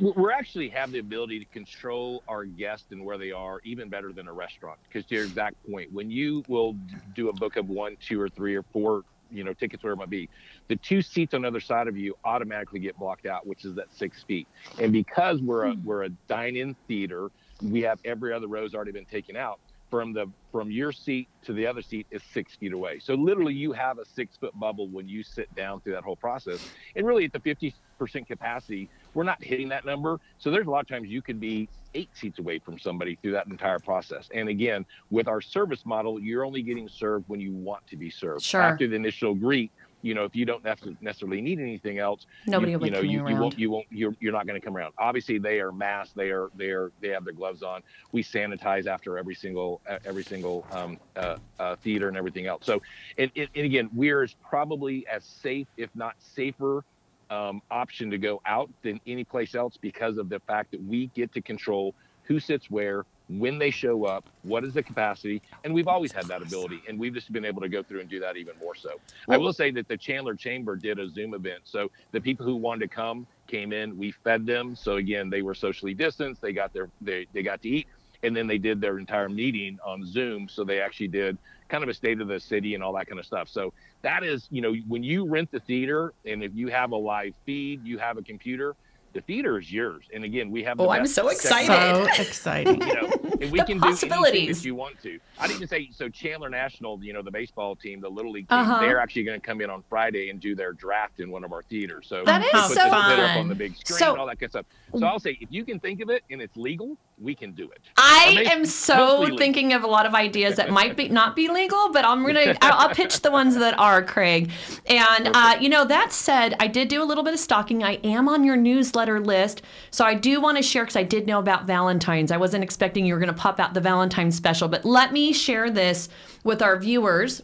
We're 0.01 0.31
actually 0.31 0.67
have 0.69 0.91
the 0.91 0.99
ability 0.99 1.39
to 1.39 1.45
control 1.45 2.23
our 2.27 2.43
guests 2.43 2.87
and 2.91 3.05
where 3.05 3.17
they 3.17 3.31
are 3.31 3.61
even 3.63 3.87
better 3.87 4.11
than 4.11 4.27
a 4.27 4.33
restaurant. 4.33 4.77
Because 4.87 5.07
to 5.07 5.15
your 5.15 5.23
exact 5.23 5.55
point, 5.69 5.93
when 5.93 6.11
you 6.11 6.43
will 6.49 6.75
do 7.15 7.29
a 7.29 7.33
book 7.33 7.55
of 7.55 7.69
one, 7.69 7.95
two, 8.05 8.19
or 8.19 8.27
three, 8.27 8.53
or 8.53 8.63
four, 8.73 9.03
you 9.31 9.45
know, 9.45 9.53
tickets, 9.53 9.81
where 9.81 9.93
it 9.93 9.95
might 9.95 10.09
be, 10.09 10.27
the 10.67 10.75
two 10.75 11.01
seats 11.01 11.33
on 11.33 11.43
the 11.43 11.47
other 11.47 11.61
side 11.61 11.87
of 11.87 11.97
you 11.97 12.17
automatically 12.25 12.81
get 12.81 12.99
blocked 12.99 13.25
out, 13.25 13.47
which 13.47 13.63
is 13.63 13.73
that 13.75 13.87
six 13.93 14.23
feet. 14.23 14.45
And 14.77 14.91
because 14.91 15.41
we're 15.41 15.67
a 15.67 15.73
hmm. 15.73 15.85
we're 15.85 16.03
a 16.03 16.09
dine-in 16.27 16.75
theater, 16.89 17.31
we 17.61 17.81
have 17.83 17.99
every 18.03 18.33
other 18.33 18.47
row's 18.47 18.75
already 18.75 18.91
been 18.91 19.05
taken 19.05 19.37
out. 19.37 19.59
From 19.89 20.13
the 20.13 20.27
from 20.53 20.71
your 20.71 20.93
seat 20.93 21.27
to 21.43 21.51
the 21.51 21.67
other 21.67 21.81
seat 21.81 22.07
is 22.11 22.21
six 22.33 22.55
feet 22.55 22.71
away. 22.71 22.99
So 22.99 23.13
literally, 23.13 23.53
you 23.53 23.73
have 23.73 23.99
a 23.99 24.05
six 24.05 24.37
foot 24.37 24.57
bubble 24.57 24.87
when 24.87 25.07
you 25.07 25.21
sit 25.21 25.53
down 25.53 25.81
through 25.81 25.93
that 25.93 26.03
whole 26.03 26.15
process. 26.15 26.65
And 26.95 27.05
really, 27.05 27.25
at 27.25 27.33
the 27.33 27.41
fifty 27.41 27.73
percent 28.01 28.27
capacity, 28.27 28.89
we're 29.13 29.23
not 29.23 29.43
hitting 29.43 29.69
that 29.69 29.85
number. 29.85 30.19
So 30.39 30.49
there's 30.49 30.65
a 30.65 30.71
lot 30.71 30.79
of 30.79 30.87
times 30.87 31.07
you 31.07 31.21
could 31.21 31.39
be 31.39 31.69
eight 31.93 32.09
seats 32.15 32.39
away 32.39 32.57
from 32.57 32.79
somebody 32.79 33.15
through 33.21 33.33
that 33.33 33.45
entire 33.45 33.77
process. 33.77 34.27
And 34.33 34.49
again, 34.49 34.87
with 35.11 35.27
our 35.27 35.39
service 35.39 35.85
model, 35.85 36.19
you're 36.19 36.43
only 36.43 36.63
getting 36.63 36.89
served 36.89 37.25
when 37.27 37.39
you 37.39 37.51
want 37.51 37.85
to 37.87 37.97
be 37.97 38.09
served. 38.09 38.41
Sure. 38.41 38.59
After 38.61 38.87
the 38.87 38.95
initial 38.95 39.35
greet, 39.35 39.71
you 40.01 40.15
know, 40.15 40.23
if 40.23 40.35
you 40.35 40.45
don't 40.45 40.63
necessarily 40.99 41.41
need 41.41 41.59
anything 41.59 41.99
else, 41.99 42.25
Nobody 42.47 42.71
you, 42.71 42.79
will 42.79 42.85
you 42.87 42.91
know, 42.91 43.01
you, 43.01 43.27
you 43.27 43.35
won't, 43.35 43.59
you 43.59 43.69
won't, 43.69 43.85
you're, 43.91 44.15
you're 44.19 44.33
not 44.33 44.47
going 44.47 44.59
to 44.59 44.65
come 44.65 44.75
around. 44.75 44.93
Obviously, 44.97 45.37
they 45.37 45.59
are 45.59 45.71
masked. 45.71 46.15
They 46.15 46.31
are, 46.31 46.49
they 46.55 46.71
are, 46.71 46.91
they 47.01 47.09
have 47.09 47.23
their 47.23 47.35
gloves 47.35 47.61
on. 47.61 47.83
We 48.11 48.23
sanitize 48.23 48.87
after 48.87 49.19
every 49.19 49.35
single, 49.35 49.79
every 50.03 50.23
single 50.23 50.65
um, 50.71 50.97
uh, 51.15 51.37
uh, 51.59 51.75
theater 51.75 52.07
and 52.07 52.17
everything 52.17 52.47
else. 52.47 52.65
So, 52.65 52.81
and, 53.19 53.29
and, 53.35 53.47
and 53.53 53.65
again, 53.65 53.91
we're 53.93 54.23
as 54.23 54.33
probably 54.49 55.05
as 55.05 55.23
safe, 55.23 55.67
if 55.77 55.91
not 55.93 56.15
safer, 56.17 56.83
um, 57.31 57.61
option 57.71 58.11
to 58.11 58.17
go 58.17 58.41
out 58.45 58.69
than 58.83 58.99
any 59.07 59.23
place 59.23 59.55
else 59.55 59.77
because 59.77 60.17
of 60.17 60.29
the 60.29 60.39
fact 60.41 60.71
that 60.71 60.83
we 60.83 61.07
get 61.07 61.33
to 61.33 61.41
control 61.41 61.95
who 62.25 62.39
sits 62.39 62.69
where, 62.69 63.05
when 63.29 63.57
they 63.57 63.71
show 63.71 64.05
up, 64.05 64.29
what 64.43 64.63
is 64.63 64.73
the 64.73 64.83
capacity, 64.83 65.41
and 65.63 65.73
we've 65.73 65.87
always 65.87 66.11
had 66.11 66.25
that 66.25 66.41
ability, 66.41 66.81
and 66.87 66.99
we've 66.99 67.13
just 67.13 67.31
been 67.31 67.45
able 67.45 67.61
to 67.61 67.69
go 67.69 67.81
through 67.81 68.01
and 68.01 68.09
do 68.09 68.19
that 68.19 68.35
even 68.35 68.53
more 68.61 68.75
so. 68.75 68.99
I 69.29 69.37
will 69.37 69.53
say 69.53 69.71
that 69.71 69.87
the 69.87 69.97
Chandler 69.97 70.35
Chamber 70.35 70.75
did 70.75 70.99
a 70.99 71.09
Zoom 71.09 71.33
event, 71.33 71.61
so 71.63 71.89
the 72.11 72.19
people 72.19 72.45
who 72.45 72.55
wanted 72.57 72.89
to 72.89 72.95
come 72.95 73.25
came 73.47 73.71
in. 73.71 73.97
We 73.97 74.11
fed 74.11 74.45
them, 74.45 74.75
so 74.75 74.97
again, 74.97 75.29
they 75.29 75.41
were 75.41 75.55
socially 75.55 75.93
distanced. 75.93 76.41
They 76.41 76.51
got 76.51 76.73
their 76.73 76.89
they 76.99 77.27
they 77.31 77.41
got 77.41 77.61
to 77.61 77.69
eat, 77.69 77.87
and 78.23 78.35
then 78.35 78.47
they 78.47 78.57
did 78.57 78.81
their 78.81 78.99
entire 78.99 79.29
meeting 79.29 79.79
on 79.85 80.05
Zoom. 80.05 80.49
So 80.49 80.63
they 80.65 80.81
actually 80.81 81.07
did 81.09 81.37
kind 81.71 81.83
of 81.83 81.89
a 81.89 81.93
state 81.93 82.19
of 82.19 82.27
the 82.27 82.39
city 82.39 82.75
and 82.75 82.83
all 82.83 82.93
that 82.93 83.07
kind 83.07 83.17
of 83.17 83.25
stuff. 83.25 83.47
So 83.49 83.73
that 84.03 84.23
is, 84.23 84.47
you 84.51 84.61
know, 84.61 84.75
when 84.87 85.03
you 85.03 85.25
rent 85.25 85.49
the 85.51 85.61
theater, 85.61 86.13
and 86.25 86.43
if 86.43 86.51
you 86.53 86.67
have 86.67 86.91
a 86.91 86.97
live 86.97 87.33
feed, 87.45 87.85
you 87.85 87.97
have 87.97 88.17
a 88.17 88.21
computer. 88.21 88.75
The 89.13 89.21
theater 89.21 89.59
is 89.59 89.71
yours, 89.71 90.05
and 90.13 90.23
again, 90.23 90.49
we 90.51 90.63
have. 90.63 90.79
Oh, 90.79 90.89
I'm 90.89 91.05
so 91.05 91.27
excited. 91.27 92.13
So 92.15 92.21
exciting. 92.21 92.81
you 92.81 92.93
know, 92.93 93.11
and 93.41 93.51
we 93.51 93.59
The 93.59 93.65
can 93.65 93.77
do 93.79 93.87
anything 93.87 94.09
possibilities. 94.09 94.61
that 94.61 94.65
you 94.65 94.73
want 94.75 95.01
to. 95.03 95.19
I'd 95.39 95.51
even 95.51 95.67
say 95.67 95.89
so. 95.93 96.07
Chandler 96.07 96.49
National, 96.49 97.03
you 97.03 97.11
know, 97.11 97.21
the 97.21 97.31
baseball 97.31 97.75
team, 97.75 97.99
the 97.99 98.07
little 98.09 98.31
league 98.31 98.47
team, 98.47 98.59
Uh-huh. 98.59 98.79
they're 98.79 98.99
actually 98.99 99.23
going 99.23 99.39
to 99.41 99.45
come 99.45 99.59
in 99.59 99.69
on 99.69 99.83
Friday 99.89 100.29
and 100.29 100.39
do 100.39 100.55
their 100.55 100.71
draft 100.71 101.19
in 101.19 101.29
one 101.29 101.43
of 101.43 101.51
our 101.51 101.63
theaters. 101.63 102.05
So 102.07 102.23
That 102.25 102.39
we 102.41 102.47
is 102.47 102.51
put 102.53 102.61
so 102.77 102.89
the 102.89 102.89
theater 102.89 103.23
up 103.23 103.29
fun. 103.31 103.37
on 103.39 103.47
the 103.49 103.55
big 103.55 103.75
screen 103.75 103.97
So- 103.99 104.11
and 104.11 104.19
all 104.19 104.27
that 104.27 104.39
kind 104.39 104.43
of 104.43 104.51
stuff. 104.51 104.65
So 104.97 105.05
I'll 105.05 105.19
say, 105.19 105.37
if 105.41 105.49
you 105.51 105.63
can 105.65 105.79
think 105.79 106.01
of 106.01 106.09
it 106.09 106.23
and 106.29 106.41
it's 106.41 106.55
legal, 106.57 106.97
we 107.17 107.33
can 107.33 107.51
do 107.53 107.69
it. 107.71 107.79
I 107.97 108.29
Amazing. 108.33 108.51
am 108.51 108.65
so 108.65 108.95
Mostly 108.95 109.25
legal. 109.25 109.37
thinking 109.39 109.73
of 109.73 109.83
a 109.83 109.87
lot 109.87 110.05
of 110.05 110.13
ideas 110.13 110.55
that 110.57 110.69
might 110.69 110.95
be 110.97 111.07
not 111.09 111.35
be 111.35 111.49
legal, 111.49 111.91
but 111.91 112.05
I'm 112.05 112.25
gonna 112.25 112.55
I'll, 112.61 112.87
I'll 112.89 112.95
pitch 112.95 113.21
the 113.21 113.31
ones 113.31 113.55
that 113.55 113.77
are, 113.79 114.01
Craig. 114.03 114.51
And 114.87 115.29
uh, 115.33 115.55
you 115.59 115.69
know 115.69 115.85
that 115.85 116.11
said, 116.13 116.55
I 116.59 116.67
did 116.67 116.87
do 116.87 117.01
a 117.01 117.05
little 117.05 117.23
bit 117.23 117.33
of 117.33 117.39
stalking. 117.39 117.83
I 117.83 117.93
am 118.03 118.27
on 118.29 118.43
your 118.43 118.57
newsletter 118.57 119.00
list, 119.19 119.61
so 119.89 120.05
I 120.05 120.13
do 120.13 120.39
want 120.39 120.57
to 120.57 120.63
share 120.63 120.83
because 120.83 120.95
I 120.95 121.03
did 121.03 121.27
know 121.27 121.39
about 121.39 121.65
Valentine's. 121.65 122.31
I 122.31 122.37
wasn't 122.37 122.63
expecting 122.63 123.05
you 123.05 123.13
were 123.13 123.19
gonna 123.19 123.33
pop 123.33 123.59
out 123.59 123.73
the 123.73 123.81
Valentine's 123.81 124.35
special, 124.35 124.67
but 124.67 124.85
let 124.85 125.11
me 125.11 125.33
share 125.33 125.69
this 125.69 126.09
with 126.43 126.61
our 126.61 126.77
viewers. 126.77 127.41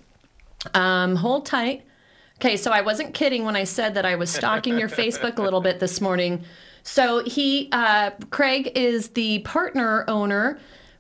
Um, 0.74 1.16
hold 1.16 1.46
tight. 1.46 1.84
Okay, 2.40 2.56
so 2.56 2.72
I 2.72 2.82
wasn't 2.82 3.14
kidding 3.14 3.46
when 3.46 3.56
I 3.56 3.64
said 3.64 3.96
that 3.96 4.06
I 4.06 4.16
was 4.16 4.30
stalking 4.30 4.78
your 4.78 4.90
Facebook 4.90 5.40
a 5.40 5.42
little 5.42 5.62
bit 5.62 5.80
this 5.80 6.00
morning. 6.00 6.44
So 6.84 7.24
he, 7.26 7.68
uh, 7.72 8.12
Craig, 8.30 8.72
is 8.76 9.10
the 9.10 9.40
partner 9.40 10.06
owner 10.08 10.60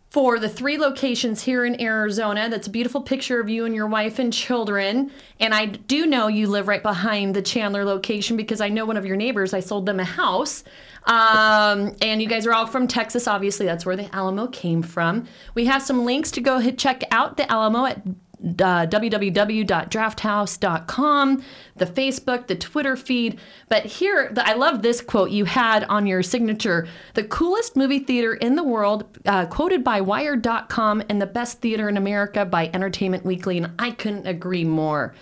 for 0.10 0.40
the 0.40 0.48
three 0.48 0.78
locations 0.78 1.44
here 1.44 1.66
in 1.66 1.80
Arizona. 1.82 2.50
That's 2.50 2.68
a 2.68 2.72
beautiful 2.72 3.02
picture 3.02 3.40
of 3.40 3.50
you 3.50 3.66
and 3.66 3.76
your 3.76 3.88
wife 3.88 4.20
and 4.20 4.32
children. 4.32 5.12
And 5.40 5.54
I 5.54 5.66
do 5.66 6.06
know 6.06 6.28
you 6.28 6.48
live 6.48 6.68
right 6.68 6.82
behind 6.82 7.36
the 7.36 7.42
Chandler 7.42 7.84
location 7.84 8.38
because 8.38 8.62
I 8.62 8.70
know 8.70 8.86
one 8.86 8.98
of 8.98 9.06
your 9.06 9.18
neighbors. 9.18 9.54
I 9.54 9.60
sold 9.60 9.86
them 9.86 10.00
a 10.00 10.06
house. 10.06 10.64
Um, 11.06 11.96
and 12.02 12.22
you 12.22 12.28
guys 12.28 12.46
are 12.46 12.54
all 12.54 12.68
from 12.68 12.88
Texas, 12.88 13.28
obviously. 13.28 13.66
That's 13.66 13.86
where 13.86 13.96
the 13.96 14.14
Alamo 14.16 14.48
came 14.48 14.82
from. 14.82 15.26
We 15.56 15.66
have 15.66 15.82
some 15.82 16.06
links 16.06 16.32
to 16.32 16.42
go 16.42 16.70
check 16.72 17.04
out 17.12 17.38
the 17.38 17.50
Alamo 17.52 17.86
at 17.86 18.02
uh, 18.44 18.86
www.drafthouse.com, 18.86 21.44
the 21.76 21.86
Facebook, 21.86 22.48
the 22.48 22.56
Twitter 22.56 22.96
feed. 22.96 23.40
But 23.68 23.86
here, 23.86 24.30
the, 24.32 24.48
I 24.48 24.54
love 24.54 24.82
this 24.82 25.02
quote 25.02 25.32
you 25.32 25.44
had 25.46 25.84
on 25.86 26.06
your 26.06 26.24
signature 26.24 26.88
the 27.14 27.24
coolest 27.24 27.76
movie 27.76 28.00
theater 28.00 28.36
in 28.36 28.56
the 28.56 28.64
world, 28.64 29.06
uh, 29.26 29.48
quoted 29.48 29.84
by 29.84 30.02
Wired.com, 30.02 31.04
and 31.10 31.22
the 31.22 31.26
best 31.26 31.62
theater 31.62 31.90
in 31.90 31.98
America 31.98 32.46
by 32.46 32.70
Entertainment 32.74 33.26
Weekly. 33.26 33.58
And 33.58 33.72
I 33.80 33.92
couldn't 33.92 34.28
agree 34.28 34.64
more. 34.64 35.14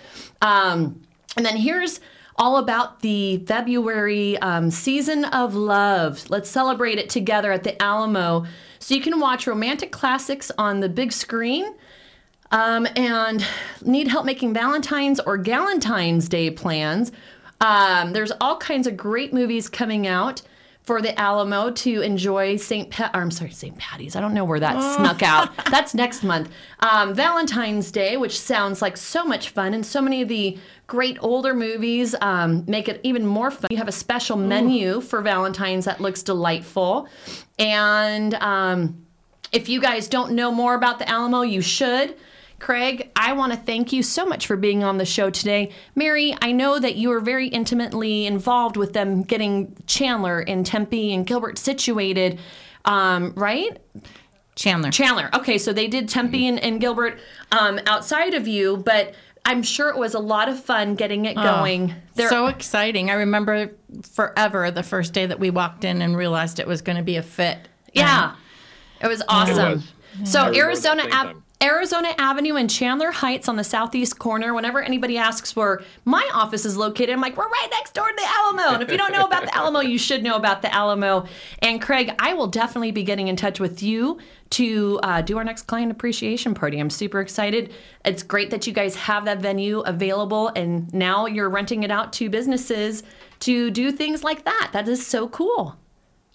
Um, 0.42 1.00
and 1.36 1.44
then 1.44 1.56
here's 1.56 2.00
all 2.38 2.58
about 2.58 3.00
the 3.00 3.38
February 3.46 4.36
um, 4.38 4.70
season 4.70 5.24
of 5.26 5.54
love. 5.54 6.28
Let's 6.28 6.50
celebrate 6.50 6.98
it 6.98 7.08
together 7.08 7.50
at 7.50 7.64
the 7.64 7.80
Alamo. 7.82 8.44
So 8.78 8.94
you 8.94 9.00
can 9.00 9.18
watch 9.20 9.46
romantic 9.46 9.90
classics 9.90 10.52
on 10.58 10.80
the 10.80 10.88
big 10.88 11.12
screen 11.12 11.74
um, 12.50 12.86
and 12.96 13.44
need 13.84 14.08
help 14.08 14.24
making 14.24 14.54
Valentine's 14.54 15.20
or 15.20 15.38
Galentine's 15.38 16.28
Day 16.28 16.50
plans, 16.50 17.12
um, 17.60 18.12
there's 18.12 18.32
all 18.40 18.56
kinds 18.58 18.86
of 18.86 18.96
great 18.96 19.32
movies 19.32 19.68
coming 19.68 20.06
out 20.06 20.42
for 20.82 21.02
the 21.02 21.18
Alamo 21.20 21.72
to 21.72 22.00
enjoy 22.00 22.56
St. 22.56 22.88
Pat. 22.90 23.10
I'm 23.12 23.32
sorry, 23.32 23.50
St. 23.50 23.76
Patty's. 23.76 24.14
I 24.14 24.20
don't 24.20 24.34
know 24.34 24.44
where 24.44 24.60
that 24.60 24.80
snuck 24.94 25.20
out. 25.20 25.50
That's 25.70 25.94
next 25.94 26.22
month. 26.22 26.48
Um, 26.78 27.12
Valentine's 27.12 27.90
Day, 27.90 28.16
which 28.16 28.38
sounds 28.38 28.80
like 28.80 28.96
so 28.96 29.24
much 29.24 29.48
fun, 29.48 29.74
and 29.74 29.84
so 29.84 30.00
many 30.00 30.22
of 30.22 30.28
the 30.28 30.56
great 30.86 31.18
older 31.22 31.54
movies 31.54 32.14
um, 32.20 32.62
make 32.68 32.88
it 32.88 33.00
even 33.02 33.26
more 33.26 33.50
fun. 33.50 33.66
You 33.70 33.78
have 33.78 33.88
a 33.88 33.92
special 33.92 34.36
menu 34.36 35.00
for 35.00 35.22
Valentine's 35.22 35.86
that 35.86 36.00
looks 36.00 36.22
delightful, 36.22 37.08
and. 37.58 38.34
Um, 38.34 39.02
If 39.52 39.68
you 39.68 39.80
guys 39.80 40.08
don't 40.08 40.32
know 40.32 40.50
more 40.50 40.74
about 40.74 40.98
the 40.98 41.08
Alamo, 41.08 41.42
you 41.42 41.62
should. 41.62 42.16
Craig, 42.58 43.10
I 43.14 43.32
want 43.34 43.52
to 43.52 43.58
thank 43.58 43.92
you 43.92 44.02
so 44.02 44.24
much 44.24 44.46
for 44.46 44.56
being 44.56 44.82
on 44.82 44.98
the 44.98 45.04
show 45.04 45.28
today. 45.30 45.70
Mary, 45.94 46.34
I 46.40 46.52
know 46.52 46.78
that 46.78 46.96
you 46.96 47.10
were 47.10 47.20
very 47.20 47.48
intimately 47.48 48.26
involved 48.26 48.76
with 48.76 48.92
them 48.94 49.22
getting 49.22 49.76
Chandler 49.86 50.40
and 50.40 50.64
Tempe 50.64 51.12
and 51.12 51.26
Gilbert 51.26 51.58
situated, 51.58 52.38
um, 52.84 53.34
right? 53.36 53.78
Chandler. 54.54 54.90
Chandler. 54.90 55.28
Okay, 55.34 55.58
so 55.58 55.72
they 55.72 55.86
did 55.86 56.08
Tempe 56.08 56.46
and, 56.48 56.58
and 56.58 56.80
Gilbert 56.80 57.18
um, 57.52 57.78
outside 57.86 58.32
of 58.32 58.48
you, 58.48 58.78
but 58.78 59.14
I'm 59.44 59.62
sure 59.62 59.90
it 59.90 59.96
was 59.96 60.14
a 60.14 60.18
lot 60.18 60.48
of 60.48 60.62
fun 60.62 60.94
getting 60.96 61.26
it 61.26 61.36
going. 61.36 61.94
There- 62.14 62.28
so 62.28 62.46
exciting. 62.46 63.10
I 63.10 63.14
remember 63.14 63.70
forever 64.02 64.70
the 64.70 64.82
first 64.82 65.12
day 65.12 65.26
that 65.26 65.38
we 65.38 65.50
walked 65.50 65.84
in 65.84 66.00
and 66.02 66.16
realized 66.16 66.58
it 66.58 66.66
was 66.66 66.82
going 66.82 66.96
to 66.96 67.04
be 67.04 67.16
a 67.16 67.22
fit. 67.22 67.68
Yeah, 67.92 68.34
it 69.00 69.06
was 69.06 69.22
awesome. 69.28 69.84
was. 70.20 70.30
So 70.30 70.40
I 70.40 70.46
remember 70.46 70.64
Arizona 70.64 71.02
that 71.02 71.12
same 71.12 71.20
Ave- 71.20 71.32
time. 71.34 71.42
Arizona 71.62 72.14
Avenue 72.18 72.56
and 72.56 72.68
Chandler 72.68 73.10
Heights 73.10 73.48
on 73.48 73.56
the 73.56 73.64
southeast 73.64 74.18
corner. 74.18 74.52
Whenever 74.52 74.82
anybody 74.82 75.16
asks 75.16 75.56
where 75.56 75.82
my 76.04 76.28
office 76.34 76.66
is 76.66 76.76
located, 76.76 77.10
I'm 77.10 77.20
like, 77.22 77.36
we're 77.36 77.48
right 77.48 77.68
next 77.70 77.94
door 77.94 78.06
to 78.06 78.14
the 78.14 78.26
Alamo. 78.26 78.74
And 78.74 78.82
if 78.82 78.90
you 78.90 78.98
don't 78.98 79.12
know 79.12 79.24
about 79.24 79.44
the 79.44 79.54
Alamo, 79.56 79.80
you 79.80 79.96
should 79.96 80.22
know 80.22 80.36
about 80.36 80.60
the 80.60 80.72
Alamo. 80.74 81.26
And 81.60 81.80
Craig, 81.80 82.14
I 82.18 82.34
will 82.34 82.48
definitely 82.48 82.92
be 82.92 83.02
getting 83.02 83.28
in 83.28 83.36
touch 83.36 83.58
with 83.58 83.82
you 83.82 84.18
to 84.50 85.00
uh, 85.02 85.22
do 85.22 85.38
our 85.38 85.44
next 85.44 85.62
client 85.62 85.90
appreciation 85.90 86.52
party. 86.52 86.78
I'm 86.78 86.90
super 86.90 87.20
excited. 87.20 87.72
It's 88.04 88.22
great 88.22 88.50
that 88.50 88.66
you 88.66 88.74
guys 88.74 88.94
have 88.94 89.24
that 89.24 89.40
venue 89.40 89.80
available, 89.80 90.52
and 90.54 90.92
now 90.92 91.24
you're 91.24 91.50
renting 91.50 91.84
it 91.84 91.90
out 91.90 92.12
to 92.14 92.28
businesses 92.28 93.02
to 93.40 93.70
do 93.70 93.90
things 93.92 94.22
like 94.22 94.44
that. 94.44 94.70
That 94.72 94.88
is 94.88 95.06
so 95.06 95.28
cool. 95.28 95.76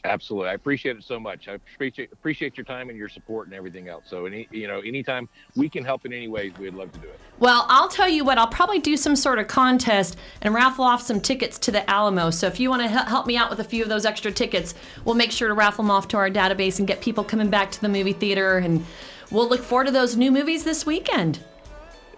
Absolutely, 0.04 0.50
I 0.50 0.54
appreciate 0.54 0.98
it 0.98 1.04
so 1.04 1.20
much. 1.20 1.48
I 1.48 1.54
appreciate 1.54 2.12
appreciate 2.12 2.58
your 2.58 2.66
time 2.66 2.90
and 2.90 2.98
your 2.98 3.10
support 3.10 3.48
and 3.48 3.56
everything 3.56 3.88
else. 3.88 4.06
So, 4.08 4.26
any 4.26 4.48
you 4.50 4.68
know, 4.68 4.80
anytime 4.80 5.30
we 5.56 5.70
can 5.70 5.86
help 5.86 6.06
in 6.06 6.14
any 6.14 6.28
ways, 6.28 6.54
we'd 6.58 6.74
love 6.74 6.92
to 6.94 7.00
do 7.00 7.08
it. 7.08 7.20
Well, 7.40 7.66
I'll 7.70 7.88
tell 7.88 8.10
you 8.10 8.26
what, 8.26 8.40
I'll 8.40 8.48
probably 8.48 8.80
do 8.80 8.98
some 8.98 9.16
sort 9.16 9.38
of 9.38 9.48
contest 9.48 10.18
and 10.42 10.56
raffle 10.56 10.86
off 10.86 11.04
some 11.04 11.22
tickets 11.22 11.60
to 11.60 11.72
the 11.72 11.88
Alamo. 11.90 12.32
So 12.32 12.48
if 12.48 12.60
you 12.60 12.70
want 12.70 12.82
to 12.82 12.88
help 12.88 13.28
me 13.28 13.38
out 13.38 13.52
with 13.52 13.60
a 13.60 13.64
few 13.64 13.84
of 13.84 13.90
those 13.90 14.06
extra 14.06 14.32
tickets, 14.32 14.74
we'll 15.06 15.16
make 15.16 15.32
sure 15.32 15.48
to 15.48 15.54
raffle 15.54 15.84
them 15.84 15.92
off 15.92 16.08
to 16.10 16.18
our 16.18 16.30
database 16.32 16.80
and 16.80 16.88
get 16.88 17.02
people 17.02 17.24
coming 17.24 17.52
back 17.52 17.70
to 17.72 17.82
the 17.82 17.90
movie 17.90 18.14
theater. 18.14 18.58
And 18.58 18.84
we'll 19.30 19.50
look 19.50 19.62
forward 19.62 19.86
to 19.86 19.92
those 19.92 20.16
new 20.16 20.32
movies 20.32 20.64
this 20.64 20.84
weekend. 20.84 21.40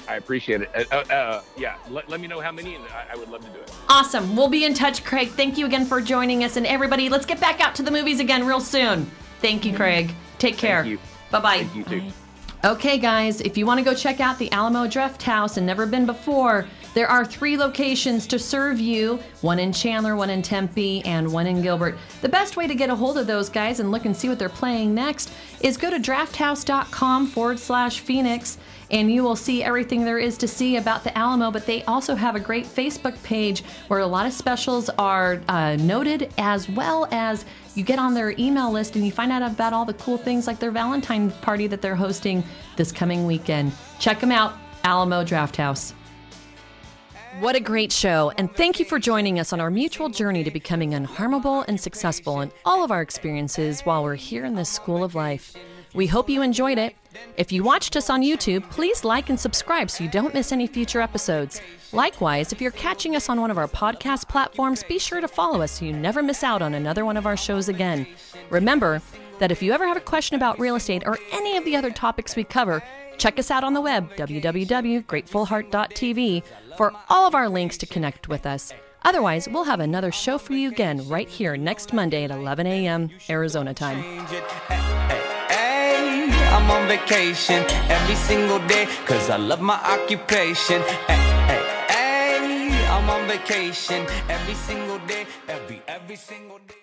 I 0.07 0.15
appreciate 0.15 0.61
it. 0.61 0.69
Uh, 0.75 0.83
uh, 0.91 1.13
uh, 1.13 1.41
yeah, 1.57 1.77
let, 1.89 2.09
let 2.09 2.19
me 2.19 2.27
know 2.27 2.39
how 2.39 2.51
many, 2.51 2.75
and 2.75 2.83
I, 2.85 3.13
I 3.13 3.15
would 3.15 3.29
love 3.29 3.41
to 3.45 3.49
do 3.49 3.59
it. 3.59 3.71
Awesome. 3.89 4.35
We'll 4.35 4.49
be 4.49 4.65
in 4.65 4.73
touch, 4.73 5.03
Craig. 5.03 5.29
Thank 5.29 5.57
you 5.57 5.65
again 5.65 5.85
for 5.85 6.01
joining 6.01 6.43
us. 6.43 6.57
And 6.57 6.65
everybody, 6.65 7.09
let's 7.09 7.25
get 7.25 7.39
back 7.39 7.61
out 7.61 7.75
to 7.75 7.83
the 7.83 7.91
movies 7.91 8.19
again 8.19 8.45
real 8.45 8.61
soon. 8.61 9.09
Thank 9.39 9.65
you, 9.65 9.75
Craig. 9.75 10.13
Take 10.39 10.57
care. 10.57 10.85
you. 10.85 10.99
Bye 11.31 11.39
bye. 11.39 11.57
Thank 11.63 11.75
you 11.75 11.83
too. 11.83 12.11
Okay, 12.65 12.97
guys, 12.97 13.41
if 13.41 13.57
you 13.57 13.65
want 13.65 13.79
to 13.79 13.83
go 13.83 13.93
check 13.93 14.21
out 14.21 14.39
the 14.39 14.49
Alamo 14.53 14.87
Drafthouse 14.87 15.57
and 15.57 15.65
never 15.65 15.85
been 15.85 16.05
before, 16.05 16.65
there 16.93 17.07
are 17.07 17.25
three 17.25 17.57
locations 17.57 18.27
to 18.27 18.37
serve 18.37 18.79
you 18.79 19.19
one 19.41 19.59
in 19.59 19.73
Chandler, 19.73 20.15
one 20.15 20.29
in 20.29 20.41
Tempe, 20.41 21.03
and 21.05 21.31
one 21.31 21.47
in 21.47 21.61
Gilbert. 21.61 21.97
The 22.21 22.29
best 22.29 22.55
way 22.55 22.67
to 22.67 22.75
get 22.75 22.89
a 22.89 22.95
hold 22.95 23.17
of 23.17 23.27
those 23.27 23.49
guys 23.49 23.79
and 23.79 23.91
look 23.91 24.05
and 24.05 24.15
see 24.15 24.29
what 24.29 24.39
they're 24.39 24.49
playing 24.49 24.93
next 24.93 25.31
is 25.61 25.75
go 25.77 25.89
to 25.89 25.97
drafthouse.com 25.97 27.27
forward 27.27 27.59
slash 27.59 27.99
Phoenix 27.99 28.57
and 28.91 29.11
you 29.11 29.23
will 29.23 29.35
see 29.35 29.63
everything 29.63 30.05
there 30.05 30.19
is 30.19 30.37
to 30.37 30.47
see 30.47 30.77
about 30.77 31.03
the 31.03 31.17
Alamo. 31.17 31.49
But 31.49 31.65
they 31.65 31.83
also 31.85 32.13
have 32.13 32.35
a 32.35 32.39
great 32.39 32.65
Facebook 32.65 33.21
page 33.23 33.63
where 33.87 34.01
a 34.01 34.07
lot 34.07 34.27
of 34.27 34.33
specials 34.33 34.89
are 34.99 35.41
uh, 35.49 35.75
noted, 35.77 36.31
as 36.37 36.69
well 36.69 37.07
as 37.11 37.43
you 37.73 37.83
get 37.83 37.97
on 37.97 38.13
their 38.13 38.35
email 38.37 38.71
list 38.71 38.95
and 38.95 39.03
you 39.03 39.11
find 39.11 39.31
out 39.31 39.41
about 39.41 39.73
all 39.73 39.83
the 39.83 39.95
cool 39.95 40.17
things 40.17 40.45
like 40.45 40.59
their 40.59 40.69
Valentine 40.69 41.31
party 41.31 41.65
that 41.67 41.81
they're 41.81 41.95
hosting 41.95 42.43
this 42.75 42.91
coming 42.91 43.25
weekend. 43.25 43.71
Check 43.99 44.19
them 44.19 44.31
out, 44.31 44.53
Alamo 44.83 45.23
Drafthouse. 45.23 45.93
What 47.39 47.55
a 47.55 47.59
great 47.59 47.91
show, 47.91 48.31
and 48.37 48.55
thank 48.55 48.79
you 48.79 48.85
for 48.85 48.99
joining 48.99 49.39
us 49.39 49.53
on 49.53 49.59
our 49.59 49.71
mutual 49.71 50.07
journey 50.07 50.43
to 50.43 50.51
becoming 50.51 50.91
unharmable 50.91 51.65
and 51.67 51.79
successful 51.79 52.41
in 52.41 52.51
all 52.63 52.83
of 52.83 52.91
our 52.91 53.01
experiences 53.01 53.81
while 53.81 54.03
we're 54.03 54.15
here 54.15 54.45
in 54.45 54.53
this 54.53 54.69
school 54.69 55.03
of 55.03 55.15
life. 55.15 55.55
We 55.95 56.05
hope 56.05 56.29
you 56.29 56.43
enjoyed 56.43 56.77
it. 56.77 56.95
If 57.35 57.51
you 57.51 57.63
watched 57.63 57.95
us 57.95 58.09
on 58.09 58.21
YouTube, 58.21 58.69
please 58.69 59.03
like 59.03 59.29
and 59.29 59.39
subscribe 59.39 59.89
so 59.89 60.03
you 60.03 60.09
don't 60.11 60.33
miss 60.33 60.51
any 60.51 60.67
future 60.67 61.01
episodes. 61.01 61.59
Likewise, 61.91 62.53
if 62.53 62.61
you're 62.61 62.71
catching 62.71 63.15
us 63.15 63.29
on 63.29 63.41
one 63.41 63.51
of 63.51 63.57
our 63.57 63.67
podcast 63.67 64.29
platforms, 64.29 64.83
be 64.83 64.99
sure 64.99 65.19
to 65.19 65.27
follow 65.27 65.61
us 65.61 65.71
so 65.71 65.85
you 65.85 65.93
never 65.93 66.21
miss 66.21 66.43
out 66.43 66.61
on 66.61 66.75
another 66.75 67.03
one 67.03 67.17
of 67.17 67.25
our 67.25 67.37
shows 67.37 67.67
again. 67.67 68.05
Remember 68.51 69.01
that 69.39 69.51
if 69.51 69.61
you 69.61 69.73
ever 69.73 69.87
have 69.87 69.97
a 69.97 70.01
question 70.01 70.35
about 70.35 70.59
real 70.59 70.75
estate 70.75 71.03
or 71.05 71.17
any 71.31 71.57
of 71.57 71.65
the 71.65 71.75
other 71.75 71.91
topics 71.91 72.35
we 72.35 72.43
cover, 72.43 72.83
check 73.17 73.39
us 73.39 73.51
out 73.51 73.63
on 73.63 73.73
the 73.73 73.81
web, 73.81 74.09
www.gratefulheart.tv, 74.15 76.43
for 76.77 76.93
all 77.09 77.27
of 77.27 77.35
our 77.35 77.49
links 77.49 77.77
to 77.77 77.85
connect 77.85 78.27
with 78.27 78.45
us. 78.45 78.73
Otherwise, 79.05 79.49
we'll 79.49 79.65
have 79.65 79.79
another 79.79 80.11
show 80.11 80.37
for 80.37 80.53
you 80.53 80.69
again 80.69 81.07
right 81.09 81.27
here 81.27 81.57
next 81.57 81.93
Monday 81.93 82.23
at 82.23 82.31
11 82.31 82.65
a.m. 82.67 83.09
Arizona 83.29 83.73
time. 83.73 84.01
Hey, 85.49 86.29
I'm 86.31 86.71
on 86.71 86.87
vacation 86.87 87.65
every 87.89 88.15
single 88.15 88.59
day 88.67 88.87
cause 89.05 89.29
I 89.29 89.35
love 89.37 89.61
my 89.61 89.75
occupation. 89.75 90.81
Hey, 91.07 91.85
hey, 91.89 92.85
I'm 92.87 93.09
on 93.09 93.27
vacation 93.27 94.05
every 94.29 94.53
single 94.53 94.99
day, 94.99 95.25
every 95.49 95.81
every 95.87 96.15
single 96.15 96.59
day. 96.59 96.82